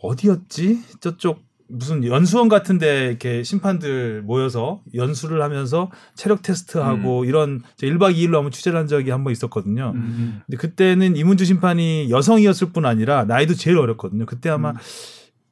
어디였지? 0.00 0.82
저쪽 1.00 1.42
무슨 1.72 2.04
연수원 2.04 2.48
같은데 2.48 3.08
이렇게 3.08 3.42
심판들 3.42 4.22
모여서 4.22 4.82
연수를 4.94 5.40
하면서 5.42 5.90
체력 6.14 6.42
테스트하고 6.42 7.24
이런 7.24 7.62
1박 7.80 8.14
2일로 8.14 8.34
한번 8.34 8.50
취재를 8.50 8.78
한 8.78 8.86
적이 8.86 9.10
한 9.10 9.24
번 9.24 9.32
있었거든요. 9.32 9.92
음. 9.94 10.40
근데 10.46 10.56
그때는 10.58 11.16
이문주 11.16 11.44
심판이 11.46 12.08
여성이었을 12.10 12.72
뿐 12.72 12.84
아니라 12.84 13.24
나이도 13.24 13.54
제일 13.54 13.78
어렸거든요. 13.78 14.26
그때 14.26 14.50
아마 14.50 14.74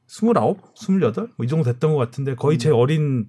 스물아홉, 0.09 0.61
스물여덟 0.75 1.31
뭐이 1.37 1.49
정도 1.49 1.65
됐던 1.73 1.93
것 1.93 1.97
같은데 1.99 2.35
거의 2.35 2.59
제일 2.59 2.75
어린 2.75 3.27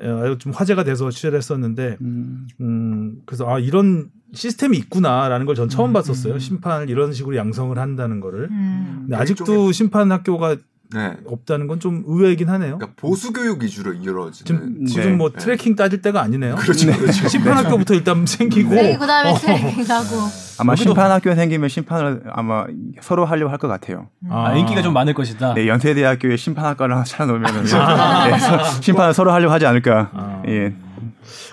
어, 0.00 0.36
좀 0.38 0.52
화제가 0.52 0.84
돼서 0.84 1.10
취재를 1.10 1.36
했었는데 1.38 1.98
음, 2.00 2.46
음, 2.60 3.16
그래서 3.26 3.48
아 3.48 3.58
이런 3.58 4.10
시스템이 4.32 4.76
있구나라는 4.78 5.44
걸 5.46 5.54
전 5.54 5.68
처음 5.68 5.90
음, 5.90 5.92
봤었어요. 5.92 6.34
음. 6.34 6.38
심판을 6.38 6.88
이런 6.90 7.12
식으로 7.12 7.36
양성을 7.36 7.76
한다는 7.78 8.20
거를. 8.20 8.48
음. 8.50 8.98
근데 9.02 9.16
아직도 9.16 9.72
심판 9.72 10.10
학교가 10.12 10.56
네. 10.94 11.16
없다는 11.26 11.66
건 11.66 11.78
좀 11.78 12.02
의외이긴 12.06 12.48
하네요. 12.48 12.78
그러니까 12.78 12.92
보수 12.96 13.32
교육 13.32 13.62
위주로 13.62 13.92
이루어지는 13.92 14.32
지금 14.46 14.84
네. 14.84 14.86
지금 14.90 15.18
뭐 15.18 15.30
네. 15.30 15.38
tracking 15.38 15.76
따질 15.76 16.00
때가 16.02 16.22
아니네요. 16.22 16.56
그렇죠, 16.56 16.90
그렇죠. 16.92 17.28
심판 17.28 17.56
학교부터 17.58 17.94
일단 17.94 18.24
생기고 18.26 18.70
네, 18.74 18.96
그다음에 18.96 19.30
어. 19.30 19.34
트레이닝하고. 19.36 20.16
아마 20.60 20.72
여기도- 20.72 20.76
심판 20.82 21.10
학교 21.10 21.34
생기면 21.34 21.68
심판을 21.68 22.22
아마 22.32 22.64
서로 23.00 23.24
하려고 23.26 23.50
할 23.52 23.58
것 23.58 23.68
같아요. 23.68 24.08
아, 24.30 24.54
인기가 24.56 24.82
좀 24.82 24.92
많을 24.94 25.14
것이다. 25.14 25.54
네, 25.54 25.68
연세대학교에 25.68 26.36
심판 26.36 26.64
학과를 26.64 26.94
하나 26.94 27.04
차려놓으면 27.04 27.52
네, 27.64 28.38
서- 28.38 28.80
심판을 28.80 29.12
서로 29.14 29.32
하려고 29.32 29.52
하지 29.52 29.66
않을까. 29.66 30.10
아. 30.14 30.42
예. 30.48 30.74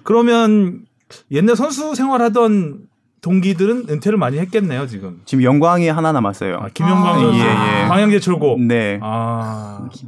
그러면 0.04 0.82
옛날 1.32 1.56
선수 1.56 1.94
생활하던 1.96 2.80
동기들은 3.26 3.86
은퇴를 3.90 4.20
많이 4.20 4.38
했겠네요 4.38 4.86
지금. 4.86 5.20
지금 5.26 5.44
영광이 5.44 5.88
하나 5.90 6.12
남았어요. 6.12 6.58
아, 6.62 6.68
김영광 6.72 7.08
아, 7.08 7.20
선수, 7.20 7.40
예, 7.40 7.44
예. 7.44 7.88
광양제철고. 7.88 8.58
네. 8.60 9.00
아, 9.02 9.80
선수. 9.80 10.06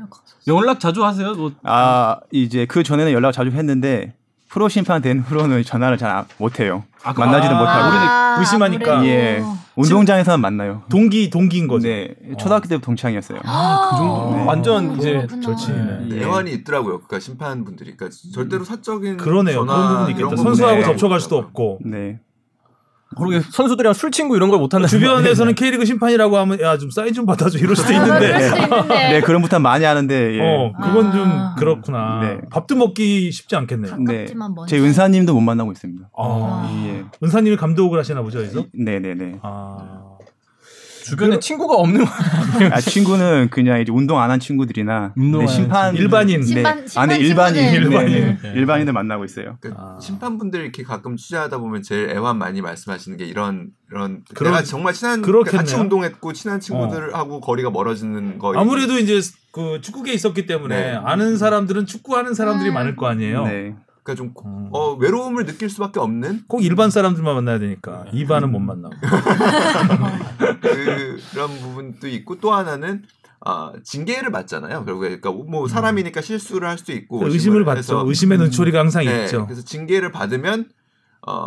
연락 0.47 0.79
자주 0.79 1.03
하세요? 1.03 1.33
뭐 1.33 1.51
아 1.63 2.17
이제 2.31 2.67
그 2.67 2.83
전에는 2.83 3.11
연락 3.11 3.31
자주 3.31 3.49
했는데 3.49 4.13
프로 4.49 4.69
심판 4.69 5.01
된 5.01 5.19
후로는 5.19 5.63
전화를 5.63 5.97
잘 5.97 6.25
못 6.37 6.59
해요. 6.59 6.83
아, 7.03 7.11
만나지도 7.13 7.55
아, 7.55 7.59
못하고. 7.59 7.87
우리는 7.89 8.39
의심하니까. 8.39 8.93
아무래도. 8.99 9.11
예. 9.11 9.43
운동장에서는 9.75 10.39
만나요. 10.39 10.83
동기 10.89 11.29
동기인 11.31 11.67
거죠. 11.67 11.87
네. 11.87 12.13
초등학교 12.39 12.67
때부터 12.67 12.85
동창이었어요. 12.85 13.39
아, 13.45 13.89
그 13.91 13.97
정도 13.97 14.35
네. 14.37 14.43
완전 14.45 14.97
이제. 14.97 15.27
절친이네. 15.43 16.07
예. 16.11 16.19
대환이 16.19 16.51
있더라고요. 16.53 16.99
그러니까 16.99 17.19
심판분들이 17.19 17.95
그러니까 17.95 18.15
절대로 18.33 18.63
사적인 18.63 19.17
그러네요. 19.17 19.65
전화 19.65 19.73
그런 19.75 19.89
부분이 19.89 20.11
있겠다. 20.11 20.29
거 20.29 20.35
선수하고 20.37 20.77
네. 20.77 20.83
접촉할 20.83 21.19
수도 21.19 21.37
없고. 21.37 21.79
네. 21.83 22.19
그러게 23.15 23.39
선수들이랑 23.39 23.93
술 23.93 24.11
친구 24.11 24.35
이런 24.35 24.49
걸 24.49 24.59
못한다. 24.59 24.87
주변에서는 24.87 25.55
K리그 25.55 25.85
심판이라고 25.85 26.37
하면 26.37 26.59
야 26.61 26.77
좀 26.77 26.89
사인 26.91 27.13
좀 27.13 27.25
받아줘 27.25 27.57
이럴 27.57 27.75
수도 27.75 27.89
아, 27.89 28.03
있는데 28.03 28.39
수도 28.49 28.57
있는데. 28.61 29.09
네, 29.11 29.21
그런 29.21 29.41
부탁 29.41 29.59
많이 29.59 29.85
하는데 29.85 30.35
예. 30.35 30.39
어 30.41 30.73
그건 30.81 31.11
좀 31.11 31.21
아. 31.29 31.55
그렇구나 31.57 32.19
네. 32.21 32.37
밥도 32.51 32.75
먹기 32.75 33.31
쉽지 33.31 33.55
않겠네요. 33.55 33.95
네. 33.97 34.13
가깝지만 34.13 34.53
먼저. 34.53 34.69
제 34.75 34.81
은사님도 34.81 35.33
못 35.33 35.41
만나고 35.41 35.71
있습니다. 35.71 36.09
아, 36.17 36.85
예. 36.87 37.03
은사님이 37.23 37.55
감독을 37.57 37.97
하시나 37.97 38.21
보죠, 38.21 38.39
여기서? 38.39 38.65
네, 38.73 38.99
네, 38.99 39.15
네. 39.15 39.39
아, 39.41 40.03
주변에 41.09 41.39
친구가 41.39 41.75
없는 41.75 42.05
아, 42.71 42.79
친구는 42.81 43.49
그냥 43.49 43.79
이제 43.81 43.91
운동 43.91 44.19
안 44.19 44.27
한 44.31 44.39
친구들이나 44.39 45.13
운동 45.15 45.39
네, 45.45 45.47
안 45.47 45.53
심판 45.53 45.95
일반인. 45.95 46.43
심판- 46.43 46.85
네. 46.85 46.99
아, 46.99 47.05
네, 47.05 47.23
심판 47.23 47.55
일반인. 47.55 47.55
네, 47.55 47.71
네. 47.71 47.75
일반인. 47.77 48.37
일반인들 48.55 48.93
만나고 48.93 49.23
있어요. 49.25 49.57
그 49.61 49.73
아. 49.77 49.97
심판분들 50.01 50.59
이렇게 50.61 50.83
가끔 50.83 51.15
취재하다 51.15 51.57
보면 51.59 51.81
제일 51.81 52.09
애완 52.09 52.37
많이 52.37 52.61
말씀하시는 52.61 53.17
게 53.17 53.25
이런 53.25 53.69
이런 53.89 54.23
그런- 54.35 54.51
내가 54.53 54.63
정말 54.63 54.93
친한 54.93 55.21
그렇겠네요. 55.21 55.59
같이 55.59 55.75
운동했고 55.75 56.33
친한 56.33 56.59
친구들하고 56.59 57.39
거리가 57.39 57.69
멀어지는 57.69 58.37
거 58.37 58.53
아무래도 58.57 58.99
이제 58.99 59.19
그 59.53 59.79
축구계에 59.81 60.13
있었기 60.13 60.45
때문에 60.45 60.75
네. 60.91 60.99
아는 61.03 61.37
사람들은 61.37 61.85
축구하는 61.85 62.33
사람들이 62.33 62.69
음. 62.69 62.73
많을 62.73 62.95
거 62.97 63.07
아니에요. 63.07 63.43
네. 64.07 64.15
그러니까 64.15 64.15
좀 64.15 64.33
음. 64.45 64.69
어, 64.71 64.93
외로움을 64.93 65.45
느낄 65.45 65.69
수밖에 65.69 65.99
없는 65.99 66.43
꼭 66.47 66.63
일반 66.63 66.89
사람들만 66.89 67.35
만나야 67.35 67.59
되니까 67.59 68.05
이반은 68.13 68.51
못 68.51 68.59
만나고. 68.59 68.95
그런 71.31 71.49
부분도 71.49 72.07
있고 72.07 72.39
또 72.39 72.53
하나는 72.53 73.03
아, 73.41 73.73
징계를 73.83 74.31
받잖아요. 74.31 74.85
결국에 74.85 75.19
그러니까 75.19 75.31
뭐 75.31 75.67
사람이니까 75.67 76.21
실수를 76.21 76.67
할 76.67 76.77
수도 76.77 76.93
있고 76.93 77.21
음. 77.21 77.29
의심을 77.29 77.65
받죠. 77.65 78.03
의심의 78.07 78.37
눈초리가 78.37 78.79
항상 78.79 79.03
네, 79.05 79.25
있죠. 79.25 79.45
그래서 79.45 79.61
징계를 79.63 80.11
받으면 80.11 80.69
어, 81.27 81.45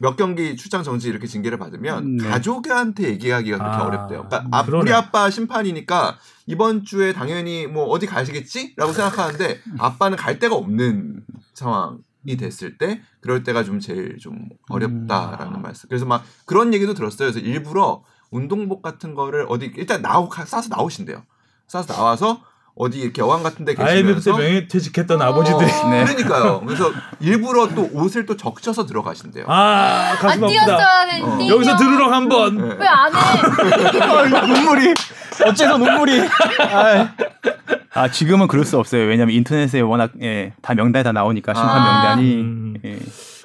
몇 0.00 0.16
경기 0.16 0.56
출장 0.56 0.82
정지 0.82 1.08
이렇게 1.08 1.26
징계를 1.26 1.58
받으면 1.58 2.16
네. 2.18 2.28
가족한테 2.28 3.04
얘기하기가 3.10 3.58
그렇게 3.58 3.76
아, 3.76 3.84
어렵대요. 3.84 4.28
그러니까 4.28 4.48
아. 4.56 4.64
우리 4.80 4.92
아빠 4.92 5.28
심판이니까 5.30 6.18
이번 6.46 6.84
주에 6.84 7.12
당연히 7.12 7.66
뭐 7.66 7.84
어디 7.86 8.06
가시겠지라고 8.06 8.92
생각하는데 8.92 9.60
아빠는 9.78 10.16
갈 10.16 10.38
데가 10.38 10.54
없는 10.54 11.24
상황 11.54 11.98
이 12.26 12.36
됐을 12.36 12.78
때 12.78 13.00
그럴 13.20 13.42
때가 13.42 13.64
좀 13.64 13.80
제일 13.80 14.18
좀 14.18 14.48
어렵다라는 14.68 15.62
말씀. 15.62 15.88
그래서 15.88 16.04
막 16.04 16.24
그런 16.44 16.74
얘기도 16.74 16.94
들었어요. 16.94 17.30
그래서 17.30 17.38
일부러 17.38 18.04
운동복 18.30 18.82
같은 18.82 19.14
거를 19.14 19.46
어디 19.48 19.72
일단 19.76 20.02
나오 20.02 20.28
싸서 20.30 20.68
나오신대요. 20.68 21.22
싸서 21.66 21.94
나와서 21.94 22.42
어디 22.78 23.00
이렇게 23.00 23.20
여관 23.20 23.42
같은 23.42 23.64
데 23.64 23.74
IMF 23.76 23.84
때 23.86 24.14
계시면서 24.30 24.36
명예퇴직했던 24.36 25.20
아버지들이 25.20 25.70
어, 25.70 25.88
네. 25.90 26.04
그러니까요. 26.04 26.60
그래서 26.66 26.92
일부러 27.18 27.68
또 27.74 27.90
옷을 27.92 28.24
또 28.24 28.36
적셔서 28.36 28.86
들어가신대요. 28.86 29.46
아 29.48 30.14
가슴 30.20 30.44
안 30.44 30.50
아프다. 30.50 30.76
어. 31.24 31.38
되 31.38 31.48
여기서 31.48 31.76
들으러 31.76 32.12
한번. 32.12 32.56
네. 32.56 32.76
왜안 32.78 33.12
해? 33.14 34.46
눈물이 34.46 34.94
어째서 35.44 35.78
눈물이 35.78 36.20
아, 36.70 37.14
아, 37.94 38.10
지금은 38.10 38.46
그럴 38.46 38.64
수 38.64 38.78
없어요. 38.78 39.06
왜냐면 39.06 39.34
인터넷에 39.34 39.80
워낙 39.80 40.12
예, 40.22 40.52
다 40.62 40.74
명단이 40.74 41.02
다 41.02 41.10
나오니까 41.12 41.54
심판 41.54 41.76
아. 41.76 41.92
명단이 41.92 42.34
음. 42.36 42.74
예. 42.84 42.98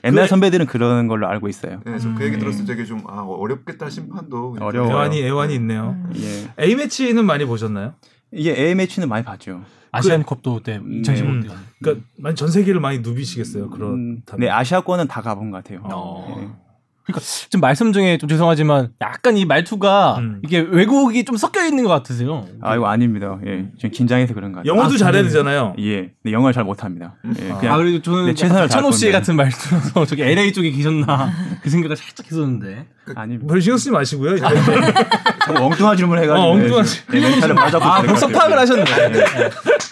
옛날 0.06 0.26
그- 0.26 0.30
선배들은 0.30 0.66
그런 0.68 1.08
걸로 1.08 1.28
알고 1.28 1.48
있어요. 1.48 1.78
네, 1.78 1.82
그래서 1.86 2.10
그 2.16 2.24
얘기 2.26 2.36
음. 2.36 2.40
들었을 2.40 2.66
때 2.66 2.76
되게 2.76 2.86
좀 2.86 3.04
아, 3.08 3.22
어렵겠다 3.22 3.90
심판도. 3.90 4.58
어려워요. 4.60 4.92
애환이 4.92 5.24
애환이 5.24 5.56
있네요. 5.56 5.96
음. 5.98 6.14
예. 6.18 6.64
A 6.64 6.76
매치는 6.76 7.26
많이 7.26 7.46
보셨나요? 7.46 7.94
이게 8.34 8.56
A 8.58 8.76
매치는 8.76 9.08
많이 9.10 9.24
봤죠. 9.24 9.64
아시안컵도 9.92 10.64
때 10.64 10.80
네. 10.80 11.02
2015년 11.02 11.44
때. 11.44 11.56
그러니까 11.80 12.06
많이 12.18 12.36
전 12.36 12.50
세계를 12.50 12.80
많이 12.82 13.00
누비시겠어요. 13.00 13.66
음, 13.66 13.70
그렇다면. 13.70 14.40
네, 14.40 14.50
아시아권은 14.50 15.08
다 15.08 15.22
가본 15.22 15.52
것 15.52 15.64
같아요. 15.64 15.82
어. 15.84 16.42
예. 16.42 16.64
그러니까 17.06 17.20
지금 17.22 17.60
말씀 17.60 17.92
중에 17.92 18.18
좀 18.18 18.30
죄송하지만 18.30 18.90
약간 19.02 19.36
이 19.36 19.44
말투가 19.46 20.16
음. 20.20 20.40
이게 20.44 20.60
외국이 20.60 21.26
좀 21.26 21.36
섞여 21.36 21.66
있는 21.66 21.84
것 21.84 21.90
같으세요. 21.90 22.46
아, 22.62 22.76
이거 22.76 22.88
아닙니다. 22.88 23.38
예. 23.46 23.66
좀 23.78 23.92
긴장해서 23.92 24.34
그런 24.34 24.54
것 24.54 24.60
같아요. 24.60 24.72
영어도 24.74 24.96
아, 24.96 24.98
잘해야 24.98 25.22
저는- 25.22 25.26
되잖아요. 25.26 25.76
예. 25.80 26.12
근데 26.24 26.32
영어를 26.32 26.54
잘 26.54 26.64
못합니다. 26.64 27.16
예. 27.42 27.52
아. 27.52 27.58
그냥 27.58 27.74
아 27.74 27.78
그래도 27.78 28.02
저는 28.02 28.28
네, 28.28 28.34
최선을 28.34 28.70
찬호 28.70 28.92
씨 28.92 29.12
같은 29.12 29.36
말투라서 29.36 30.06
저기 30.06 30.22
LA 30.24 30.54
쪽에 30.54 30.72
계셨나 30.72 31.30
그 31.62 31.70
생각을 31.70 31.98
살짝 31.98 32.26
했었는데. 32.26 32.86
아닙니다. 33.16 33.52
별 33.52 33.62
신경 33.62 33.78
쓰지 33.78 33.92
마시고요. 33.92 34.40
참 34.40 35.58
엉뚱한 35.58 35.98
질문 35.98 36.18
해가지고 36.20 36.40
어, 36.48 36.52
엉뚱한 36.54 36.86
네, 37.12 37.20
멘탈을 37.20 37.54
맞아보고 37.54 37.84
아 37.86 38.02
벌써 38.02 38.28
파악을 38.30 38.58
하셨네. 38.60 38.84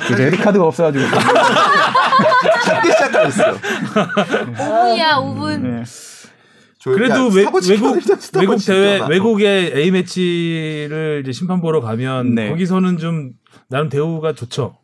그 0.08 0.14
레드카드가 0.14 0.64
없어가지고 0.66 1.04
작게 2.64 2.90
시작하셨어요. 2.92 3.58
5분이야 4.56 5.16
5분. 5.18 5.84
네. 6.86 6.92
그래도 6.94 7.28
외, 7.28 7.44
외국 7.44 7.62
스타벅스 7.62 8.38
외국 8.38 8.58
대회. 8.66 9.00
외국의 9.08 9.74
A 9.76 9.92
매치를 9.92 11.22
이제 11.24 11.32
심판 11.32 11.62
보러 11.62 11.80
가면 11.82 12.36
네. 12.36 12.50
거기서는 12.50 12.98
좀 12.98 13.34
나름 13.70 13.90
대우가 13.90 14.34
좋죠. 14.34 14.78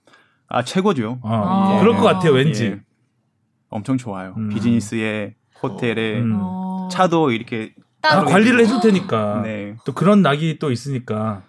아 0.47 0.63
최고죠. 0.63 1.19
어, 1.23 1.29
아. 1.77 1.79
그럴 1.79 1.95
것 1.95 2.03
같아요. 2.03 2.33
왠지. 2.33 2.65
예. 2.65 2.79
엄청 3.69 3.97
좋아요. 3.97 4.33
음. 4.37 4.49
비즈니스에 4.49 5.35
호텔에 5.61 6.19
음. 6.19 6.37
어. 6.39 6.87
차도 6.91 7.31
이렇게 7.31 7.73
다. 8.01 8.23
관리를 8.23 8.59
해줄 8.61 8.79
테니까. 8.81 9.41
네. 9.43 9.75
또 9.85 9.91
그런 9.93 10.21
낙이 10.21 10.59
또 10.59 10.71
있으니까 10.71 11.41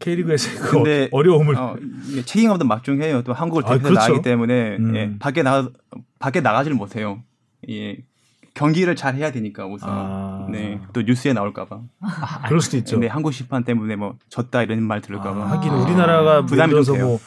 K리그에서 0.00 0.60
그 0.62 0.70
근데 0.72 1.08
어려움을 1.12 1.56
어, 1.56 1.76
책임감도 2.24 2.64
막중해요. 2.64 3.22
또 3.22 3.32
한국을 3.32 3.64
아, 3.64 3.74
대표해서 3.74 3.88
그렇죠. 3.88 4.00
나가기 4.00 4.22
때문에 4.22 4.76
음. 4.78 4.96
예, 4.96 5.18
밖에 5.18 5.42
나 5.42 5.68
밖에 6.18 6.40
나가지를 6.40 6.76
못해요. 6.76 7.22
예. 7.68 7.98
경기를 8.54 8.94
잘 8.96 9.14
해야 9.16 9.32
되니까 9.32 9.66
우선. 9.66 9.88
아. 9.92 10.46
네. 10.50 10.80
또 10.92 11.02
뉴스에 11.02 11.32
나올까봐. 11.32 11.80
그럴 12.46 12.60
수도 12.60 12.76
있죠. 12.78 12.96
근데 12.96 13.08
한국 13.08 13.32
심판 13.32 13.64
때문에 13.64 13.96
뭐 13.96 14.16
졌다 14.28 14.62
이런 14.62 14.82
말 14.82 14.98
아, 14.98 15.00
들을까봐. 15.00 15.50
하긴 15.50 15.70
아. 15.72 15.76
우리나라가 15.82 16.40
뭐 16.40 16.46
부담이 16.46 16.70
들어서. 16.70 16.94
뭐 16.94 17.18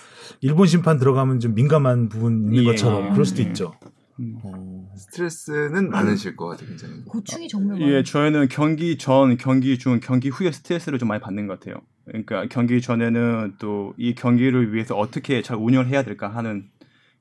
일본 0.41 0.67
심판 0.67 0.97
들어가면 0.97 1.39
좀 1.39 1.53
민감한 1.55 2.09
부분 2.09 2.45
있는 2.45 2.63
예, 2.63 2.65
것처럼 2.65 3.07
예. 3.07 3.11
그럴 3.11 3.25
수도 3.25 3.41
예. 3.43 3.47
있죠. 3.47 3.73
음. 4.19 4.38
어. 4.43 4.88
스트레스는 4.95 5.89
많으실 5.91 6.36
것 6.36 6.47
같아요, 6.47 6.69
굉장히. 6.69 7.03
고충이 7.05 7.47
정말 7.47 7.80
많아. 7.80 7.91
예, 7.91 8.03
저희는 8.03 8.47
경기 8.49 8.97
전, 8.97 9.38
경기 9.38 9.78
중, 9.78 9.99
경기 10.01 10.30
후에 10.30 10.51
스트레스를 10.51 10.97
좀 10.97 11.07
많이 11.09 11.21
받는 11.21 11.45
것 11.47 11.59
같아요. 11.59 11.82
그러니까 12.05 12.45
경기 12.49 12.82
전에는 12.82 13.55
또 13.59 13.93
이 13.97 14.15
경기를 14.15 14.73
위해서 14.73 14.95
어떻게 14.95 15.41
잘 15.41 15.57
운영을 15.57 15.88
해야 15.88 16.03
될까 16.03 16.30
하는 16.30 16.69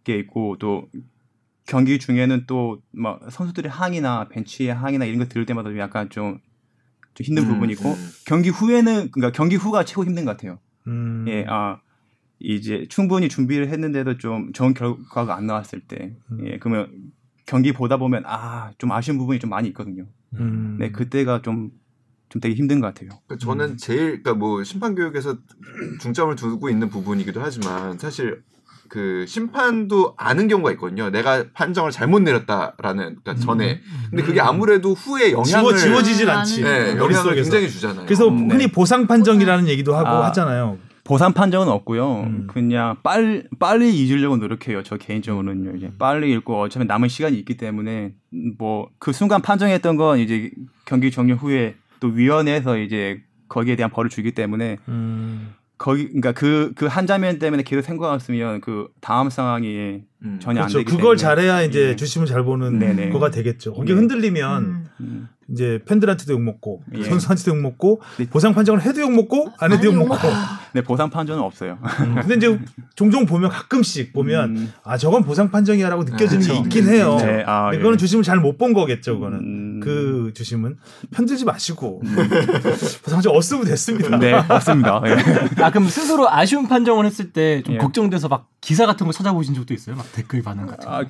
게 0.04 0.16
있고 0.18 0.56
또 0.58 0.88
경기 1.66 1.98
중에는 1.98 2.44
또 2.46 2.80
막 2.92 3.20
선수들의 3.30 3.70
항의나 3.70 4.28
벤치의 4.28 4.72
항의나 4.74 5.04
이런 5.04 5.18
거 5.18 5.26
들을 5.26 5.44
때마다 5.46 5.68
좀 5.70 5.78
약간 5.78 6.08
좀, 6.10 6.38
좀 7.14 7.24
힘든 7.24 7.44
음, 7.44 7.48
부분이 7.54 7.72
있고 7.74 7.90
음. 7.90 8.10
경기 8.26 8.48
후에는 8.48 9.10
그러니까 9.10 9.32
경기 9.36 9.56
후가 9.56 9.84
최고 9.84 10.04
힘든 10.04 10.24
것 10.24 10.32
같아요. 10.36 10.58
음. 10.86 11.24
예, 11.28 11.44
아 11.48 11.80
이제 12.38 12.86
충분히 12.88 13.28
준비를 13.28 13.68
했는데도 13.68 14.18
좀 14.18 14.52
좋은 14.52 14.74
결과가 14.74 15.34
안 15.36 15.46
나왔을 15.46 15.80
때, 15.80 16.16
음. 16.30 16.46
예, 16.46 16.58
그러면 16.58 16.90
경기 17.46 17.72
보다 17.72 17.96
보면 17.96 18.24
아 18.26 18.72
좀 18.78 18.92
아쉬운 18.92 19.18
부분이 19.18 19.38
좀 19.38 19.50
많이 19.50 19.68
있거든요. 19.68 20.06
음. 20.34 20.76
네, 20.78 20.90
그때가 20.90 21.42
좀, 21.42 21.70
좀 22.28 22.40
되게 22.40 22.54
힘든 22.54 22.80
것 22.80 22.88
같아요. 22.88 23.10
그러니까 23.26 23.44
저는 23.44 23.76
제일 23.78 24.22
그러니까 24.22 24.34
뭐 24.34 24.62
심판 24.64 24.94
교육에서 24.94 25.38
중점을 26.00 26.34
두고 26.36 26.68
있는 26.68 26.90
부분이기도 26.90 27.40
하지만 27.40 27.98
사실 27.98 28.42
그 28.88 29.24
심판도 29.26 30.14
아는 30.16 30.48
경우가 30.48 30.70
있거든요. 30.72 31.10
내가 31.10 31.44
판정을 31.54 31.90
잘못 31.90 32.20
내렸다라는 32.22 33.16
그러니까 33.22 33.34
전에. 33.36 33.80
근데 34.10 34.22
그게 34.22 34.40
아무래도 34.40 34.92
후에 34.94 35.30
지워 35.30 35.44
영향을 35.46 35.76
지워 35.76 36.02
지진 36.02 36.28
음, 36.28 36.34
않지. 36.34 36.62
네, 36.62 36.70
영향을 36.80 36.96
머릿속에서. 36.98 37.34
굉장히 37.42 37.70
주잖아요. 37.70 38.04
그래서 38.06 38.28
음, 38.28 38.50
흔히 38.50 38.66
보상 38.70 39.06
판정이라는 39.06 39.68
얘기도 39.68 39.94
하고 39.96 40.08
아. 40.08 40.26
하잖아요. 40.26 40.78
보상 41.04 41.32
판정은 41.32 41.68
없고요. 41.68 42.20
음. 42.22 42.46
그냥 42.50 42.96
빨리 43.04 43.44
빨리 43.60 43.94
잊으려고 43.96 44.36
노력해요. 44.38 44.82
저 44.82 44.96
개인적으로는요. 44.96 45.76
이제 45.76 45.90
빨리 45.98 46.32
읽고 46.32 46.60
어차피 46.62 46.84
남은 46.84 47.08
시간이 47.08 47.38
있기 47.38 47.56
때문에 47.56 48.14
뭐 48.58 48.88
그 48.98 49.12
순간 49.12 49.40
판정했던 49.40 49.96
건 49.96 50.18
이제 50.18 50.50
경기 50.84 51.12
종료 51.12 51.34
후에 51.36 51.76
또 52.00 52.08
위원회에서 52.08 52.78
이제 52.78 53.20
거기에 53.48 53.76
대한 53.76 53.90
벌을 53.92 54.10
주기 54.10 54.32
때문에 54.32 54.78
음. 54.88 55.54
거기 55.78 56.06
그러니까 56.08 56.32
그 56.32 56.72
그 56.74 56.86
한 56.86 57.06
장면 57.06 57.38
때문에 57.38 57.62
계속 57.62 57.82
생각했으면 57.82 58.60
그 58.60 58.88
다음 59.00 59.28
상황이 59.30 60.02
음. 60.22 60.38
전혀 60.40 60.60
그렇죠. 60.62 60.78
안 60.78 60.84
되기 60.84 60.96
그걸 60.96 61.16
때문에 61.16 61.16
잘해야 61.18 61.62
이제 61.62 61.88
예. 61.90 61.96
주심을 61.96 62.26
잘 62.26 62.42
보는 62.44 62.78
네네. 62.78 63.10
거가 63.10 63.30
되겠죠. 63.30 63.74
거기 63.74 63.92
네. 63.92 63.98
흔들리면 63.98 64.86
음. 65.00 65.28
음. 65.48 65.52
이제 65.52 65.80
팬들한테도 65.86 66.32
욕 66.32 66.40
먹고 66.42 66.82
예. 66.96 67.02
선수한테도 67.04 67.52
욕 67.56 67.62
먹고 67.62 68.00
네. 68.18 68.26
보상 68.28 68.54
판정을 68.54 68.82
해도 68.82 69.00
욕 69.00 69.12
먹고 69.12 69.52
안 69.58 69.72
해도 69.72 69.86
욕 69.86 69.96
먹고. 69.96 70.16
네 70.72 70.82
보상 70.82 71.08
판정은 71.08 71.42
없어요. 71.42 71.78
음, 72.00 72.16
근데 72.16 72.34
이제 72.34 72.58
종종 72.96 73.24
보면 73.24 73.50
가끔씩 73.50 74.12
보면 74.12 74.56
음. 74.56 74.72
아 74.84 74.98
저건 74.98 75.24
보상 75.24 75.50
판정이야라고 75.50 76.04
느껴지는 76.04 76.42
게 76.42 76.48
그렇죠. 76.48 76.62
있긴 76.64 76.88
해요. 76.88 77.16
네, 77.20 77.42
아, 77.46 77.62
근데 77.64 77.76
예. 77.76 77.78
그거는 77.78 77.98
주심을 77.98 78.22
잘 78.24 78.38
못 78.40 78.58
본 78.58 78.72
거겠죠. 78.74 79.14
그거는 79.14 79.38
음. 79.38 79.80
그 79.82 80.32
주심은 80.34 80.76
편들지 81.12 81.44
마시고 81.44 82.00
보상 83.04 83.16
판정 83.16 83.34
없으면 83.34 83.64
됐습니다. 83.64 84.18
네 84.18 84.32
맞습니다. 84.48 85.02
예. 85.06 85.16
아 85.62 85.70
그럼 85.70 85.88
스스로 85.88 86.30
아쉬운 86.30 86.68
판정을 86.68 87.06
했을 87.06 87.32
때좀 87.32 87.74
예. 87.74 87.78
걱정돼서 87.78 88.28
막 88.28 88.48
기사 88.60 88.86
같은 88.86 89.06
거 89.06 89.12
찾아보신 89.12 89.54
적도 89.54 89.72
있어요? 89.74 89.96
막 89.96 90.06
댓글 90.12 90.42
반응 90.42 90.66
같은 90.66 90.84
거. 90.88 90.94
아, 90.94 91.04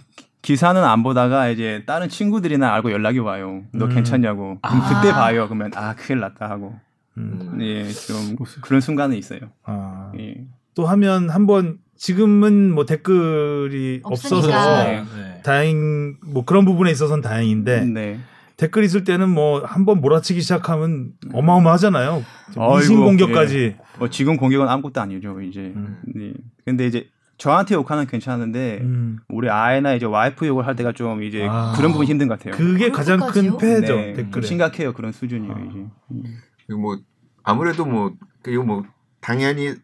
기사는 0.46 0.84
안 0.84 1.02
보다가 1.02 1.48
이제 1.48 1.82
다른 1.86 2.08
친구들이나 2.08 2.72
알고 2.74 2.92
연락이 2.92 3.18
와요. 3.18 3.64
너 3.72 3.86
음. 3.86 3.90
괜찮냐고. 3.92 4.58
그럼 4.62 4.80
아. 4.80 5.00
그때 5.00 5.12
봐요. 5.12 5.46
그러면 5.48 5.72
아 5.74 5.96
큰일 5.96 6.20
났다 6.20 6.48
하고. 6.48 6.72
음. 7.18 7.58
예, 7.60 7.88
좀 7.88 8.36
그런 8.60 8.80
순간은 8.80 9.16
있어요. 9.16 9.40
아. 9.64 10.12
예. 10.20 10.44
또 10.76 10.86
하면 10.86 11.30
한번 11.30 11.78
지금은 11.96 12.72
뭐 12.72 12.86
댓글이 12.86 14.02
없으니까. 14.04 14.36
없어서 14.46 14.84
네. 14.84 15.02
네. 15.16 15.42
다행 15.42 16.14
뭐 16.24 16.44
그런 16.44 16.64
부분에 16.64 16.92
있어서는 16.92 17.22
다행인데 17.22 17.84
네. 17.86 18.20
댓글 18.56 18.84
있을 18.84 19.02
때는 19.02 19.28
뭐 19.28 19.64
한번 19.64 20.00
몰아치기 20.00 20.42
시작하면 20.42 21.10
어마어마하잖아요. 21.32 22.22
이신 22.82 23.00
공격까지. 23.00 23.78
뭐 23.98 24.10
지금 24.10 24.36
공격은 24.36 24.68
아무것도 24.68 25.00
아니죠. 25.00 25.40
이제. 25.40 25.72
음. 25.74 25.98
네. 26.14 26.34
근데 26.64 26.86
이제 26.86 27.08
저한테 27.38 27.74
욕하는 27.74 28.06
괜찮은데 28.06 28.78
음. 28.82 29.18
우리 29.28 29.50
아이나 29.50 29.94
이제 29.94 30.06
와이프 30.06 30.46
욕을 30.46 30.66
할 30.66 30.74
때가 30.76 30.92
좀 30.92 31.22
이제 31.22 31.46
아. 31.48 31.74
그런 31.76 31.92
부분 31.92 32.06
힘든 32.06 32.28
것 32.28 32.38
같아요. 32.38 32.56
그게 32.56 32.90
가장 32.90 33.20
큰? 33.20 33.56
폐해죠 33.56 33.96
네, 33.96 34.14
좀 34.14 34.24
댓글에. 34.24 34.46
심각해요 34.46 34.92
그런 34.94 35.12
수준이에요 35.12 35.54
아. 35.54 35.58
이제. 35.58 35.86
그리고 36.66 36.80
뭐 36.80 36.98
아무래도 37.42 37.84
뭐 37.84 38.14
그리고 38.42 38.64
뭐 38.64 38.84
당연히 39.20 39.74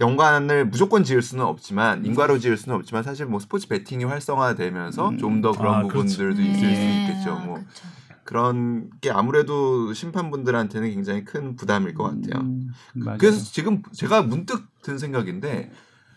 연관을 0.00 0.66
무조건 0.66 1.04
지을 1.04 1.20
수는 1.20 1.44
없지만 1.44 2.06
인과로 2.06 2.38
지을 2.38 2.56
수는 2.56 2.76
없지만 2.76 3.02
사실 3.02 3.26
뭐 3.26 3.38
스포츠 3.38 3.68
베팅이 3.68 4.04
활성화되면서 4.04 5.10
음. 5.10 5.18
좀더 5.18 5.52
그런 5.52 5.74
아, 5.74 5.82
그렇죠. 5.82 6.16
부분들도 6.16 6.40
있을 6.40 6.54
수 6.54 6.64
네. 6.64 7.08
있겠죠. 7.08 7.32
아, 7.32 7.44
뭐 7.44 7.56
그쵸. 7.56 7.88
그런 8.24 8.90
게 9.00 9.10
아무래도 9.10 9.92
심판분들한테는 9.92 10.90
굉장히 10.92 11.24
큰 11.24 11.56
부담일 11.56 11.94
것 11.94 12.04
같아요. 12.04 12.42
음. 12.44 12.72
그래서 13.18 13.44
지금 13.52 13.82
제가 13.92 14.22
문득 14.22 14.66
든 14.82 14.98
생각인데 14.98 15.70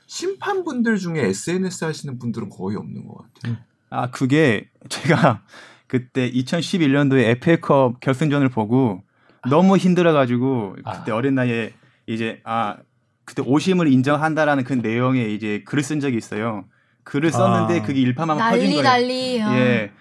심판분들 0.07 0.97
중에 0.97 1.21
SNS 1.25 1.85
하시는 1.85 2.19
분들은 2.19 2.49
거의 2.49 2.77
없는 2.77 3.07
것 3.07 3.17
같아요. 3.33 3.57
아 3.89 4.09
그게 4.09 4.69
제가 4.89 5.41
그때 5.87 6.31
2011년도에 6.31 7.25
FA컵 7.37 7.99
결승전을 7.99 8.49
보고 8.49 9.03
너무 9.49 9.77
힘들어가지고 9.77 10.75
그때 10.77 11.11
아. 11.11 11.15
어린 11.15 11.35
나이에 11.35 11.73
이제 12.07 12.41
아 12.43 12.77
그때 13.25 13.41
오심을 13.41 13.87
인정한다라는 13.91 14.63
그 14.63 14.73
내용의 14.73 15.33
이제 15.35 15.63
글을 15.65 15.83
쓴 15.83 15.99
적이 15.99 16.17
있어요. 16.17 16.65
글을 17.03 17.31
썼는데 17.31 17.79
아. 17.79 17.83
그게 17.83 18.01
일파만파 18.01 18.51
퍼진 18.51 18.65
난리 18.65 18.75
거예요. 18.75 18.83
난리. 18.83 19.41
아. 19.41 19.59
예. 19.59 19.91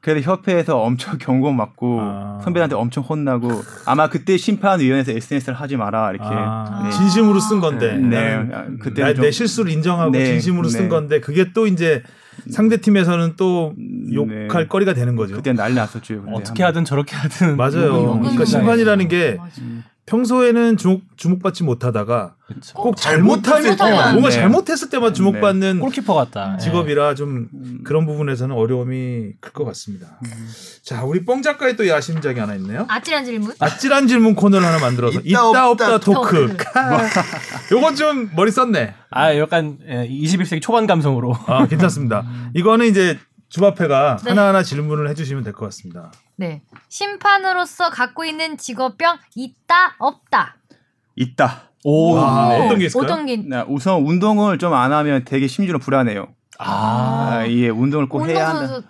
그래서 0.00 0.30
협회에서 0.32 0.80
엄청 0.80 1.16
경고 1.20 1.52
맞고 1.52 1.98
아. 2.00 2.40
선배한테 2.42 2.74
엄청 2.74 3.04
혼나고 3.04 3.50
아마 3.86 4.08
그때 4.08 4.36
심판위원회에서 4.36 5.12
SNS를 5.12 5.54
하지 5.54 5.76
마라 5.76 6.10
이렇게 6.12 6.26
아, 6.28 6.82
네. 6.84 6.90
진심으로 6.90 7.38
쓴 7.40 7.60
건데. 7.60 7.96
네. 7.96 8.36
나는 8.36 8.54
아, 8.54 8.58
나- 8.62 8.66
그때는 8.80 9.14
좀내 9.16 9.30
실수를 9.30 9.70
인정하고 9.72 10.10
네, 10.12 10.24
진심으로 10.26 10.68
쓴 10.68 10.82
네. 10.84 10.88
건데 10.88 11.20
그게 11.20 11.52
또 11.52 11.66
이제 11.66 12.02
상대 12.50 12.78
팀에서는 12.78 13.34
또 13.36 13.74
네. 13.76 14.14
욕할 14.14 14.68
거리가 14.68 14.94
되는 14.94 15.16
거죠. 15.16 15.34
그때 15.36 15.52
난리 15.52 15.74
났었죠. 15.74 16.22
그때 16.22 16.32
어떻게 16.32 16.62
한번. 16.62 16.66
하든 16.68 16.84
저렇게 16.86 17.14
하든 17.16 17.56
맞아요. 17.58 17.94
욕인 18.04 18.20
그러니까. 18.22 18.44
심판이라는 18.46 19.08
게 19.08 19.34
맞아. 19.38 19.50
평소에는 20.10 20.76
주목, 20.76 21.02
주목 21.16 21.40
받지 21.40 21.62
못하다가 21.62 22.34
그쵸. 22.48 22.74
꼭 22.76 22.96
잘못했을 22.96 23.76
잘못하면 23.76 23.76
때만. 23.76 24.12
뭔가 24.14 24.28
네. 24.30 24.34
잘못했을 24.34 24.90
때만 24.90 25.14
주목받는 25.14 25.78
골키퍼 25.78 26.12
같다. 26.14 26.56
직업이라 26.56 27.14
좀 27.14 27.48
음. 27.54 27.80
그런 27.84 28.06
부분에서는 28.06 28.52
어려움이 28.54 29.34
클 29.40 29.52
것 29.52 29.64
같습니다. 29.66 30.18
자, 30.82 31.04
우리 31.04 31.24
뻥 31.24 31.42
작가의 31.42 31.76
또 31.76 31.86
야심작이 31.86 32.40
하나 32.40 32.56
있네요. 32.56 32.86
아찔한 32.88 33.24
질문. 33.24 33.52
아찔한 33.60 34.08
질문 34.08 34.34
코너를 34.34 34.66
하나 34.66 34.80
만들어서 34.80 35.20
있다, 35.24 35.48
있다 35.50 35.70
없다, 35.70 35.98
토크. 35.98 36.56
요건 37.70 37.94
좀 37.94 38.30
머리 38.34 38.50
썼네. 38.50 38.94
아, 39.10 39.36
약간 39.36 39.78
예, 39.88 40.08
21세기 40.08 40.60
초반 40.60 40.86
감성으로. 40.88 41.36
아, 41.46 41.66
괜찮습니다. 41.66 42.24
이거는 42.54 42.86
이제 42.86 43.16
주바페가 43.50 44.18
네. 44.24 44.30
하나하나 44.30 44.62
질문을 44.62 45.08
해주시면 45.10 45.42
될 45.44 45.52
것 45.52 45.66
같습니다. 45.66 46.10
네. 46.36 46.62
심판으로서 46.88 47.90
갖고 47.90 48.24
있는 48.24 48.56
직업병 48.56 49.18
있다 49.34 49.96
없다. 49.98 50.56
있다. 51.16 51.62
오. 51.84 52.16
아, 52.18 52.48
네. 52.50 52.64
어떤 52.66 52.78
게 52.78 52.86
있을까요? 52.86 53.12
어떤 53.12 53.26
게 53.26 53.36
네, 53.36 53.64
우선 53.68 54.02
운동을 54.06 54.58
좀 54.58 54.72
안 54.72 54.92
하면 54.92 55.24
되게 55.24 55.46
심리로 55.46 55.78
불안해요. 55.80 56.28
아. 56.58 57.40
아, 57.40 57.46
예, 57.48 57.68
운동을 57.68 58.08
꼭 58.08 58.26
해야 58.26 58.48
한다. 58.50 58.80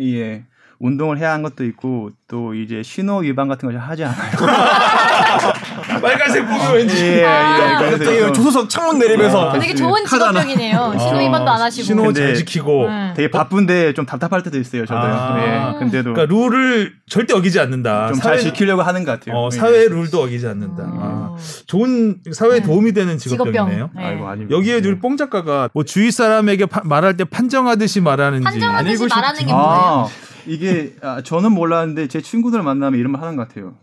예, 0.00 0.44
운동을 0.78 1.18
해야 1.18 1.30
하는 1.32 1.42
것도 1.42 1.64
있고 1.66 2.10
또 2.26 2.54
이제 2.54 2.82
신호 2.82 3.18
위반 3.18 3.46
같은 3.48 3.70
걸 3.70 3.78
하지 3.78 4.04
않아요. 4.04 4.30
빨간색 6.00 6.46
보면 6.46 6.74
왠지. 6.74 7.04
예, 7.18 7.24
아. 7.24 7.78
그래서 7.78 7.96
갑자기 7.98 8.18
좀 8.20 8.32
조수석 8.32 8.68
창문 8.70 8.98
내리면서 8.98 9.52
되게 9.58 9.74
좋은 9.74 10.04
직업병이네요. 10.06 10.96
신호 10.98 11.18
위반도 11.18 11.50
안 11.50 11.60
하시고. 11.60 11.84
신호 11.84 12.12
잘 12.12 12.34
지키고. 12.34 12.88
네. 12.88 13.12
되게 13.16 13.30
바쁜데 13.30 13.94
좀 13.94 14.06
답답할 14.06 14.42
때도 14.42 14.58
있어요. 14.58 14.86
저도요. 14.86 15.02
아. 15.12 15.72
예, 15.74 15.78
근데도 15.78 16.12
그러니까 16.14 16.34
룰을 16.34 16.92
절대 17.08 17.34
어기지 17.34 17.58
않는다. 17.60 18.08
좀 18.12 18.20
잘 18.20 18.38
지키려고 18.38 18.82
하는 18.82 19.04
것 19.04 19.18
같아요. 19.18 19.34
어, 19.36 19.48
예. 19.52 19.56
사회 19.56 19.88
룰도 19.88 20.22
어기지 20.22 20.46
않는다. 20.46 20.82
어. 20.84 21.36
아, 21.36 21.36
좋은 21.66 22.18
사회에 22.32 22.60
네. 22.60 22.66
도움이 22.66 22.92
되는 22.92 23.16
직업병이네요. 23.18 23.86
직업병. 23.88 23.90
네. 23.96 24.04
아이고 24.08 24.28
아닙니다. 24.28 24.56
여기에 24.56 24.76
우리 24.76 24.98
뽕 24.98 25.16
작가가 25.16 25.68
뭐 25.72 25.84
주위 25.84 26.10
사람에게 26.10 26.66
파- 26.66 26.82
말할 26.84 27.16
때 27.16 27.24
판정하듯이 27.24 28.00
말하는지. 28.00 28.44
판정하듯이 28.44 29.06
말하는 29.08 29.40
게 29.40 29.46
싶- 29.46 29.50
뭐예요? 29.52 30.10
아, 30.40 30.42
이게 30.46 30.94
아, 31.02 31.22
저는 31.22 31.52
몰랐는데 31.52 32.08
제 32.08 32.20
친구들 32.20 32.62
만나면 32.62 32.98
이런 32.98 33.12
말 33.12 33.22
하는 33.22 33.36
것 33.36 33.48
같아요. 33.48 33.74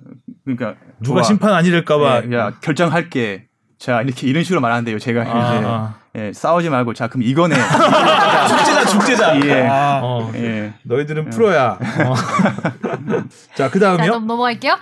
그러니까 0.43 0.76
누가 1.01 1.22
좋아. 1.22 1.24
심판 1.24 1.53
아니랄까봐. 1.53 2.24
예, 2.32 2.36
야 2.36 2.53
결정할게. 2.62 3.47
자 3.80 4.01
이렇게 4.01 4.28
이런 4.28 4.43
식으로 4.43 4.60
말하는데요. 4.62 4.97
제가 4.97 5.22
아, 5.28 5.95
이제 6.14 6.20
예, 6.20 6.34
싸우지 6.34 6.70
말고 6.70 6.93
자 6.95 7.08
그럼 7.08 7.24
이거네. 7.24 7.53
죽제자 8.49 8.86
죽제자. 8.86 9.39
예. 9.45 9.68
아. 9.68 9.99
어, 10.03 10.32
예. 10.36 10.74
너희들은 10.84 11.30
프로야. 11.30 11.78
어. 12.05 12.14
자, 13.55 13.70
그 13.70 13.80
자, 13.80 13.95
다음이요. 13.95 14.12
좀 14.14 14.28
넘어갈게요. 14.28 14.78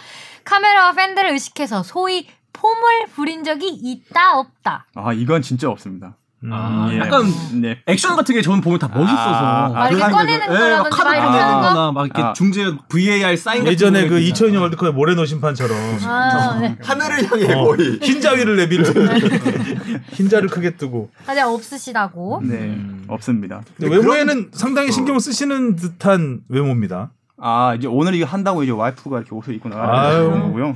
카메라와 0.46 0.94
팬들을 0.94 1.30
의식해서 1.32 1.84
소위 1.84 2.28
폼을 2.54 3.08
부린 3.14 3.44
적이 3.44 3.68
있다 3.70 4.38
없다. 4.40 4.86
아 4.96 5.12
이건 5.12 5.42
진짜 5.42 5.70
없습니다. 5.70 6.16
아, 6.52 6.90
예. 6.92 7.00
약간 7.00 7.26
네. 7.62 7.80
액션 7.86 8.16
같은 8.16 8.36
게 8.36 8.42
저는 8.42 8.62
보면 8.62 8.80
다 8.80 8.88
멋있어서. 8.88 9.16
아, 9.16 9.70
막 9.70 9.92
이렇게 9.92 10.06
그 10.06 10.12
꺼내는 10.12 10.42
예, 10.42 10.48
거라든지 10.48 10.90
카드 10.90 11.08
막 11.08 11.16
이렇게 11.16 11.28
하는 11.38 11.54
거? 11.56 11.62
꺼내거나 11.62 11.92
막 11.92 12.06
이렇게 12.06 12.22
아. 12.22 12.34
중재 12.34 12.74
VAR 12.90 13.36
사인 13.38 13.60
같은 13.60 13.72
예전에 13.72 14.04
거그 14.04 14.20
이렇게 14.20 14.46
2002년 14.46 14.62
월드컵의 14.62 14.94
모레노 14.94 15.26
심판처럼 15.26 15.78
아, 16.04 16.60
네. 16.60 16.78
하늘을 16.84 17.32
향해 17.32 17.54
어, 17.54 17.64
거의 17.66 18.00
흰자위를 18.02 18.56
내밀고 18.58 18.92
흰자를 20.14 20.50
크게 20.50 20.76
뜨고 20.78 21.10
하자 21.26 21.50
없으시다고. 21.50 22.42
네. 22.44 22.56
음. 22.56 23.06
없습니다. 23.08 23.62
근데 23.78 23.96
외모에는 23.96 24.52
상당히 24.54 24.92
신경 24.92 25.20
쓰시는 25.20 25.76
듯한 25.76 26.42
외모입니다. 26.50 27.12
아 27.38 27.76
이제 27.78 27.88
오늘 27.88 28.16
이거 28.16 28.26
한다고 28.26 28.64
이제 28.64 28.72
와이프가 28.72 29.20
이렇게 29.20 29.36
옷을 29.36 29.54
입고. 29.56 29.70
나가는 29.70 30.42
거고요. 30.42 30.76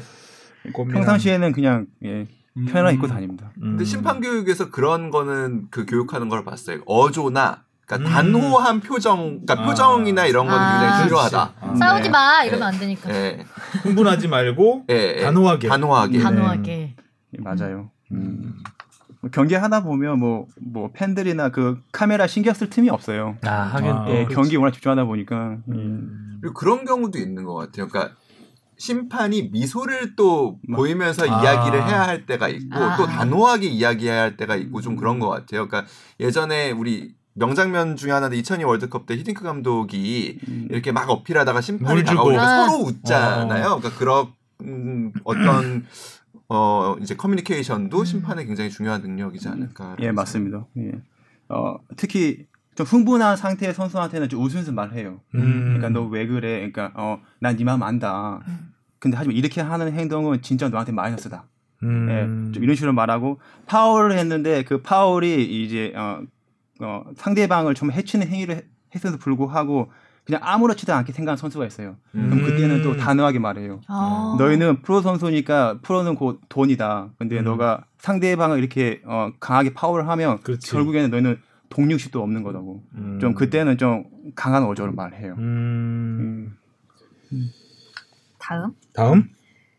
평상시에는 0.74 1.52
그냥 1.54 1.86
예, 2.04 2.28
편하게 2.68 2.96
입고 2.96 3.08
음. 3.08 3.10
다닙니다. 3.10 3.52
음. 3.58 3.62
근데 3.72 3.86
심판 3.86 4.22
교육에서 4.22 4.70
그런 4.70 5.10
거는 5.12 5.68
그 5.72 5.86
교육하는 5.86 6.30
걸 6.30 6.44
봤어요. 6.44 6.82
어조나 6.86 7.64
그러니까 7.86 8.10
음. 8.10 8.14
단호한 8.14 8.80
표정, 8.82 9.42
그러니까 9.46 9.62
아. 9.62 9.66
표정이나 9.66 10.26
이런 10.26 10.46
거는 10.48 10.60
아. 10.60 10.80
굉장히 10.82 11.08
중요하다. 11.10 11.54
아, 11.60 11.76
싸우지 11.76 12.04
네. 12.04 12.10
마 12.10 12.44
이러면 12.44 12.68
안 12.68 12.80
되니까. 12.80 13.10
예, 13.14 13.46
흥분하지 13.84 14.28
말고 14.28 14.86
예, 14.90 15.16
예. 15.18 15.22
단호하게. 15.24 15.68
단호하게. 15.68 16.20
단- 16.20 16.36
단호하게. 16.36 16.96
예, 17.34 17.42
맞아요. 17.42 17.90
음. 18.12 18.56
뭐 19.22 19.30
경기 19.34 19.56
하다 19.56 19.84
보면 19.84 20.20
뭐 20.20 20.48
뭐 20.62 20.92
팬들이나 20.94 21.50
그 21.50 21.80
카메라 21.92 22.26
신경 22.28 22.54
쓸 22.54 22.70
틈이 22.70 22.90
없어요. 22.90 23.38
아, 23.44 23.52
하긴 23.74 23.92
아, 23.92 24.06
또. 24.06 24.12
예. 24.12 24.26
경기 24.26 24.56
워낙 24.56 24.72
집중하다 24.72 25.06
보니까 25.06 25.58
예. 25.68 25.74
음. 25.74 26.38
그리고 26.42 26.54
그런 26.54 26.86
경우도 26.86 27.18
있는 27.18 27.44
것 27.44 27.56
같아요. 27.56 27.88
그러니까 27.88 28.16
심판이 28.80 29.50
미소를 29.52 30.16
또 30.16 30.58
막- 30.68 30.78
보이면서 30.78 31.24
아. 31.30 31.44
이야기를 31.44 31.86
해야 31.88 32.08
할 32.08 32.26
때가 32.26 32.48
있고 32.48 32.76
아. 32.78 32.96
또 32.98 33.06
단호하게 33.06 33.68
이야기해야 33.68 34.22
할 34.22 34.38
때가 34.38 34.56
있고 34.56 34.82
좀 34.82 34.96
그런 34.96 35.20
것 35.20 35.28
같아요. 35.30 35.68
그러니까 35.68 35.86
예전에 36.20 36.72
우리 36.72 37.14
명장면 37.36 37.96
중에 37.98 38.12
하나인데 38.12 38.38
2002 38.38 38.64
월드컵 38.64 39.06
때 39.06 39.16
히딩크 39.16 39.44
감독이 39.44 40.40
음. 40.48 40.68
이렇게 40.72 40.92
막 40.92 41.10
어필하다가 41.10 41.62
심판이. 41.62 42.04
다가오니까 42.04 42.42
아. 42.42 42.68
서로 42.68 42.84
웃잖아요. 42.86 43.80
그러니까 43.80 43.90
그런 44.00 44.28
음, 44.62 45.12
어떤 45.26 45.86
어 46.48 46.96
이제 47.02 47.16
커뮤니케이션도 47.16 48.04
심판의 48.06 48.46
굉장히 48.48 48.70
중요한 48.70 49.02
능력이지 49.02 49.48
않을까. 49.50 49.96
예, 50.00 50.12
맞습니다. 50.12 50.66
예. 50.78 50.92
어, 51.50 51.78
특히 51.98 52.46
좀 52.80 52.86
흥분한 52.86 53.36
상태의 53.36 53.74
선수한테는 53.74 54.30
좀 54.30 54.42
웃으면서 54.42 54.72
말해요. 54.72 55.20
음. 55.36 55.64
그러니까 55.78 55.90
너 55.90 56.08
왜 56.08 56.26
그래? 56.28 56.56
그러니까 56.72 56.92
어, 56.96 57.20
난네 57.42 57.66
마음 57.66 57.84
안다. 57.84 58.40
근데 59.00 59.18
하지만 59.18 59.36
이렇게 59.36 59.60
하는 59.60 59.92
행동은 59.92 60.42
진짜 60.42 60.70
너한테 60.70 60.94
마이너스다. 60.94 61.44
음. 61.84 62.08
예, 62.10 62.54
좀 62.54 62.64
이런 62.64 62.76
식으로 62.78 62.94
말하고 62.94 63.42
파울을 63.66 64.18
했는데 64.18 64.64
그 64.64 64.82
파울이 64.82 65.44
이제 65.66 65.92
어, 65.94 66.22
어, 66.82 67.04
상대방을 67.18 67.74
좀 67.76 67.92
해치는 67.92 68.28
행위를 68.28 68.56
해- 68.56 68.64
했음에도 68.96 69.18
불구하고 69.20 69.92
그냥 70.26 70.40
아무렇지도 70.42 70.94
않게 70.94 71.12
생각하는 71.12 71.36
선수가 71.38 71.66
있어요. 71.66 71.98
그럼 72.14 72.32
음. 72.32 72.44
그때는 72.46 72.82
또 72.82 72.96
단호하게 72.96 73.40
말해요. 73.40 73.82
아. 73.90 74.38
너희는 74.40 74.84
프로 74.84 75.02
선수니까 75.02 75.80
프로는 75.82 76.16
곧 76.16 76.40
돈이다. 76.48 77.10
근데 77.18 77.40
음. 77.40 77.44
너가 77.44 77.84
상대방을 77.98 78.58
이렇게 78.60 79.02
어, 79.06 79.32
강하게 79.42 79.74
파울을 79.74 80.08
하면 80.08 80.40
그렇지. 80.44 80.72
결국에는 80.72 81.10
너희는 81.10 81.42
독립식도 81.70 82.22
없는 82.22 82.44
거라고. 82.44 82.84
음. 82.96 83.20
좀 83.22 83.34
그때는 83.34 83.78
좀 83.78 84.06
강한 84.36 84.64
어조로 84.64 84.94
말해요. 84.94 85.36
음. 85.38 86.56
음. 87.32 87.50
다음 88.40 88.72
다음 88.94 89.30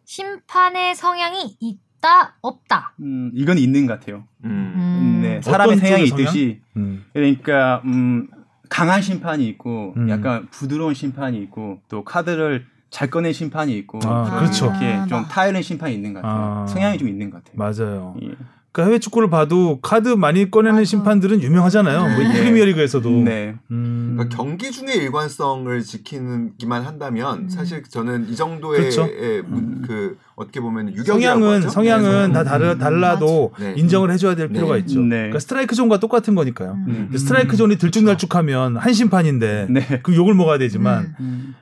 심판의 0.04 0.94
성향이 0.94 1.56
있다 1.60 2.36
없다. 2.42 2.94
음, 3.00 3.30
이건 3.34 3.58
있는 3.58 3.86
것 3.86 3.98
같아요. 3.98 4.24
음. 4.44 4.72
음. 4.76 5.20
네, 5.22 5.40
사람의 5.42 5.76
성향이 5.78 6.06
쪽의 6.08 6.24
있듯이 6.24 6.60
음. 6.76 7.04
그러니까 7.12 7.82
음, 7.84 8.28
강한 8.68 9.02
심판이 9.02 9.46
있고 9.48 9.94
음. 9.96 10.08
약간 10.08 10.48
부드러운 10.50 10.94
심판이 10.94 11.38
있고 11.42 11.80
또 11.88 12.04
카드를 12.04 12.66
잘 12.90 13.08
꺼낸 13.08 13.32
심판이 13.32 13.76
있고 13.78 13.98
아, 14.04 14.24
좀 14.28 14.38
그렇죠. 14.38 14.66
이렇게 14.66 14.92
아, 14.94 15.06
좀 15.06 15.22
막- 15.22 15.28
타이른 15.28 15.62
심판이 15.62 15.94
있는 15.94 16.12
것 16.12 16.22
같아요. 16.22 16.62
아. 16.62 16.66
성향이 16.66 16.98
좀 16.98 17.08
있는 17.08 17.30
것 17.30 17.42
같아요. 17.44 17.56
맞아요. 17.56 18.16
예. 18.22 18.30
그러니까 18.72 18.88
해외 18.88 18.98
축구를 19.00 19.28
봐도 19.30 19.80
카드 19.80 20.08
많이 20.10 20.48
꺼내는 20.48 20.76
맞아. 20.76 20.84
심판들은 20.84 21.42
유명하잖아요. 21.42 22.00
뭐 22.00 22.18
네. 22.18 22.32
프리미어리그에서도. 22.40 23.10
네. 23.24 23.56
음. 23.72 24.12
그러니까 24.16 24.36
경기 24.36 24.70
중에 24.70 24.94
일관성을 24.94 25.80
지키기만 25.82 26.82
한다면 26.84 27.48
사실 27.48 27.82
저는 27.82 28.28
이 28.28 28.36
정도의 28.36 28.80
그렇죠. 28.80 29.08
예, 29.10 29.42
문- 29.42 29.82
그 29.82 30.16
어떻게 30.36 30.60
보면 30.60 30.94
성향은 31.04 31.56
하죠? 31.56 31.68
성향은 31.68 32.28
네, 32.28 32.32
다 32.32 32.44
다르, 32.44 32.78
달라도 32.78 33.52
네. 33.58 33.74
인정을 33.76 34.12
해줘야 34.12 34.36
될 34.36 34.48
필요가 34.48 34.74
네. 34.74 34.80
있죠. 34.80 35.00
네. 35.00 35.16
그러니까 35.16 35.40
스트라이크 35.40 35.74
존과 35.74 35.98
똑같은 35.98 36.36
거니까요. 36.36 36.72
음. 36.86 37.08
음. 37.10 37.16
스트라이크 37.18 37.56
존이 37.56 37.76
들쭉날쭉하면 37.76 38.76
한 38.76 38.92
심판인데 38.92 39.66
네. 39.68 40.00
그 40.04 40.14
욕을 40.14 40.34
먹어야 40.34 40.58
되지만 40.58 41.16
음. 41.18 41.54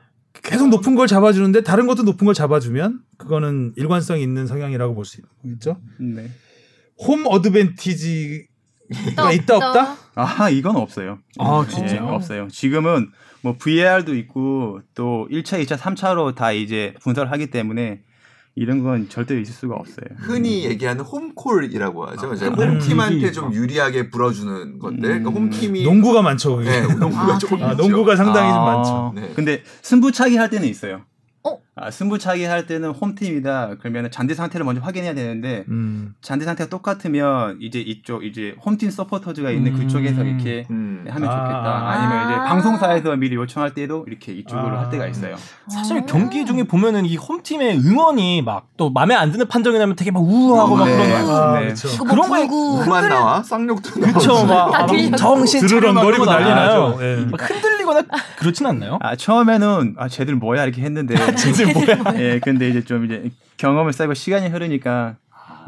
계속 0.43 0.69
높은 0.69 0.95
걸 0.95 1.07
잡아주는데 1.07 1.63
다른 1.63 1.87
것도 1.87 2.03
높은 2.03 2.25
걸 2.27 2.35
잡아주면 2.35 3.01
그거는 3.17 3.73
일관성 3.77 4.21
있는 4.21 4.47
성향이라고 4.47 4.95
볼 4.95 5.05
수 5.07 5.21
있죠. 5.45 5.79
네. 5.99 6.29
홈 7.07 7.25
어드밴티지 7.27 8.47
가 9.17 9.33
있다 9.33 9.57
없다? 9.57 9.97
아 10.15 10.51
이건 10.51 10.77
없어요. 10.77 11.19
아, 11.39 11.65
예, 11.67 11.71
진짜요? 11.71 12.07
없어요. 12.07 12.49
지금은 12.49 13.11
뭐 13.43 13.57
VAR도 13.59 14.15
있고 14.17 14.81
또 14.95 15.29
1차, 15.31 15.63
2차, 15.65 15.77
3차로 15.77 16.35
다 16.35 16.53
이제 16.53 16.95
분석을 17.03 17.31
하기 17.33 17.49
때문에 17.51 18.01
이런 18.55 18.83
건 18.83 19.09
절대 19.09 19.41
있을 19.41 19.55
수가 19.55 19.77
없어요. 19.77 20.07
흔히 20.17 20.65
얘기하는 20.65 21.05
홈콜이라고 21.05 22.07
하죠. 22.07 22.33
음. 22.33 22.55
홈팀한테 22.55 23.31
좀 23.31 23.53
유리하게 23.53 24.11
불어주는 24.11 24.81
것들. 24.81 25.01
그러니까 25.01 25.31
음. 25.31 25.35
홈팀이 25.37 25.85
농구가 25.85 26.23
많죠. 26.23 26.57
그게. 26.57 26.71
네, 26.71 26.81
농구가 26.83 27.35
아, 27.35 27.39
조금? 27.39 27.63
아. 27.63 27.75
농구가 27.75 28.17
상당히 28.17 28.51
좀 28.51 28.59
아, 28.59 28.75
많죠. 28.75 29.13
네. 29.15 29.33
근데 29.37 29.63
승부차기 29.83 30.37
할 30.37 30.51
때는 30.51 30.67
있어요. 30.67 31.03
어? 31.45 31.59
아, 31.81 31.91
승부차기 31.91 32.45
할 32.45 32.67
때는 32.67 32.91
홈팀이다. 32.91 33.77
그러면 33.81 34.11
잔디 34.11 34.35
상태를 34.35 34.65
먼저 34.65 34.81
확인해야 34.83 35.15
되는데 35.15 35.65
음. 35.69 36.15
잔디 36.21 36.45
상태가 36.45 36.69
똑같으면 36.71 37.59
이제 37.61 37.81
이쪽 37.81 38.25
이제 38.25 38.55
홈팀 38.65 38.91
서포터즈가 38.91 39.51
있는 39.51 39.75
음. 39.75 39.79
그쪽에서 39.79 40.25
이렇게 40.25 40.67
음. 40.71 41.05
하면 41.09 41.29
아. 41.29 41.33
좋겠다. 41.33 41.89
아니면 41.89 42.27
이제 42.27 42.35
아. 42.41 42.45
방송사에서 42.45 43.17
미리 43.17 43.37
요청할 43.37 43.75
때도 43.75 44.05
이렇게 44.09 44.33
이쪽으로 44.33 44.77
아. 44.77 44.83
할 44.83 44.91
때가 44.91 45.07
있어요. 45.07 45.37
사실 45.69 45.99
어. 45.99 46.07
경기 46.07 46.45
중에 46.45 46.65
보면은 46.65 47.05
이 47.07 47.17
홈팀의 47.17 47.79
응원이 47.79 48.43
막 48.43 48.69
또 48.79 48.91
마음에 48.91 49.15
안 49.15 49.33
드는 49.33 49.49
판정이 49.49 49.77
나면 49.77 49.97
되게 49.97 50.13
막 50.13 50.21
우우하고 50.23 50.77
막 50.77 50.87
네. 50.87 50.97
그런 50.97 51.27
거. 51.27 51.37
아, 51.37 51.59
네. 51.59 51.65
그렇죠. 51.67 51.89
이거 51.89 52.05
그런 52.05 52.17
뭐 52.17 52.29
거에 52.29 52.47
그만 52.47 53.09
나와 53.09 53.43
쌍욕도. 53.43 54.01
그쵸 54.01 54.47
막다 54.47 54.85
아. 54.85 55.17
정신 55.17 55.67
드르렁거리고 55.67 56.25
차리고 56.25 56.25
난리 56.25 56.45
나요. 56.45 56.97
난리나죠. 56.97 56.99
예. 57.03 57.27
막 57.29 57.51
흔들리거나 57.51 58.03
그렇진 58.39 58.67
않나요? 58.67 58.99
아 59.03 59.17
처음에는 59.17 59.97
아 59.99 60.09
쟤들 60.09 60.37
뭐야 60.37 60.63
이렇게 60.63 60.83
했는데 60.83 61.17
쟤들 61.35 61.68
뭐야? 61.73 62.21
예 62.21 62.41
근데 62.41 62.69
이제 62.69 62.85
좀 62.85 63.05
이제 63.05 63.31
경험을 63.57 63.93
쌓고 63.93 64.15
시간이 64.15 64.49
흐르니까 64.49 65.17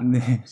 네 0.02 0.42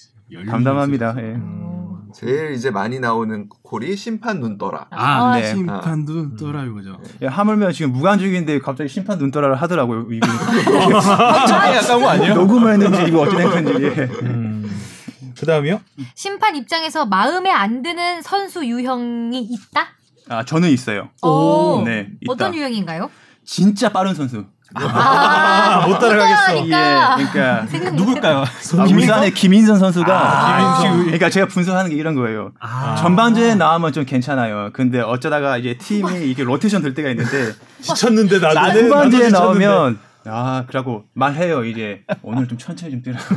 담담합니다. 0.49 1.15
예. 1.19 1.23
음. 1.35 1.79
제일 2.15 2.53
이제 2.53 2.71
많이 2.71 2.99
나오는 3.01 3.49
콜이 3.63 3.95
심판 3.97 4.41
눈 4.41 4.57
떠라. 4.59 4.87
아, 4.91 5.37
네. 5.39 5.47
심판도 5.55 6.37
떠라 6.37 6.65
이거죠. 6.65 6.99
예, 7.23 7.27
하물며 7.27 7.71
지금 7.73 7.93
무관중인데 7.93 8.61
갑자기 8.61 8.89
심판 8.89 9.19
눈떠라를 9.19 9.57
하더라고요. 9.57 10.07
이거 10.11 10.27
가까운 10.27 12.01
거 12.03 12.09
아니에요? 12.09 12.35
녹음을 12.35 12.73
했는지 12.73 13.05
이거 13.09 13.21
어찌된 13.21 13.51
건지. 13.51 13.85
예. 13.85 14.09
음. 14.23 14.69
그 15.39 15.47
다음이요? 15.47 15.81
심판 16.15 16.57
입장에서 16.57 17.07
마음에 17.07 17.51
안 17.51 17.83
드는 17.83 18.23
선수 18.23 18.67
유형이 18.67 19.41
있다? 19.43 19.89
아 20.29 20.45
저는 20.45 20.71
있어요. 20.71 21.11
오. 21.23 21.83
네 21.85 22.09
있다. 22.21 22.33
어떤 22.33 22.55
유형인가요? 22.55 23.11
진짜 23.45 23.91
빠른 23.91 24.15
선수. 24.15 24.45
아, 24.75 25.87
못 25.87 25.99
따라가겠어. 25.99 26.67
예, 26.67 26.71
그러니까. 26.71 27.67
그러니까 27.71 27.91
누굴까요? 27.93 28.39
아, 28.41 28.83
울산의 28.85 29.33
김인선 29.33 29.79
선수가 29.79 30.13
아, 30.13 30.77
지금 30.77 30.81
김인선. 30.83 31.05
그러니까 31.07 31.31
제가 31.31 31.47
분석하는 31.47 31.91
게 31.91 31.97
이런 31.97 32.15
거예요. 32.15 32.53
아. 32.61 32.95
전반전에 32.97 33.55
나오면 33.55 33.93
좀 33.93 34.05
괜찮아요. 34.05 34.71
근데 34.73 35.01
어쩌다가 35.01 35.57
이제 35.57 35.79
팀이 35.79 36.31
이게 36.31 36.45
로테이션 36.45 36.83
될 36.83 36.95
때가 36.95 37.09
있는데 37.11 37.53
지쳤는데 37.81 38.39
나도 38.41 38.55
나 38.55 38.67
나도 38.69 38.81
후반전에. 38.81 39.29
나오면 39.31 39.99
아 40.27 40.65
그러고 40.67 41.05
말해요 41.15 41.65
이제 41.65 42.03
오늘 42.23 42.47
좀 42.47 42.59
천천히 42.59 42.93
좀 42.93 43.03
뛰라. 43.03 43.19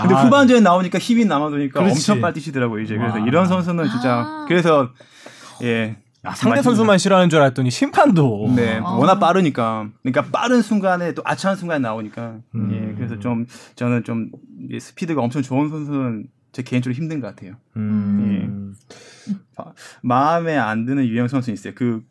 근데 0.00 0.14
아. 0.14 0.22
후반전에 0.24 0.60
나오니까 0.60 0.98
힘이 0.98 1.24
남아도니까. 1.26 1.80
엄청 1.80 2.20
뛰시더라고 2.32 2.80
이제 2.80 2.96
그래서 2.96 3.18
와. 3.18 3.24
이런 3.26 3.46
선수는 3.46 3.88
진짜 3.88 4.24
아. 4.26 4.44
그래서 4.48 4.88
예 5.62 5.96
야, 6.26 6.34
상대 6.34 6.60
선수만 6.60 6.98
싫어하는 6.98 7.30
줄 7.30 7.40
알았더니 7.40 7.70
심판도. 7.70 8.52
네 8.54 8.78
아. 8.78 8.90
워낙 8.90 9.18
빠르니까 9.18 9.88
그러니까 10.02 10.22
빠른 10.30 10.60
순간에 10.60 11.14
또 11.14 11.22
아차한 11.24 11.56
순간에 11.56 11.80
나오니까 11.80 12.40
음. 12.54 12.70
예 12.72 12.94
그래서 12.94 13.18
좀 13.18 13.46
저는 13.74 14.04
좀 14.04 14.30
스피드가 14.78 15.22
엄청 15.22 15.40
좋은 15.42 15.70
선수는 15.70 16.26
제 16.52 16.62
개인적으로 16.62 16.96
힘든 16.96 17.20
것 17.20 17.28
같아요. 17.28 17.54
음. 17.76 18.74
마음에 20.02 20.56
안 20.56 20.84
드는 20.84 21.06
유형 21.06 21.28
선수 21.28 21.50
있어요. 21.52 21.72
그 21.74 22.02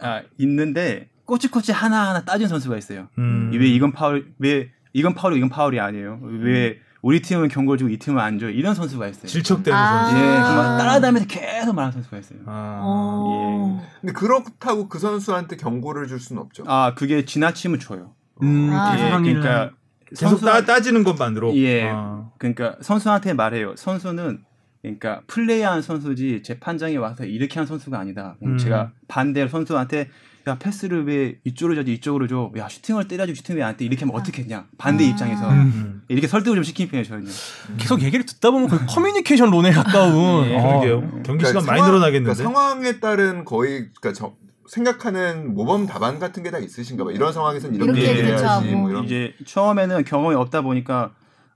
아, 0.00 0.22
있는데 0.38 1.08
꼬치꼬치 1.26 1.72
하나 1.72 2.08
하나 2.10 2.24
따진 2.24 2.48
선수가 2.48 2.76
있어요. 2.78 3.08
음. 3.18 3.50
왜 3.52 3.66
이건 3.68 3.92
파울 3.92 4.32
왜 4.38 4.70
이건 4.94 5.14
파울 5.14 5.36
이건 5.36 5.50
파울이 5.50 5.78
아니에요. 5.78 6.20
왜 6.22 6.78
우리 7.02 7.20
팀은 7.20 7.48
경고 7.48 7.76
주고 7.76 7.90
이 7.90 7.98
팀은 7.98 8.22
안 8.22 8.38
줘. 8.38 8.48
이런 8.48 8.74
선수가 8.76 9.08
있어요. 9.08 9.26
질척대는 9.26 9.76
아. 9.76 10.04
선수. 10.08 10.16
예, 10.24 10.30
그만 10.36 10.78
따라다니면서 10.78 11.26
계속 11.26 11.74
말하는 11.74 11.92
선수가 11.94 12.18
있어요. 12.18 12.38
아. 12.46 12.80
어. 12.82 13.82
근데 14.00 14.12
그렇다고 14.12 14.88
그 14.88 14.98
선수한테 15.00 15.56
경고를 15.56 16.06
줄 16.06 16.20
수는 16.20 16.40
없죠. 16.40 16.62
아 16.66 16.94
그게 16.94 17.24
지나치면 17.24 17.80
줘요. 17.80 18.12
음, 18.42 18.70
아. 18.72 18.96
예, 18.98 19.10
그러니까 19.10 19.70
계속 20.08 20.28
선수- 20.38 20.44
따, 20.44 20.64
따지는 20.64 21.02
것만으로. 21.02 21.54
예. 21.56 21.88
아. 21.92 22.28
그러니까 22.38 22.76
선수한테 22.80 23.32
말해요. 23.32 23.74
선수는 23.76 24.44
그러니까 24.82 25.20
플레이한 25.28 25.80
선수지 25.80 26.42
재판장에 26.42 26.96
와서 26.96 27.24
이렇게 27.24 27.58
한 27.60 27.66
선수가 27.66 27.98
아니다. 27.98 28.34
그럼 28.40 28.54
음. 28.54 28.58
제가 28.58 28.90
반대로 29.08 29.48
선수한테 29.48 30.08
야 30.48 30.58
패스를 30.58 31.06
왜 31.06 31.36
이쪽으로 31.44 31.76
줘지 31.76 31.92
이쪽으로 31.94 32.26
줘. 32.26 32.50
야 32.56 32.68
슈팅을 32.68 33.06
때려주고 33.06 33.36
슈팅 33.36 33.56
왜안 33.56 33.76
때? 33.76 33.84
이렇게 33.84 34.00
하면 34.04 34.16
어떻게 34.20 34.42
했냐. 34.42 34.66
반대 34.76 35.04
아. 35.04 35.08
입장에서 35.08 35.48
음. 35.50 36.02
이렇게 36.08 36.26
설득을 36.26 36.56
좀 36.56 36.64
시키는 36.64 36.90
편이에요 36.90 37.04
저는요. 37.06 37.30
계속 37.78 38.02
얘기를 38.02 38.26
듣다 38.26 38.50
보면 38.50 38.68
거의 38.68 38.80
커뮤니케이션 38.88 39.50
론에 39.52 39.70
가까운. 39.70 40.46
예, 40.48 40.56
어. 40.56 40.62
그러게요. 40.80 41.00
경기 41.22 41.44
시간 41.46 41.62
그러니까 41.62 41.66
많이 41.70 41.78
상황- 41.78 41.86
늘어나겠는데. 41.92 42.34
그러니까 42.34 42.60
상황에 42.60 42.98
따른 42.98 43.44
거의 43.44 43.88
그러니까 44.00 44.12
저, 44.14 44.34
생각하는 44.66 45.54
모범 45.54 45.86
답안 45.86 46.18
같은 46.18 46.42
게 46.42 46.50
다 46.50 46.58
있으신가 46.58 47.04
봐. 47.04 47.12
이런 47.12 47.32
상황에서는 47.32 47.76
이렇게 47.76 47.92
이렇게 47.92 48.08
얘기해야지. 48.08 48.32
대처하고. 48.42 48.66
뭐 48.78 48.90
이런. 48.90 49.04
이제 49.04 49.32
처음에는 49.46 50.02
경험이 50.04 50.34
없다 50.34 50.62
보니까 50.62 51.12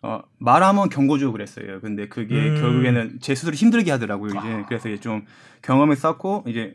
어, 0.06 0.22
말하면 0.38 0.88
경고 0.88 1.18
주고 1.18 1.32
그랬어요. 1.32 1.80
근데 1.80 2.06
그게 2.08 2.34
음. 2.36 2.60
결국에는 2.60 3.18
제 3.20 3.34
스스로 3.34 3.54
힘들게 3.54 3.90
하더라고요. 3.90 4.30
이제 4.38 4.64
그래서 4.68 4.88
이제 4.88 5.00
좀 5.00 5.24
경험을 5.62 5.96
쌓고 5.96 6.44
이제 6.46 6.72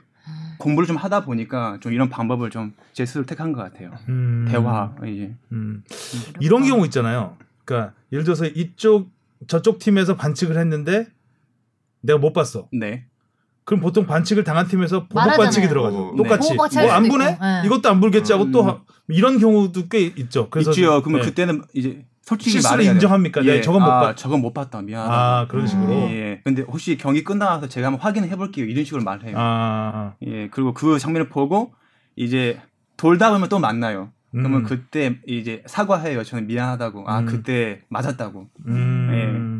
공부를 0.58 0.86
좀 0.86 0.98
하다 0.98 1.24
보니까 1.24 1.78
좀 1.80 1.94
이런 1.94 2.10
방법을 2.10 2.50
좀제 2.50 3.06
스스로 3.06 3.26
택한 3.26 3.54
것 3.54 3.62
같아요. 3.64 3.92
음. 4.10 4.46
대화 4.50 4.94
이제 5.08 5.34
음. 5.54 5.84
이런 6.42 6.66
경우 6.66 6.84
있잖아요. 6.86 7.38
그러니까 7.64 7.94
예를 8.12 8.26
들어서 8.26 8.46
이쪽 8.46 9.10
저쪽 9.48 9.80
팀에서 9.80 10.18
반칙을 10.18 10.58
했는데 10.58 11.08
내가 12.02 12.20
못 12.20 12.34
봤어. 12.34 12.68
네. 12.74 13.06
그럼 13.64 13.80
보통 13.80 14.06
반칙을 14.06 14.44
당한 14.44 14.68
팀에서 14.68 15.02
보복 15.04 15.16
말하잖아요. 15.16 15.46
반칙이 15.46 15.68
들어가죠. 15.68 16.10
어, 16.10 16.16
똑같이 16.18 16.50
할뭐안 16.58 17.04
수도 17.06 17.18
보네? 17.18 17.32
있고. 17.32 17.46
네. 17.46 17.62
이것도 17.66 17.90
안 17.90 18.02
불겠지 18.02 18.34
하고 18.34 18.52
또 18.52 18.64
음. 18.64 18.68
하- 18.68 18.82
이런 19.08 19.40
경우도 19.40 19.88
꽤 19.88 20.02
있죠. 20.02 20.50
그래서 20.50 20.72
있죠. 20.72 21.02
그러면 21.02 21.22
네. 21.22 21.28
그때는 21.28 21.62
이제 21.74 22.06
솔직히 22.22 22.52
실수를 22.52 22.72
말해야 22.78 22.90
돼요. 22.92 22.96
인정합니까? 22.96 23.42
네, 23.42 23.62
저건 23.62 23.82
못 23.82 23.90
아, 23.90 24.00
봤- 24.02 24.18
저건 24.18 24.42
못 24.42 24.54
봤다. 24.54 24.82
미안하다. 24.82 25.14
아 25.14 25.48
그런 25.48 25.66
식으로. 25.68 25.88
음. 26.06 26.12
예. 26.12 26.42
근데 26.44 26.62
혹시 26.62 26.98
경기 26.98 27.24
끝나서 27.24 27.68
제가 27.68 27.88
한번 27.88 28.00
확인해 28.02 28.36
볼게요. 28.36 28.66
이런 28.66 28.86
식으로 28.86 29.04
말해요. 29.04 29.36
아, 29.38 30.14
예. 30.26 30.48
그리고 30.50 30.74
그 30.74 31.00
장면을 31.00 31.30
보고 31.30 31.74
이제 32.16 32.62
돌다 32.98 33.32
보면 33.32 33.50
또 33.50 33.60
만나요. 33.60 34.12
그러면 34.32 34.62
음. 34.62 34.64
그때 34.66 35.20
이제 35.28 35.62
사과해요. 35.66 36.24
저는 36.24 36.48
미안하다고. 36.48 37.04
아 37.10 37.20
음. 37.20 37.26
그때 37.26 37.82
맞았다고. 37.90 38.48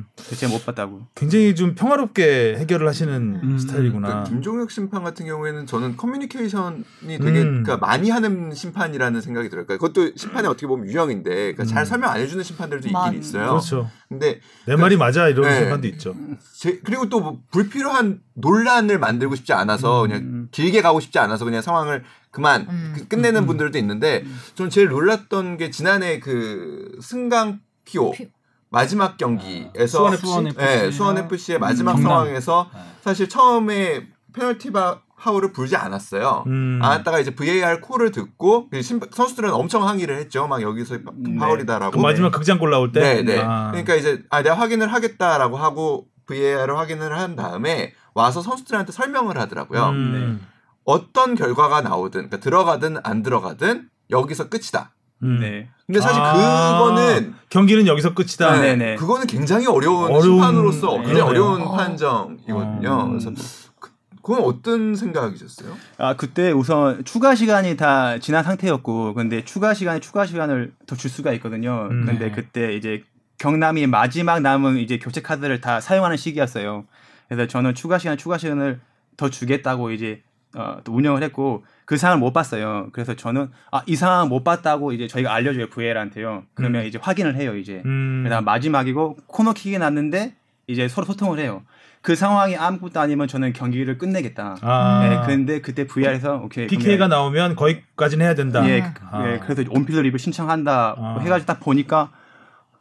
음. 0.08 0.36
제가 0.36 0.52
못 0.52 0.66
봤다고. 0.66 1.08
굉장히 1.16 1.56
좀 1.56 1.76
평화롭게 1.76 2.56
해결을 2.58 2.88
하시는 2.88 3.40
음. 3.44 3.58
스타일이구나. 3.60 4.08
그러니까 4.08 4.30
김종혁 4.30 4.72
심판 4.72 5.04
같은 5.04 5.26
경우에는 5.26 5.66
저는 5.66 5.98
커뮤니케이션이 5.98 6.84
되게 7.04 7.42
음. 7.42 7.64
그러니까 7.64 7.78
많이 7.78 8.10
하는 8.10 8.54
심판이라는 8.54 9.22
생각이 9.22 9.50
들어요. 9.50 9.66
그러니까 9.66 9.86
그것도 9.88 10.16
심판이 10.16 10.48
어떻게 10.48 10.68
보면 10.68 10.88
유형인데 10.88 11.30
그러니까 11.54 11.66
잘 11.66 11.84
음. 11.84 11.86
설명 11.86 12.12
안 12.12 12.20
해주는 12.20 12.44
심판들도 12.44 12.90
맞- 12.92 13.08
있긴 13.08 13.22
있어요. 13.22 13.48
그렇죠. 13.50 13.90
근데 14.10 14.40
내 14.66 14.76
말이 14.76 14.98
맞아 14.98 15.28
이런 15.30 15.48
네. 15.50 15.60
순간도 15.60 15.88
있죠. 15.88 16.16
제, 16.58 16.80
그리고 16.84 17.08
또 17.10 17.22
뭐 17.22 17.40
불필요한 17.52 18.20
논란을 18.34 18.98
만들고 18.98 19.36
싶지 19.36 19.54
않아서 19.54 20.02
그냥 20.02 20.18
음. 20.22 20.48
길게 20.52 20.82
가고 20.82 21.00
싶지 21.00 21.20
않아서 21.20 21.46
그냥 21.46 21.62
상황을 21.62 22.04
그만 22.32 22.66
음. 22.70 22.94
그- 22.96 23.08
끝내는 23.08 23.44
음. 23.44 23.46
분들도 23.48 23.78
있는데 23.78 24.26
저는 24.56 24.70
제일 24.72 24.88
놀랐던 24.88 25.58
게 25.58 25.70
지난해 25.70 26.20
그 26.20 26.98
승강 27.02 27.60
피오 27.86 28.12
피- 28.12 28.30
마지막 28.76 29.18
경기에서 29.18 29.86
수원 29.98 30.14
FC? 30.14 30.26
수원 30.26 30.48
FC. 30.48 30.58
네, 30.60 30.92
수원 30.92 31.18
FC의 31.18 31.60
마지막 31.60 31.94
경남. 31.94 32.10
상황에서 32.10 32.70
사실 33.02 33.28
처음에 33.30 34.08
페널티 34.34 34.72
바 34.72 35.02
하울을 35.18 35.52
불지 35.52 35.76
않았어요. 35.76 36.46
음. 36.48 36.80
안 36.82 36.98
했다가 36.98 37.20
이제 37.20 37.36
VAR 37.36 37.82
콜을 37.82 38.12
듣고 38.12 38.70
선수들은 39.12 39.52
엄청 39.54 39.88
항의를 39.88 40.18
했죠. 40.18 40.48
막 40.48 40.62
여기서 40.62 40.96
파- 41.04 41.12
네. 41.16 41.36
파울이다라고. 41.38 41.92
그 41.92 42.02
마지막 42.02 42.32
극장골 42.32 42.72
나올 42.72 42.92
때. 42.92 43.02
네, 43.02 43.22
네. 43.22 43.40
아. 43.40 43.70
그러니까 43.72 43.94
이제 43.96 44.24
아 44.32 44.42
내가 44.42 44.56
확인을 44.56 44.92
하겠다라고 44.92 45.58
하고 45.58 46.08
VAR을 46.28 46.76
확인을 46.78 47.16
한 47.20 47.36
다음에 47.36 47.94
와서 48.16 48.42
선수들한테 48.42 48.94
설명을 48.94 49.38
하더라고요. 49.38 49.90
음. 49.90 50.48
어떤 50.86 51.36
결과가 51.36 51.82
나오든 51.82 52.12
그러니까 52.30 52.38
들어가든 52.40 52.98
안 53.04 53.22
들어가든 53.22 53.90
여기서 54.10 54.50
끝이다. 54.50 54.92
음. 55.24 55.40
네. 55.40 55.68
근데 55.86 56.00
사실 56.00 56.22
아. 56.22 56.34
그거는 56.80 57.34
경기는 57.50 57.86
여기서 57.88 58.14
끝이다. 58.14 58.56
네, 58.60 58.76
네네. 58.76 58.96
그거는 58.96 59.28
굉장히 59.28 59.68
어려운, 59.68 60.06
어려운- 60.06 60.22
심판으로서 60.24 60.88
네. 60.88 61.04
굉장히 61.04 61.14
그러네요. 61.22 61.26
어려운 61.30 61.62
어. 61.62 61.72
판정이거든요. 61.76 63.04
음. 63.06 63.10
그래서 63.20 63.32
그, 63.80 63.90
그건 64.22 64.44
어떤 64.44 64.96
생각이셨어요? 64.96 65.76
아 65.98 66.16
그때 66.16 66.52
우선 66.52 67.04
추가 67.06 67.36
시간이 67.36 67.76
다 67.78 68.18
지난 68.20 68.44
상태였고 68.44 69.14
근데 69.16 69.44
추가 69.44 69.74
시간에 69.74 70.00
추가 70.00 70.26
시간을 70.26 70.74
더 70.88 70.96
줄 70.96 71.10
수가 71.10 71.34
있거든요. 71.34 71.88
음. 71.92 72.06
근데 72.06 72.26
네. 72.28 72.32
그때 72.32 72.74
이제 72.76 73.04
경남이 73.40 73.88
마지막 73.88 74.40
남은 74.40 74.78
이제 74.78 74.98
교체 75.00 75.22
카드를 75.22 75.62
다 75.62 75.82
사용하는 75.82 76.16
시기였어요. 76.18 76.86
그래서 77.28 77.48
저는 77.48 77.74
추가 77.76 77.98
시간 77.98 78.18
추가 78.18 78.38
시간을 78.38 78.80
더 79.18 79.30
주겠다고 79.30 79.92
이제 79.92 80.22
어, 80.56 80.78
또 80.84 80.94
운영을 80.94 81.24
했고 81.24 81.64
그 81.86 81.98
상황을 81.98 82.20
못 82.20 82.34
봤어요. 82.34 82.90
그래서 82.92 83.14
저는 83.16 83.50
아 83.72 83.82
이 83.86 83.96
상황 83.96 84.30
못 84.30 84.44
봤다고 84.44 84.92
이제 84.94 85.08
저희가 85.08 85.34
알려줘요 85.34 85.68
VAR한테요. 85.70 86.44
그러면 86.54 86.82
음. 86.82 86.88
이제 86.88 87.00
확인을 87.02 87.36
해요 87.36 87.56
이제. 87.56 87.82
음. 87.86 88.22
그다음 88.24 88.46
마지막이고 88.46 89.18
코너킥이 89.28 89.78
났는데 89.78 90.34
이제 90.68 90.88
서로 90.88 91.06
소통을 91.06 91.40
해요. 91.40 91.64
그 92.02 92.16
상황이 92.16 92.56
아무것도 92.58 93.00
아니면 93.00 93.28
저는 93.28 93.54
경기를 93.54 93.98
끝내겠다. 93.98 94.58
아. 94.62 95.08
네, 95.08 95.22
근데 95.28 95.62
그때 95.62 95.86
VAR에서 95.86 96.38
오케이. 96.44 96.66
PK가 96.68 97.08
나오면 97.08 97.56
거기까지는 97.56 98.26
해야 98.26 98.34
된다. 98.34 98.68
예, 98.68 98.84
아. 99.12 99.28
예, 99.28 99.40
그래서 99.40 99.64
on-field 99.70 100.00
review 100.00 100.18
신청한다 100.18 100.96
아. 100.98 101.18
해가지고 101.22 101.46
딱 101.46 101.60
보니까 101.60 102.12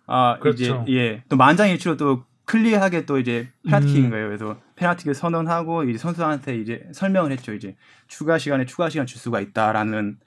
아 0.07 0.39
그렇죠. 0.41 0.85
이제 0.87 0.97
예, 0.97 1.23
또 1.29 1.37
만장일치로 1.37 1.97
또 1.97 2.25
clear하게 2.51 3.07
또 3.07 3.21
이제 3.21 3.49
페널티인 3.65 4.07
음. 4.07 4.11
거예요. 4.11 4.27
그래서 4.27 4.57
페널티를 4.75 5.15
선언하고 5.15 5.85
이제 5.85 5.99
선수한테 5.99 6.57
이제 6.57 6.85
설명을 6.93 7.31
했죠. 7.31 7.55
이제 7.55 7.77
추가 8.09 8.39
시간에 8.39 8.67
추가 8.67 8.91
시간 8.91 9.07
줄 9.07 9.21
수가 9.21 9.41
있다라는 9.41 10.19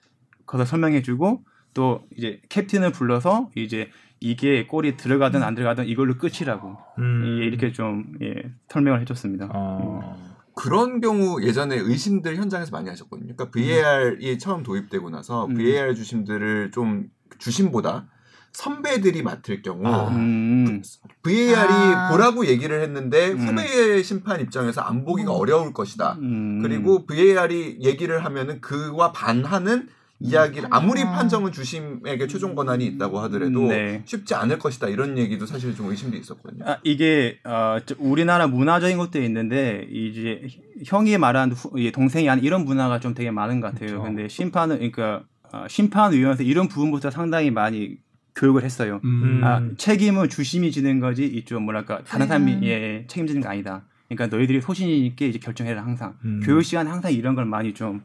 것을 0.46 0.66
설명해주고 0.66 1.44
또 1.74 2.08
이제 2.16 2.40
캡틴을 2.48 2.94
불러서 2.94 3.50
이제 3.56 3.90
이게 4.22 4.66
골이 4.68 4.96
들어가든 4.96 5.44
안 5.44 5.54
들어가든 5.54 5.86
이걸로 5.86 6.18
끝이라고 6.18 6.78
음. 7.00 7.40
예, 7.42 7.46
이렇게 7.46 7.74
좀 7.74 8.14
예, 8.22 8.34
설명을 8.70 9.02
해줬습니다. 9.02 9.50
어. 9.54 10.16
그런 10.56 11.02
경우 11.02 11.44
예전에 11.44 11.76
의심들 11.76 12.38
현장에서 12.38 12.72
많이 12.72 12.88
하셨거든요. 12.88 13.36
그러니까 13.36 13.52
VAR이 13.52 14.40
처음 14.40 14.64
도입되고 14.64 15.10
나서 15.10 15.48
음. 15.48 15.56
VAR 15.56 15.94
주심들을 15.94 16.72
좀 16.72 17.08
주심보다 17.38 18.08
선배들이 18.54 19.24
맡을 19.24 19.62
경우 19.62 19.86
아. 19.88 20.08
음, 20.10 20.82
VAR이 21.24 21.74
아. 21.74 22.10
보라고 22.12 22.46
얘기를 22.46 22.82
했는데 22.82 23.32
음. 23.32 23.40
후배 23.40 24.02
심판 24.04 24.40
입장에서 24.42 24.82
안 24.82 25.04
보기가 25.04 25.34
어려울 25.34 25.74
것이다. 25.74 26.18
음. 26.22 26.62
그리고 26.62 27.06
VAR이 27.06 27.80
얘기를 27.82 28.24
하면은 28.24 28.62
그와 28.62 29.12
반하는 29.12 29.90
이야기를 30.20 30.70
아무리 30.72 31.02
아. 31.02 31.12
판정은 31.12 31.52
주심에게 31.52 32.28
최종 32.28 32.56
권한이 32.56 32.86
있다고 32.86 33.20
하더라도 33.22 33.68
네. 33.68 34.04
쉽지 34.06 34.36
않을 34.36 34.58
것이다 34.60 34.88
이런 34.88 35.18
얘기도 35.18 35.46
사실 35.46 35.76
좀 35.76 35.90
의심도 35.90 36.16
있었거든요. 36.16 36.64
아, 36.66 36.78
이게 36.84 37.40
어, 37.44 37.78
저- 37.86 37.96
우리나라 37.98 38.48
문화적인 38.48 38.98
것도 38.98 39.22
있는데 39.24 39.86
이제 39.92 40.48
형이 40.86 41.18
말한 41.18 41.52
후, 41.52 41.78
이 41.78 41.92
동생이 41.92 42.28
하는 42.28 42.42
이런 42.44 42.64
문화가 42.64 43.00
좀 43.02 43.14
되게 43.14 43.32
많은 43.32 43.60
것 43.60 43.74
같아요. 43.74 43.90
그렇죠. 43.90 44.04
근데 44.04 44.28
심판은 44.30 44.78
그러니까 44.78 45.24
어, 45.52 45.66
심판위원회에서 45.68 46.44
이런 46.44 46.68
부분부터 46.70 47.12
상당히 47.12 47.52
많이 47.52 47.98
교육을 48.36 48.64
했어요. 48.64 49.00
음. 49.04 49.42
아, 49.44 49.62
책임은 49.78 50.30
주심이 50.30 50.72
지는 50.72 51.00
거지 51.00 51.26
이쪽 51.26 51.62
뭐랄까 51.62 52.02
다른 52.04 52.28
사람이 52.28 52.54
음. 52.54 52.64
예, 52.64 52.70
예, 52.70 53.06
책임지는 53.08 53.42
거 53.42 53.50
아니다. 53.50 53.84
그러니까 54.10 54.36
너희들이 54.36 54.62
소신 54.62 54.90
있게 54.90 55.28
이제 55.28 55.40
결정해라 55.40 55.84
항상. 55.84 56.16
음. 56.26 56.42
교육 56.44 56.64
시간에 56.64 56.90
항상 56.90 57.12
이런 57.14 57.36
걸 57.36 57.46
많이 57.46 57.74
좀 57.74 58.04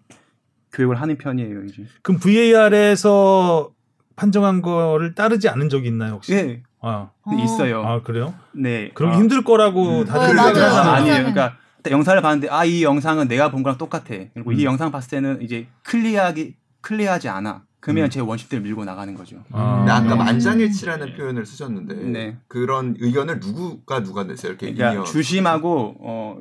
교육을 0.72 1.00
하는 1.00 1.16
편이에요 1.16 1.64
이제. 1.64 1.84
그럼 2.02 2.20
VAR에서 2.20 3.70
판정한 4.16 4.62
거를 4.62 5.14
따르지 5.14 5.48
않은 5.48 5.68
적이 5.68 5.88
있나요 5.88 6.14
혹시? 6.14 6.34
예, 6.34 6.62
아, 6.80 7.10
어. 7.22 7.32
있어요. 7.44 7.82
아 7.84 8.02
그래요? 8.02 8.34
네. 8.52 8.90
그럼 8.94 9.12
아, 9.12 9.16
힘들 9.16 9.42
거라고 9.44 10.00
음. 10.00 10.04
다들 10.04 10.38
어, 10.38 10.42
아, 10.42 10.46
하잖아요. 10.46 10.90
아니에요. 10.92 11.16
그러니까 11.18 11.56
딱 11.82 11.90
영상을 11.90 12.20
봤는데 12.20 12.48
아 12.50 12.64
이 12.64 12.82
영상은 12.82 13.28
내가 13.28 13.50
본 13.50 13.62
거랑 13.62 13.78
똑같아. 13.78 14.14
그리고 14.34 14.52
이 14.52 14.60
음. 14.60 14.64
영상 14.64 14.90
봤을 14.90 15.10
때는 15.10 15.40
이제 15.42 15.68
clear하기 15.84 16.54
clear하지 16.80 17.28
않아. 17.28 17.62
그러면 17.88 18.04
음. 18.04 18.10
제 18.10 18.20
원칙대로 18.20 18.62
밀고 18.62 18.84
나가는 18.84 19.14
거죠. 19.14 19.42
아. 19.50 19.80
음. 20.02 20.18
만장일치라는 20.18 21.14
표현을 21.14 21.46
쓰셨는데 21.46 21.94
네. 21.94 22.36
그런 22.46 22.94
의견을 22.98 23.40
누구가 23.40 24.02
누가 24.02 24.24
냈어요? 24.24 24.50
이렇게 24.50 24.74
그러니까 24.74 24.90
in-ear. 24.90 25.04
주심하고 25.04 25.96
어 25.98 26.38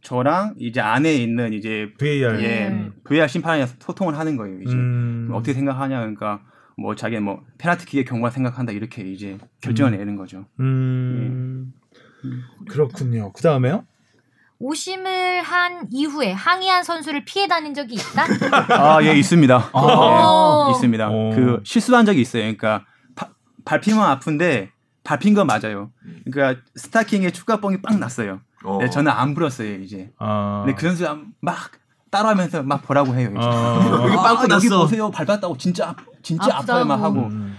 저랑 0.00 0.54
이제 0.58 0.80
안에 0.80 1.14
있는 1.14 1.52
이제 1.52 1.92
VAR. 1.98 2.42
예 2.42 2.68
음. 2.68 2.94
VR 3.04 3.28
심판이랑 3.28 3.68
소통을 3.78 4.16
하는 4.16 4.38
거예요. 4.38 4.58
이제 4.62 4.72
음. 4.72 5.28
어떻게 5.34 5.52
생각하냐 5.52 5.98
그러니까 5.98 6.40
뭐 6.78 6.94
자기 6.94 7.18
뭐 7.20 7.42
페널티킥의 7.58 8.06
경우만 8.06 8.30
생각한다 8.30 8.72
이렇게 8.72 9.02
이제 9.02 9.36
결정을 9.60 9.92
음. 9.92 9.98
내는 9.98 10.16
거죠. 10.16 10.46
음. 10.60 11.74
그렇군요. 12.70 13.32
그 13.34 13.42
다음에요? 13.42 13.84
오심을 14.58 15.42
한 15.42 15.86
이후에 15.90 16.32
항의한 16.32 16.82
선수를 16.82 17.24
피해 17.24 17.46
다닌 17.46 17.74
적이 17.74 17.94
있다? 17.96 18.24
아 18.96 19.02
예 19.02 19.12
있습니다. 19.12 19.70
어. 19.72 20.66
예, 20.68 20.72
있습니다. 20.72 21.08
어. 21.10 21.30
그 21.34 21.60
실수한 21.64 22.06
적이 22.06 22.22
있어요. 22.22 22.42
그러니까 22.42 22.84
파- 23.14 23.28
밟히면 23.64 24.02
아픈데 24.02 24.70
밟힌 25.04 25.34
건 25.34 25.46
맞아요. 25.46 25.90
그러니까 26.30 26.60
스타킹에 26.74 27.30
축가뻥이 27.30 27.82
빵 27.82 28.00
났어요. 28.00 28.40
어. 28.64 28.78
네, 28.80 28.88
저는 28.90 29.12
안 29.12 29.34
불었어요 29.34 29.74
이제. 29.76 30.10
아. 30.18 30.62
근데 30.64 30.74
그 30.76 30.86
선수가 30.86 31.18
막 31.40 31.70
따라하면서 32.10 32.62
막 32.62 32.82
보라고 32.82 33.14
해요. 33.14 33.28
이제. 33.30 33.46
아. 33.46 34.00
여기 34.04 34.16
아, 34.16 34.22
빵꾸 34.22 34.42
여기 34.52 34.68
났어. 34.68 34.82
보세요 34.82 35.10
밟았다고 35.10 35.56
진짜 35.58 35.90
아- 35.90 35.96
진짜 36.22 36.56
아프다고. 36.56 36.72
아파요 36.80 36.84
막 36.86 37.02
하고 37.02 37.26
음. 37.28 37.58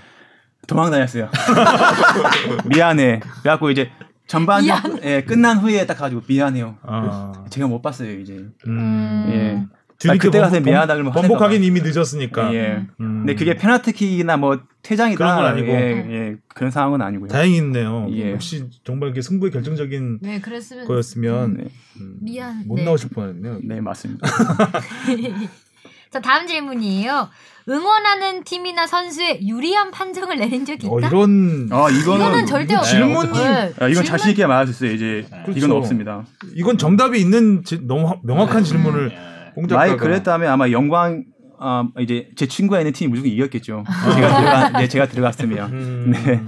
도망 0.67 0.89
다녔어요. 0.91 1.29
미안해. 2.65 3.21
그래갖고 3.41 3.69
이제 3.69 3.89
전반. 4.27 4.63
예, 5.03 5.23
끝난 5.23 5.57
후에 5.57 5.85
딱 5.85 5.97
가지고 5.97 6.21
미안해요. 6.27 6.77
아. 6.83 7.45
제가 7.49 7.67
못 7.67 7.81
봤어요 7.81 8.19
이제. 8.19 8.45
음. 8.67 9.25
예. 9.29 9.77
뒤늦게 9.99 10.27
그때 10.27 10.39
가서 10.39 10.59
미안하다 10.59 10.93
그러면 10.93 11.11
번복하긴 11.11 11.57
화낼까 11.59 11.65
이미 11.65 11.81
늦었으니까. 11.81 12.53
예. 12.53 12.85
음. 12.99 13.25
근데 13.25 13.33
그게 13.33 13.55
페널티킥이나 13.55 14.37
뭐 14.37 14.59
퇴장이다 14.83 15.17
그런 15.17 15.35
건 15.37 15.45
아니고. 15.45 15.67
예, 15.71 15.75
예, 16.09 16.35
그런 16.49 16.69
상황은 16.69 17.01
아니고요. 17.01 17.29
다행이네요. 17.29 18.07
예. 18.11 18.33
혹시 18.33 18.69
정말 18.83 19.09
이게 19.09 19.21
승부의 19.21 19.51
결정적인 19.51 20.19
네, 20.21 20.39
그랬으면 20.39 20.85
거였으면 20.85 21.57
네, 21.57 21.63
음, 21.99 22.17
미안. 22.21 22.67
못 22.67 22.75
네. 22.75 22.83
나오실 22.83 23.09
뻔했네요. 23.09 23.61
네 23.63 23.81
맞습니다. 23.81 24.27
자, 26.11 26.21
다음 26.21 26.47
질문이에요. 26.47 27.29
응원하는 27.69 28.43
팀이나 28.43 28.87
선수의 28.87 29.45
유리한 29.47 29.91
판정을 29.91 30.37
내린 30.37 30.65
적이 30.65 30.87
어, 30.89 30.99
있다? 30.99 31.09
이런 31.09 31.67
아 31.71 31.89
이거는 31.89 32.01
이거는 32.27 32.45
절대 32.45 32.75
없- 32.75 32.83
질문이- 32.85 33.33
네, 33.33 33.73
아, 33.79 33.87
이건 33.87 34.03
질문- 34.03 34.05
자신 34.05 34.31
있게 34.31 34.45
말해주세요. 34.45 34.91
이제 34.93 35.27
그렇죠. 35.43 35.51
이건 35.57 35.71
없습니다. 35.73 36.23
이건 36.55 36.77
정답이 36.77 37.19
있는 37.19 37.63
지- 37.65 37.79
너무 37.85 38.07
하- 38.09 38.15
명확한 38.23 38.59
음. 38.59 38.63
질문을 38.63 39.11
공 39.55 39.67
작가가 39.67 39.85
만약 39.87 39.97
그랬다면 39.97 40.49
아마 40.49 40.69
영광 40.71 41.23
아, 41.59 41.85
이제 41.99 42.29
제 42.37 42.45
친구가 42.47 42.79
있는 42.79 42.93
팀이 42.93 43.09
무조건 43.09 43.31
이겼겠죠. 43.31 43.83
제가 44.15 44.27
들어가 44.39 44.69
네, 44.79 44.87
제가 44.87 45.07
들어갔으면. 45.07 45.71
음. 45.73 46.11
네. 46.11 46.39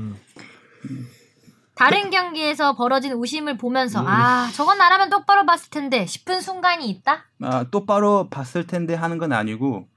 다른 1.76 2.10
경기에서 2.10 2.76
벌어진 2.76 3.14
우심을 3.14 3.58
보면서 3.58 4.02
음. 4.02 4.08
아, 4.08 4.50
저건 4.54 4.78
나라면 4.78 5.10
똑바로 5.10 5.46
봤을 5.46 5.70
텐데 5.70 6.06
싶은 6.06 6.42
순간이 6.42 6.88
있다? 6.90 7.26
아, 7.42 7.66
똑바로 7.72 8.30
봤을 8.30 8.68
텐데 8.68 8.94
하는 8.96 9.18
건 9.18 9.32
아니고 9.34 9.88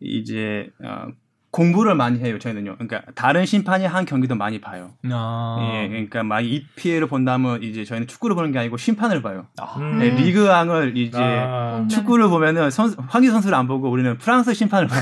이제 0.00 0.68
아, 0.84 1.06
공부를 1.52 1.96
많이 1.96 2.20
해요 2.20 2.38
저희는요. 2.38 2.76
그러니까 2.78 3.02
다른 3.16 3.44
심판이 3.44 3.84
한 3.84 4.04
경기도 4.04 4.36
많이 4.36 4.60
봐요. 4.60 4.90
아. 5.10 5.58
예, 5.82 5.88
그러니까 5.88 6.22
막 6.22 6.40
EPL을 6.42 7.08
본다면 7.08 7.60
이제 7.62 7.84
저희는 7.84 8.06
축구를 8.06 8.36
보는 8.36 8.52
게 8.52 8.60
아니고 8.60 8.76
심판을 8.76 9.20
봐요. 9.20 9.46
음. 9.78 9.98
네, 9.98 10.10
리그왕을 10.10 10.96
이제 10.96 11.18
아, 11.20 11.84
축구를 11.90 12.28
보면은 12.28 12.70
선수, 12.70 12.96
황희 13.08 13.26
선수를 13.28 13.56
안 13.56 13.66
보고 13.66 13.90
우리는 13.90 14.16
프랑스 14.18 14.54
심판을 14.54 14.86
봐요. 14.86 15.00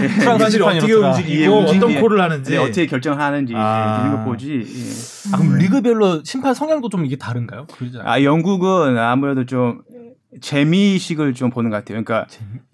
예. 0.00 0.06
프랑스 0.22 0.50
심판이 0.50 0.78
어떻게. 0.78 0.92
움직이고 0.92 1.42
예, 1.42 1.46
어떤. 1.48 2.00
콜을 2.00 2.20
하는지 2.20 2.52
네, 2.52 2.58
어떻게 2.58 2.86
결정하는지 2.86 3.52
아. 3.56 4.04
이런 4.06 4.16
거 4.16 4.24
보지. 4.30 4.52
예. 4.64 5.34
아, 5.34 5.38
그럼 5.38 5.58
리그별로 5.58 6.22
심판 6.22 6.54
성향도 6.54 6.88
좀 6.88 7.04
이게 7.04 7.16
다른가요? 7.16 7.66
그러지 7.66 7.98
않아요? 7.98 8.08
아 8.12 8.22
영국은 8.22 8.96
아무래도 8.96 9.44
좀 9.44 9.82
재미식을 10.40 11.34
좀 11.34 11.50
보는 11.50 11.70
것 11.70 11.76
같아요. 11.76 12.02
그러니까 12.02 12.26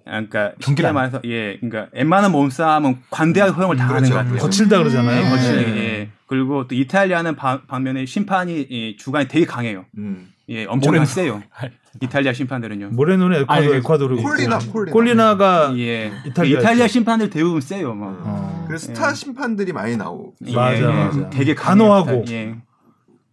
그러니까 0.05 0.51
쉽게 0.53 0.65
경기를 0.65 0.89
안- 0.89 0.95
말해서 0.95 1.21
예, 1.25 1.57
그러니까 1.61 1.89
웬만한 1.93 2.33
몸싸움은 2.33 2.99
관대하게 3.11 3.53
허용을 3.53 3.77
다 3.77 3.85
하는 3.89 3.97
그렇죠. 3.99 4.15
것 4.15 4.19
같아요. 4.21 4.39
거칠다 4.39 4.79
그러잖아요. 4.79 5.25
네, 5.25 5.31
거칠게. 5.31 5.63
네. 5.71 5.77
예. 5.79 6.09
그리고 6.27 6.67
또 6.69 6.75
이탈리아는 6.75 7.37
바- 7.37 7.63
반면에 7.67 8.07
심판이 8.07 8.67
예, 8.71 8.97
주관이 8.97 9.29
되게 9.29 9.45
강해요. 9.47 9.85
음. 9.99 10.29
예, 10.49 10.65
엄청 10.65 10.91
모레노. 10.93 11.05
세요. 11.07 11.43
이탈리아 12.01 12.33
심판들은요. 12.33 12.91
모레노는 12.91 13.37
에콰도, 13.43 13.53
아니, 13.53 13.67
그 13.67 13.75
에콰도르고 13.77 14.23
콜리나 14.23 14.59
있고. 14.59 14.73
콜리나. 14.73 14.93
콜리나가 14.93 15.75
예. 15.77 16.13
이탈리아 16.27 16.61
이탈리아 16.61 16.85
있죠. 16.87 16.93
심판들 16.93 17.31
대부분 17.31 17.61
세요. 17.61 17.95
막. 17.95 18.17
어. 18.25 18.65
그래서 18.69 18.87
스타 18.87 19.11
예. 19.11 19.15
심판들이 19.15 19.73
많이 19.73 19.97
나오고. 19.97 20.35
맞아, 20.55 20.89
맞아. 20.89 21.31
되게. 21.31 21.55
강해요. 21.55 22.25
예. 22.31 22.55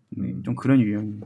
네, 0.09 0.33
좀 0.43 0.55
그런 0.55 0.79
유형이에요. 0.81 1.21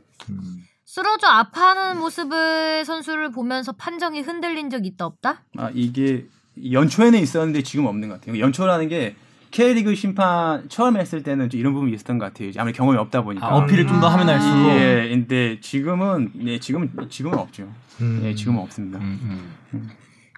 쓰러져 0.93 1.27
아파하는 1.27 1.99
모습을 2.01 2.83
선수를 2.83 3.31
보면서 3.31 3.71
판정이 3.71 4.19
흔들린 4.19 4.69
적 4.69 4.85
있다 4.85 5.05
없다? 5.05 5.41
아 5.57 5.71
이게 5.73 6.25
연초에는 6.69 7.17
있었는데 7.17 7.63
지금 7.63 7.85
없는 7.85 8.09
것 8.09 8.19
같아요. 8.19 8.37
연초라는 8.37 8.89
게 8.89 9.15
K리그 9.51 9.95
심판 9.95 10.67
처음 10.67 10.97
했을 10.97 11.23
때는 11.23 11.49
좀 11.49 11.61
이런 11.61 11.73
부분이 11.73 11.93
있었던 11.93 12.17
것 12.17 12.25
같아요. 12.25 12.49
이제 12.49 12.59
아무리 12.59 12.73
경험이 12.73 12.97
없다 12.97 13.21
보니까. 13.21 13.47
아, 13.47 13.55
어필을 13.59 13.87
좀 13.87 14.01
더 14.01 14.09
하면 14.09 14.27
할수록. 14.27 14.67
예, 14.81 15.07
근데 15.09 15.61
지금은 15.61 16.31
네 16.35 16.59
지금은 16.59 16.91
지금은 17.09 17.37
없죠. 17.37 17.73
음. 18.01 18.19
예, 18.25 18.35
지금은 18.35 18.59
없습니다. 18.59 18.99
음, 18.99 19.55
음. 19.73 19.89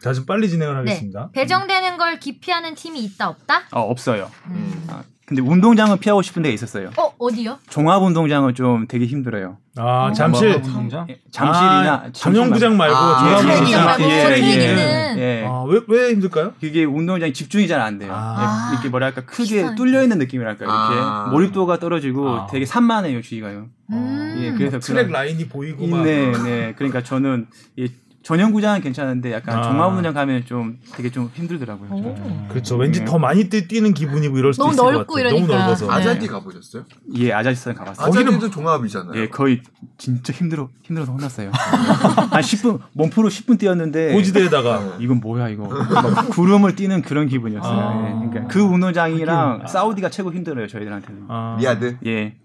자, 0.04 0.14
좀 0.14 0.28
빨리 0.28 0.48
진행을 0.48 0.76
네. 0.84 0.92
하겠습니다. 0.92 1.32
배정되는 1.34 1.98
걸 1.98 2.20
기피하는 2.20 2.76
팀이 2.76 3.00
있다 3.04 3.28
없다? 3.30 3.64
아 3.72 3.80
없어요. 3.80 4.30
음. 4.50 4.86
아, 4.88 5.02
근데 5.26 5.42
운동장은 5.42 6.00
피하고 6.00 6.22
싶은 6.22 6.42
데가 6.44 6.54
있었어요. 6.54 6.90
어 6.98 7.14
어디요? 7.18 7.58
종합 7.70 8.04
운동장은 8.04 8.56
좀 8.56 8.88
되게 8.90 9.06
힘들어요. 9.06 9.58
아, 9.78 10.08
어. 10.10 10.14
잠실 10.14 10.50
뭐, 10.60 10.68
운동장? 10.68 11.08
예, 11.10 11.20
잠실이나 11.32 11.94
아, 11.94 12.12
전용구장 12.12 12.76
말고 12.76 12.96
아, 12.96 13.38
종합 13.38 13.56
운동장. 13.56 13.86
말고 13.86 14.04
예, 14.04 14.24
트레이닝 14.24 14.50
예. 14.50 14.54
있는. 14.70 15.18
예. 15.18 15.46
아, 15.48 15.64
왜, 15.66 15.80
왜 15.88 16.12
힘들까요? 16.12 16.54
그게 16.60 16.84
운동장이 16.84 17.32
집중이 17.34 17.68
잘 17.70 17.80
안 17.82 17.98
돼요. 18.00 18.12
아. 18.14 18.68
예, 18.70 18.74
이렇게 18.74 18.90
뭐랄까 18.90 19.22
크게. 19.26 19.76
뚫려 19.76 20.04
있는 20.04 20.18
느낌이랄까 20.20 20.66
이렇게 20.66 21.02
아. 21.02 21.30
몰입도가 21.32 21.80
떨어지고 21.80 22.30
아. 22.30 22.48
되게 22.52 22.66
산만해요 22.66 23.22
주위가요. 23.22 23.68
음. 23.92 24.36
예, 24.40 24.52
그래서 24.52 24.80
트랙 24.80 25.10
라인이 25.10 25.48
보이고 25.48 25.88
막. 25.88 26.04
네, 26.04 26.32
네. 26.44 26.74
그러니까 26.78 27.02
저는 27.02 27.48
이 27.78 27.90
전용 28.24 28.54
구장은 28.54 28.80
괜찮은데 28.80 29.34
약간 29.34 29.60
아. 29.60 29.64
종합운동장 29.64 30.14
가면 30.14 30.46
좀 30.46 30.80
되게 30.96 31.12
좀 31.12 31.30
힘들더라고요. 31.34 31.90
오. 31.92 32.16
저는. 32.16 32.48
그렇죠. 32.48 32.78
왠지 32.78 33.02
네. 33.02 33.06
더 33.06 33.20
많이 33.20 33.50
뛰, 33.50 33.68
뛰는 33.68 33.94
기분이고 33.94 34.38
이럴 34.38 34.54
수도 34.54 34.64
너무 34.64 34.74
있을 34.74 34.84
것 34.84 34.92
넓고 34.92 35.14
같아요. 35.14 35.30
너무 35.30 35.46
이러니까. 35.46 35.58
넓어서. 35.60 35.88
네. 35.88 35.92
아자디 35.94 36.28
가보셨어요? 36.28 36.86
예, 37.18 37.34
아자지스탄 37.34 37.76
가봤어요. 37.76 38.08
아자디도 38.08 38.50
종합이잖아요. 38.50 39.22
예, 39.22 39.28
거의 39.28 39.62
진짜 39.98 40.32
힘들어 40.32 40.70
힘들어서 40.84 41.12
혼났어요. 41.12 41.52
한 41.52 42.42
10분 42.42 42.80
몸 42.94 43.05
풀러 43.05 43.28
10분 43.28 43.60
뛰었는데 43.60 44.14
고지대에다가 44.14 44.98
이건 45.04 45.20
뭐야 45.20 45.50
이거 45.50 45.68
막 45.68 46.30
구름을 46.30 46.78
뛰는 46.78 47.02
그런 47.02 47.28
기분이었어요. 47.28 47.78
아. 47.78 48.08
예, 48.08 48.30
그러니까 48.30 48.48
그 48.48 48.62
운동장이랑 48.62 49.68
사우디가 49.68 50.10
최고 50.10 50.32
힘들어요 50.32 50.68
저희들한테는. 50.68 51.24
아, 51.28 51.58
리야드. 51.60 51.98
예. 52.06 52.38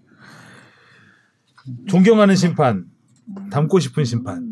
존경하는 1.87 2.35
심판, 2.35 2.83
닮고 3.49 3.79
싶은 3.79 4.03
심판. 4.03 4.48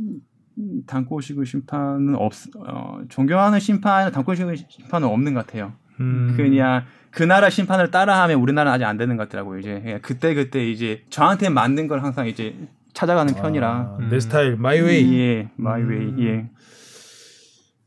싶은 1.21 1.45
심판은 1.45 2.15
없, 2.15 2.33
어, 2.57 3.01
존경하는 3.09 3.59
심판, 3.59 4.11
싶은 4.35 4.55
심판은 4.55 5.07
없는 5.07 5.33
것 5.33 5.45
같아요. 5.45 5.73
음. 5.99 6.33
그냥 6.35 6.83
그 7.11 7.23
나라 7.23 7.49
심판을 7.49 7.89
따라하면 7.89 8.39
우리나라는 8.39 8.75
아직 8.75 8.85
안 8.85 8.97
되는 8.97 9.17
것 9.17 9.27
같더라고요. 9.27 9.59
이제 9.59 9.79
그냥 9.81 9.99
그때 10.01 10.33
그때 10.33 10.69
이제 10.69 11.03
저한테 11.09 11.49
맞는 11.49 11.87
걸 11.87 12.03
항상 12.03 12.27
이제 12.27 12.55
찾아가는 12.93 13.33
편이라. 13.33 13.69
아, 13.69 13.97
내 14.09 14.19
스타일, 14.19 14.55
my 14.55 14.79
way. 14.79 15.19
예, 15.19 15.49
my 15.55 15.83
way. 15.83 16.05
음. 16.09 16.19
예. 16.19 16.49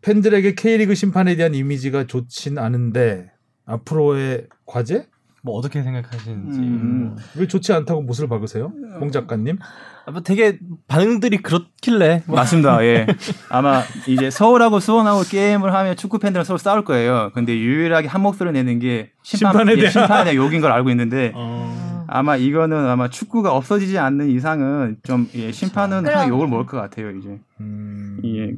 팬들에게 0.03 0.55
K리그 0.55 0.95
심판에 0.95 1.37
대한 1.37 1.55
이미지가 1.55 2.07
좋진 2.07 2.59
않은데 2.59 3.31
앞으로의 3.67 4.47
과제? 4.67 5.07
뭐 5.43 5.57
어떻게 5.57 5.83
생각하시는지. 5.83 6.59
음. 6.59 7.17
왜 7.37 7.47
좋지 7.47 7.73
않다고 7.73 8.03
못을 8.03 8.29
박으세요? 8.29 8.73
홍 9.01 9.11
작가님? 9.11 9.59
아, 10.07 10.11
뭐 10.11 10.21
되게 10.23 10.59
반응들이 10.87 11.39
그렇길래. 11.39 12.23
뭐 12.27 12.37
맞습니다. 12.41 12.85
예. 12.85 13.07
아마 13.49 13.83
이제 14.07 14.31
서울하고 14.31 14.81
수원하고 14.81 15.23
게임을 15.23 15.73
하면 15.73 15.97
축구 15.97 16.19
팬들은 16.19 16.45
서로 16.45 16.59
싸울 16.59 16.85
거예요. 16.85 17.31
근데 17.35 17.57
유일하게 17.57 18.09
한 18.09 18.21
목소리 18.21 18.53
내는 18.53 18.79
게 18.81 19.13
심판, 19.23 19.53
심판에 19.53 19.73
예, 19.73 19.77
대한- 19.77 19.91
심판에 19.93 20.25
대한 20.25 20.37
욕인 20.37 20.61
걸 20.61 20.73
알고 20.73 20.91
있는데 20.91 21.33
어. 21.35 22.05
아마 22.07 22.37
이거는 22.37 22.77
아마 22.89 23.09
축구가 23.09 23.55
없어지지 23.55 23.99
않는 23.99 24.29
이상은 24.31 24.97
좀 25.05 25.29
예, 25.35 25.53
심판은 25.53 26.03
그럼. 26.03 26.15
항상 26.17 26.29
욕을 26.35 26.49
먹을 26.49 26.67
것 26.67 26.77
같아요. 26.77 27.11
이제 27.13 27.39
음. 27.61 28.21
예. 28.25 28.53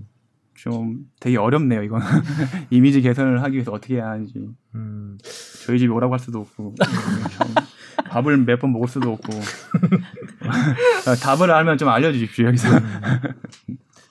좀 0.63 0.99
되게 1.19 1.37
어렵네요. 1.39 1.83
이거는 1.83 2.07
이미지 2.71 3.01
개선을 3.03 3.43
하기 3.43 3.55
위해서 3.55 3.73
어떻게 3.73 3.97
해야 3.97 4.11
하는지 4.11 4.35
음. 4.77 5.19
저희 5.67 5.79
집에 5.81 5.93
오라고 5.93 6.13
할 6.13 6.21
수도 6.21 6.39
없고 6.41 6.75
좀 6.77 7.55
밥을 8.09 8.37
몇 8.45 8.61
번 8.61 8.73
먹을 8.73 8.87
수도 8.87 9.13
없고 9.13 9.33
답을 11.23 11.51
알면 11.51 11.79
좀 11.79 11.89
알려주십시오 11.89 12.47
여기서. 12.49 12.69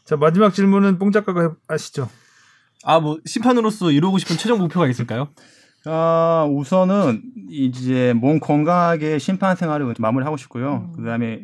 자 0.04 0.18
마지막 0.18 0.54
질문은 0.54 0.98
뽕 1.00 1.12
작가가 1.12 1.42
해- 1.44 1.50
하시죠. 1.68 2.10
아, 2.84 3.00
뭐 3.00 3.20
심판으로서 3.26 3.92
이루고 3.92 4.18
싶은 4.18 4.38
최종 4.38 4.58
목표가 4.60 4.88
있을까요? 4.88 5.30
아, 5.86 6.48
우선은 6.52 7.22
이제 7.50 8.14
몸 8.16 8.40
건강하게 8.40 9.20
심판 9.20 9.56
생활을 9.56 9.94
마무리하고 10.00 10.36
싶고요. 10.38 10.92
그다음에 10.98 11.42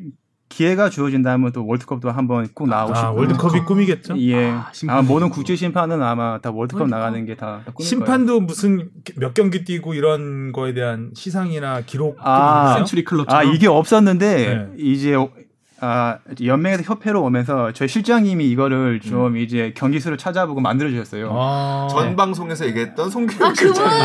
기회가 0.49 0.89
주어진다면 0.89 1.51
또 1.51 1.65
월드컵도 1.67 2.09
한번 2.09 2.47
꼭 2.53 2.69
나가고 2.69 2.91
아 2.93 2.95
싶고. 2.95 3.15
월드컵이 3.15 3.65
꿈이겠죠? 3.65 4.17
예. 4.19 4.49
아, 4.49 4.71
아. 4.87 5.01
모든 5.01 5.29
국제 5.29 5.55
심판은 5.55 6.01
아마 6.01 6.39
다 6.39 6.51
월드컵 6.51 6.81
월드컵. 6.81 6.87
나가는 6.87 7.25
게다 7.25 7.61
꿈일 7.65 7.73
거예요. 7.73 7.87
심판도 7.87 8.39
무슨 8.41 8.89
몇 9.17 9.33
경기 9.33 9.63
뛰고 9.65 9.93
이런 9.93 10.51
거에 10.53 10.73
대한 10.73 11.11
시상이나 11.15 11.81
기록 11.81 12.17
아? 12.21 12.75
센츄리 12.77 13.03
클럽. 13.03 13.29
아, 13.31 13.43
이게 13.43 13.67
없었는데 13.67 14.35
네. 14.35 14.83
이제 14.83 15.15
아, 15.79 16.17
연맹에서 16.43 16.81
협회로 16.83 17.21
오면서 17.23 17.71
저희 17.73 17.87
실장님이 17.87 18.45
이거를 18.49 18.99
좀 18.99 19.37
이제 19.37 19.73
경기 19.75 19.99
수를 19.99 20.17
찾아보고 20.17 20.59
만들어 20.59 20.89
주셨어요. 20.89 21.29
아. 21.31 21.87
전 21.91 22.15
방송에서 22.15 22.65
얘기했던 22.65 23.09
송기록 23.11 23.43
아 23.49 23.53
실장님. 23.53 23.97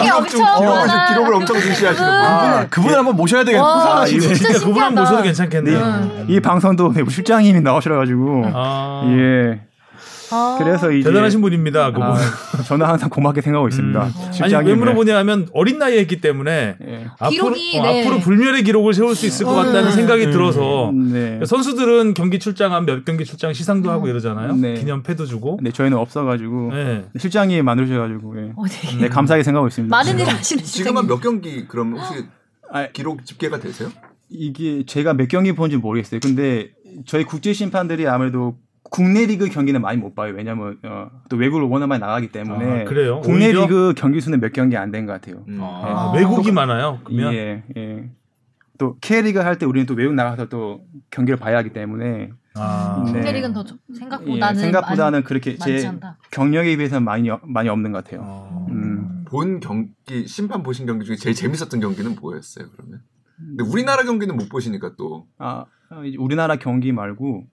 기록이 0.00 0.04
기록 0.04 0.28
좀 0.28 0.40
엄청 0.42 0.58
기록을, 0.60 0.86
많아. 0.86 1.08
기록을 1.08 1.34
엄청 1.34 1.60
중시하시는 1.60 2.08
분. 2.08 2.50
그분. 2.60 2.70
그분을 2.70 2.98
한번 2.98 3.16
모셔야 3.16 3.42
되겠네. 3.44 3.62
와, 3.64 4.02
아, 4.02 4.06
이거 4.06 4.20
진짜 4.20 4.34
진짜 4.34 4.52
그분 4.60 4.80
한 4.82 4.88
신기하다. 4.90 5.00
모셔도 5.00 5.22
괜찮겠네요. 5.22 5.78
네. 5.78 6.24
이 6.28 6.40
방송도 6.40 6.92
네, 6.92 7.02
실장님이 7.08 7.60
나오셔 7.62 7.90
가지고 7.90 8.44
아. 8.54 9.02
예. 9.18 9.60
아. 10.30 10.56
그래서 10.58 10.90
이제 10.90 11.08
대단하신 11.08 11.40
분입니다. 11.40 11.92
그분. 11.92 12.02
아, 12.08 12.16
저는 12.66 12.86
항상 12.86 13.08
고맙게 13.08 13.40
생각하고 13.40 13.68
있습니다. 13.68 14.06
음. 14.06 14.12
아니. 14.42 14.68
왜 14.68 14.74
물어보냐면 14.74 15.48
어린 15.52 15.78
나이에 15.78 15.98
했기 16.00 16.20
때문에 16.20 16.76
예. 16.80 17.06
앞으로, 17.18 17.30
기록이, 17.54 17.78
어, 17.78 17.82
네. 17.82 18.02
앞으로 18.02 18.20
불멸의 18.20 18.64
기록을 18.64 18.94
세울 18.94 19.14
수 19.14 19.26
있을 19.26 19.46
것 19.46 19.54
같다는 19.54 19.86
음. 19.86 19.90
생각이 19.92 20.26
음. 20.26 20.30
들어서 20.30 20.92
네. 20.94 21.40
선수들은 21.44 22.14
경기 22.14 22.38
출장한 22.38 22.86
몇 22.86 23.04
경기 23.04 23.24
출장 23.24 23.52
시상도 23.52 23.90
하고 23.90 24.08
이러잖아요. 24.08 24.54
네. 24.56 24.74
기념패도 24.74 25.26
주고. 25.26 25.56
근데 25.58 25.70
저희는 25.70 25.96
없어가지고 25.98 26.70
네. 26.72 27.04
실장님이 27.18 27.62
만들어주셔가지고 27.62 28.38
예. 28.38 28.52
어, 28.56 28.64
되게 28.68 28.96
네, 29.02 29.08
감사하게 29.08 29.42
생각하고 29.44 29.68
있습니다. 29.68 29.94
많은 29.94 30.18
일을 30.18 30.32
하시는 30.32 30.62
지금은 30.64 31.02
실장님. 31.02 31.06
몇 31.08 31.20
경기 31.20 31.66
그럼 31.68 31.96
혹시 31.98 32.24
아, 32.72 32.88
기록 32.92 33.24
집계가 33.24 33.60
되세요? 33.60 33.90
이게 34.28 34.84
제가 34.84 35.14
몇 35.14 35.28
경기 35.28 35.52
본지 35.52 35.76
모르겠어요. 35.76 36.20
근데 36.20 36.70
저희 37.06 37.24
국제 37.24 37.52
심판들이 37.52 38.08
아무래도 38.08 38.56
국내 38.90 39.26
리그 39.26 39.48
경기는 39.48 39.80
많이 39.80 39.98
못 39.98 40.14
봐요. 40.14 40.32
왜냐면 40.34 40.78
어, 40.84 41.10
또 41.28 41.36
외국을 41.36 41.64
워낙 41.66 41.86
많이 41.86 42.00
나가기 42.00 42.28
때문에 42.28 42.82
아, 42.82 42.84
그래요? 42.84 43.20
국내 43.22 43.46
오히려? 43.46 43.62
리그 43.62 43.94
경기 43.96 44.20
수는 44.20 44.40
몇 44.40 44.52
경기 44.52 44.76
안 44.76 44.90
된 44.90 45.06
것 45.06 45.12
같아요. 45.12 45.44
음. 45.48 45.58
아, 45.60 46.10
아. 46.10 46.12
외국이 46.16 46.52
많아요. 46.52 47.00
그러면 47.04 47.32
예, 47.34 47.62
예. 47.76 48.10
또 48.78 48.96
K리그 49.00 49.38
할 49.40 49.58
때 49.58 49.66
우리는 49.66 49.86
또 49.86 49.94
외국 49.94 50.14
나가서 50.14 50.48
또 50.48 50.84
경기를 51.10 51.38
봐야 51.38 51.56
하기 51.58 51.72
때문에 51.72 52.30
아. 52.54 53.02
네. 53.06 53.12
국내리그는 53.12 53.54
더 53.54 53.64
좀- 53.64 53.78
예, 53.90 53.94
생각보다는 53.98 54.60
생각보다는 54.60 55.12
많이- 55.18 55.24
그렇게 55.24 55.56
제 55.56 55.86
않다. 55.86 56.18
경력에 56.30 56.76
비해서는 56.76 57.04
많이 57.04 57.28
어- 57.30 57.40
많이 57.44 57.68
없는 57.68 57.92
것 57.92 58.04
같아요. 58.04 58.20
어. 58.24 58.66
음. 58.70 59.24
본 59.28 59.60
경기 59.60 60.26
심판 60.28 60.62
보신 60.62 60.86
경기 60.86 61.04
중에 61.04 61.16
제일 61.16 61.34
재밌었던 61.34 61.80
경기는 61.80 62.14
뭐였어요? 62.20 62.68
그러면? 62.76 63.00
근데 63.36 63.64
우리나라 63.64 64.04
경기는 64.04 64.34
못 64.36 64.48
보시니까 64.48 64.92
또아 64.96 65.66
어, 65.90 66.04
이제 66.04 66.16
우리나라 66.18 66.56
경기 66.56 66.92
말고 66.92 67.44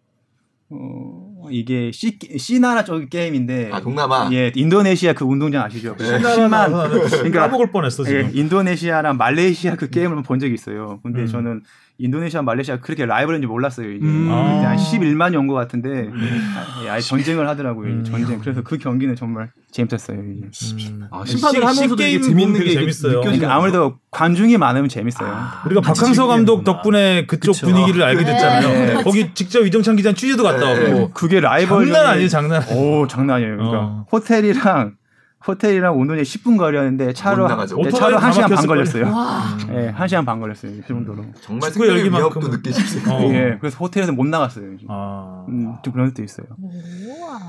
어, 0.70 1.33
이게 1.52 1.92
C, 1.94 2.18
C 2.38 2.60
나라 2.60 2.84
쪽 2.84 3.10
게임인데 3.10 3.70
아 3.72 3.80
동남아. 3.82 4.30
예 4.32 4.52
인도네시아 4.56 5.14
그 5.14 5.26
운동장 5.26 5.64
아시죠? 5.64 5.96
그 5.98 6.06
신나라 6.06 6.36
10만 6.36 6.50
나서 6.50 6.88
나는 6.88 7.08
그러니까 7.10 7.42
까먹을 7.42 7.72
뻔했어 7.72 8.04
예, 8.04 8.24
지금. 8.24 8.32
인도네시아랑 8.34 9.18
말레이시아 9.18 9.76
그 9.76 9.90
게임을 9.90 10.24
본 10.24 10.40
적이 10.40 10.54
있어요. 10.54 11.00
근데 11.04 11.22
음. 11.22 11.28
저는 11.28 11.62
인도네시아, 12.00 12.42
말레이시아 12.42 12.80
그렇게 12.80 13.06
라이벌인지 13.06 13.46
몰랐어요. 13.48 13.90
이게 13.92 14.04
음. 14.06 14.28
한 14.30 14.66
아. 14.66 14.76
11만이 14.76 15.38
온 15.38 15.48
것 15.48 15.54
같은데 15.54 16.10
아, 16.10 16.84
예, 16.86 16.90
아예 16.90 17.00
전쟁을 17.00 17.48
하더라고요. 17.48 17.88
음. 17.88 18.04
전쟁. 18.04 18.40
그래서 18.40 18.62
그 18.64 18.78
경기는 18.80 19.16
정말 19.16 19.52
재밌었어요. 19.72 20.18
이게. 20.18 20.48
음. 20.90 21.08
아, 21.12 21.24
심판을 21.26 21.60
C- 21.62 21.66
하면서도 21.66 22.04
이게 22.04 22.20
재밌는 22.20 22.64
게 22.64 22.72
재밌어요. 22.74 23.22
그러니까 23.22 23.54
아무래도 23.56 23.98
관중이 24.12 24.58
많으면 24.58 24.90
재밌어요. 24.90 25.30
우리가 25.68 25.82
같이 25.82 26.02
박항서 26.02 26.28
감독. 26.28 26.64
덕분에 26.64 27.26
그쪽 27.28 27.52
그쵸. 27.54 27.68
분위기를 27.68 28.04
알게 28.04 28.24
됐잖아요. 28.26 28.68
네. 28.98 29.04
거기 29.04 29.34
직접 29.34 29.66
이정찬 29.66 29.96
기자 29.96 30.14
취재도 30.14 30.42
갔다 30.44 30.70
왔고 30.70 31.12
그게 31.12 31.40
라이벌 31.40 31.86
장난 31.88 32.06
아니에요, 32.08 32.28
장난. 32.28 32.62
아니에요. 32.64 33.02
오 33.02 33.08
장난 33.08 33.36
아니에요. 33.38 33.58
그러니까 33.58 33.80
어. 33.80 34.06
호텔이랑 34.12 34.94
호텔이랑 35.46 36.00
운동에 36.00 36.22
10분 36.22 36.58
거리였는데 36.58 37.14
차로. 37.14 37.48
네, 37.48 37.92
차로 37.92 38.18
다 38.20 38.32
1시간 38.32 38.56
반 38.56 38.66
걸렸어요. 38.66 39.06
와. 39.14 39.44
예, 39.72 39.92
1시간 39.92 40.26
반 40.26 40.40
걸렸어요. 40.40 40.72
그 40.82 40.88
정도로. 40.88 41.24
정말 41.42 41.72
축구 41.72 41.86
위협도 41.86 42.48
느끼십시오. 42.48 43.12
어. 43.12 43.22
예. 43.34 43.58
그래서 43.60 43.78
호텔에서 43.78 44.12
못 44.14 44.26
나갔어요. 44.26 44.66
아. 44.88 45.46
음, 45.50 45.76
좀 45.84 45.94
그런 45.94 46.08
것도 46.10 46.24
있어요. 46.24 46.48
우와. 46.62 47.40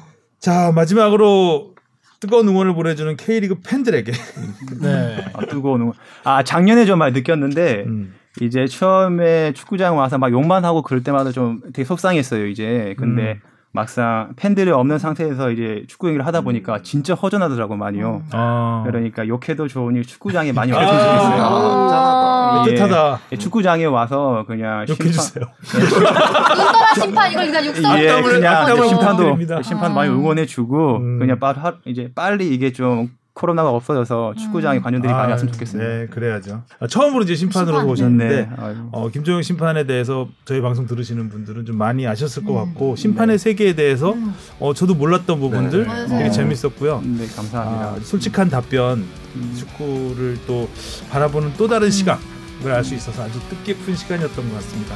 자 0.41 0.73
마지막으로 0.75 1.75
뜨거운 2.21 2.49
응원을 2.49 2.75
보내주는 2.75 3.17
K리그 3.17 3.61
팬들에게 3.65 4.13
네. 4.81 5.25
아, 5.33 5.47
뜨거운 5.47 5.83
응원. 5.83 5.95
아, 6.25 6.43
작년에 6.43 6.87
좀 6.87 6.99
많이 6.99 7.13
느꼈는데 7.13 7.85
음. 7.87 8.15
이제 8.41 8.67
처음에 8.67 9.53
축구장 9.53 9.97
와서 9.97 10.19
막 10.19 10.33
욕만 10.33 10.65
하고 10.65 10.83
그럴 10.83 11.03
때마다 11.03 11.31
좀 11.31 11.61
되게 11.73 11.85
속상했어요, 11.85 12.47
이제. 12.47 12.95
근데 12.99 13.33
음. 13.33 13.54
막상 13.85 14.31
팬들이 14.37 14.71
없는 14.71 15.01
상태에서 15.01 15.51
이제 15.51 15.83
축구 15.89 16.07
경기를 16.07 16.25
하다 16.25 16.43
보니까 16.43 16.83
진짜 16.85 17.15
허전하더라고 17.15 17.75
많이요. 17.75 18.23
아. 18.31 18.85
그러니까 18.87 19.27
욕해도 19.27 19.67
좋으니 19.67 20.03
축구장에 20.05 20.53
많이 20.53 20.73
아. 20.73 20.77
왔으면 20.77 21.01
좋겠어요. 21.03 21.43
아, 21.43 22.65
예. 22.69 22.75
뜻하다. 22.77 23.21
예, 23.33 23.37
축구장에 23.37 23.85
와서 23.87 24.45
그냥 24.47 24.87
욕해주세요. 24.89 25.45
인터넷 25.75 27.01
심판 27.03 27.33
이걸 27.33 27.47
그냥 27.47 27.65
육성. 27.65 27.99
예, 27.99 28.23
그냥 28.23 28.89
심판도. 28.89 29.63
심판 29.63 29.93
많이 29.93 30.09
응원해주고 30.09 30.97
음. 30.99 31.19
그냥 31.19 31.41
빨리 31.41 31.59
하- 31.59 31.75
이제 31.85 32.13
빨리 32.15 32.55
이게 32.55 32.73
좀 32.73 33.11
코로나가 33.35 33.71
없어져서 33.71 34.35
축구장에 34.39 34.79
관중들이 34.79 35.13
많이 35.13 35.33
왔으면 35.33 35.53
좋겠습니다. 35.53 35.89
네, 35.91 36.07
그래야죠. 36.07 36.63
아, 36.79 36.87
처음으로 36.87 37.25
이제 37.25 37.35
심판으로 37.35 37.79
심판. 37.79 37.89
오셨는데 37.91 38.29
네. 38.29 38.51
아유. 38.57 38.77
어, 38.93 39.09
김종영 39.09 39.43
심판에 39.43 39.85
대해서 39.87 40.29
저희 40.45 40.61
방송 40.61 40.87
들으시는 40.87 41.29
분들은 41.31 41.65
좀 41.67 41.77
많이 41.77 42.07
아셨을 42.07 42.45
것 42.45 42.53
음. 42.53 42.67
같고 42.67 42.95
심판의 42.95 43.39
세계에 43.39 43.75
대해서 43.75 44.13
음. 44.13 44.33
어, 44.61 44.73
저도 44.73 44.95
몰랐던 44.95 45.41
부분들 45.41 45.85
네. 45.85 46.07
되게 46.07 46.25
네. 46.25 46.31
재밌었고요. 46.31 47.03
네, 47.05 47.27
감사합니다. 47.35 47.85
아, 47.87 47.97
솔직한 48.05 48.49
답변, 48.51 48.99
음. 49.35 49.55
축구를 49.59 50.39
또 50.47 50.69
바라보는 51.11 51.55
또 51.59 51.67
다른 51.67 51.91
시각을 51.91 52.71
알 52.73 52.85
수 52.85 52.95
있어서 52.95 53.25
아주 53.25 53.41
뜻깊은 53.51 53.97
시간이었던 53.97 54.49
것 54.49 54.55
같습니다. 54.57 54.95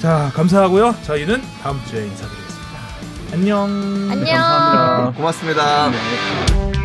자, 0.00 0.30
감사하고요. 0.34 0.94
저희는 1.04 1.40
다음 1.62 1.78
주에 1.86 2.04
인사드리겠습니다. 2.04 2.78
안녕. 3.34 3.62
안녕. 4.10 4.24
감사합니다. 4.24 5.12
고맙습니다. 5.16 5.90
네. 5.90 6.77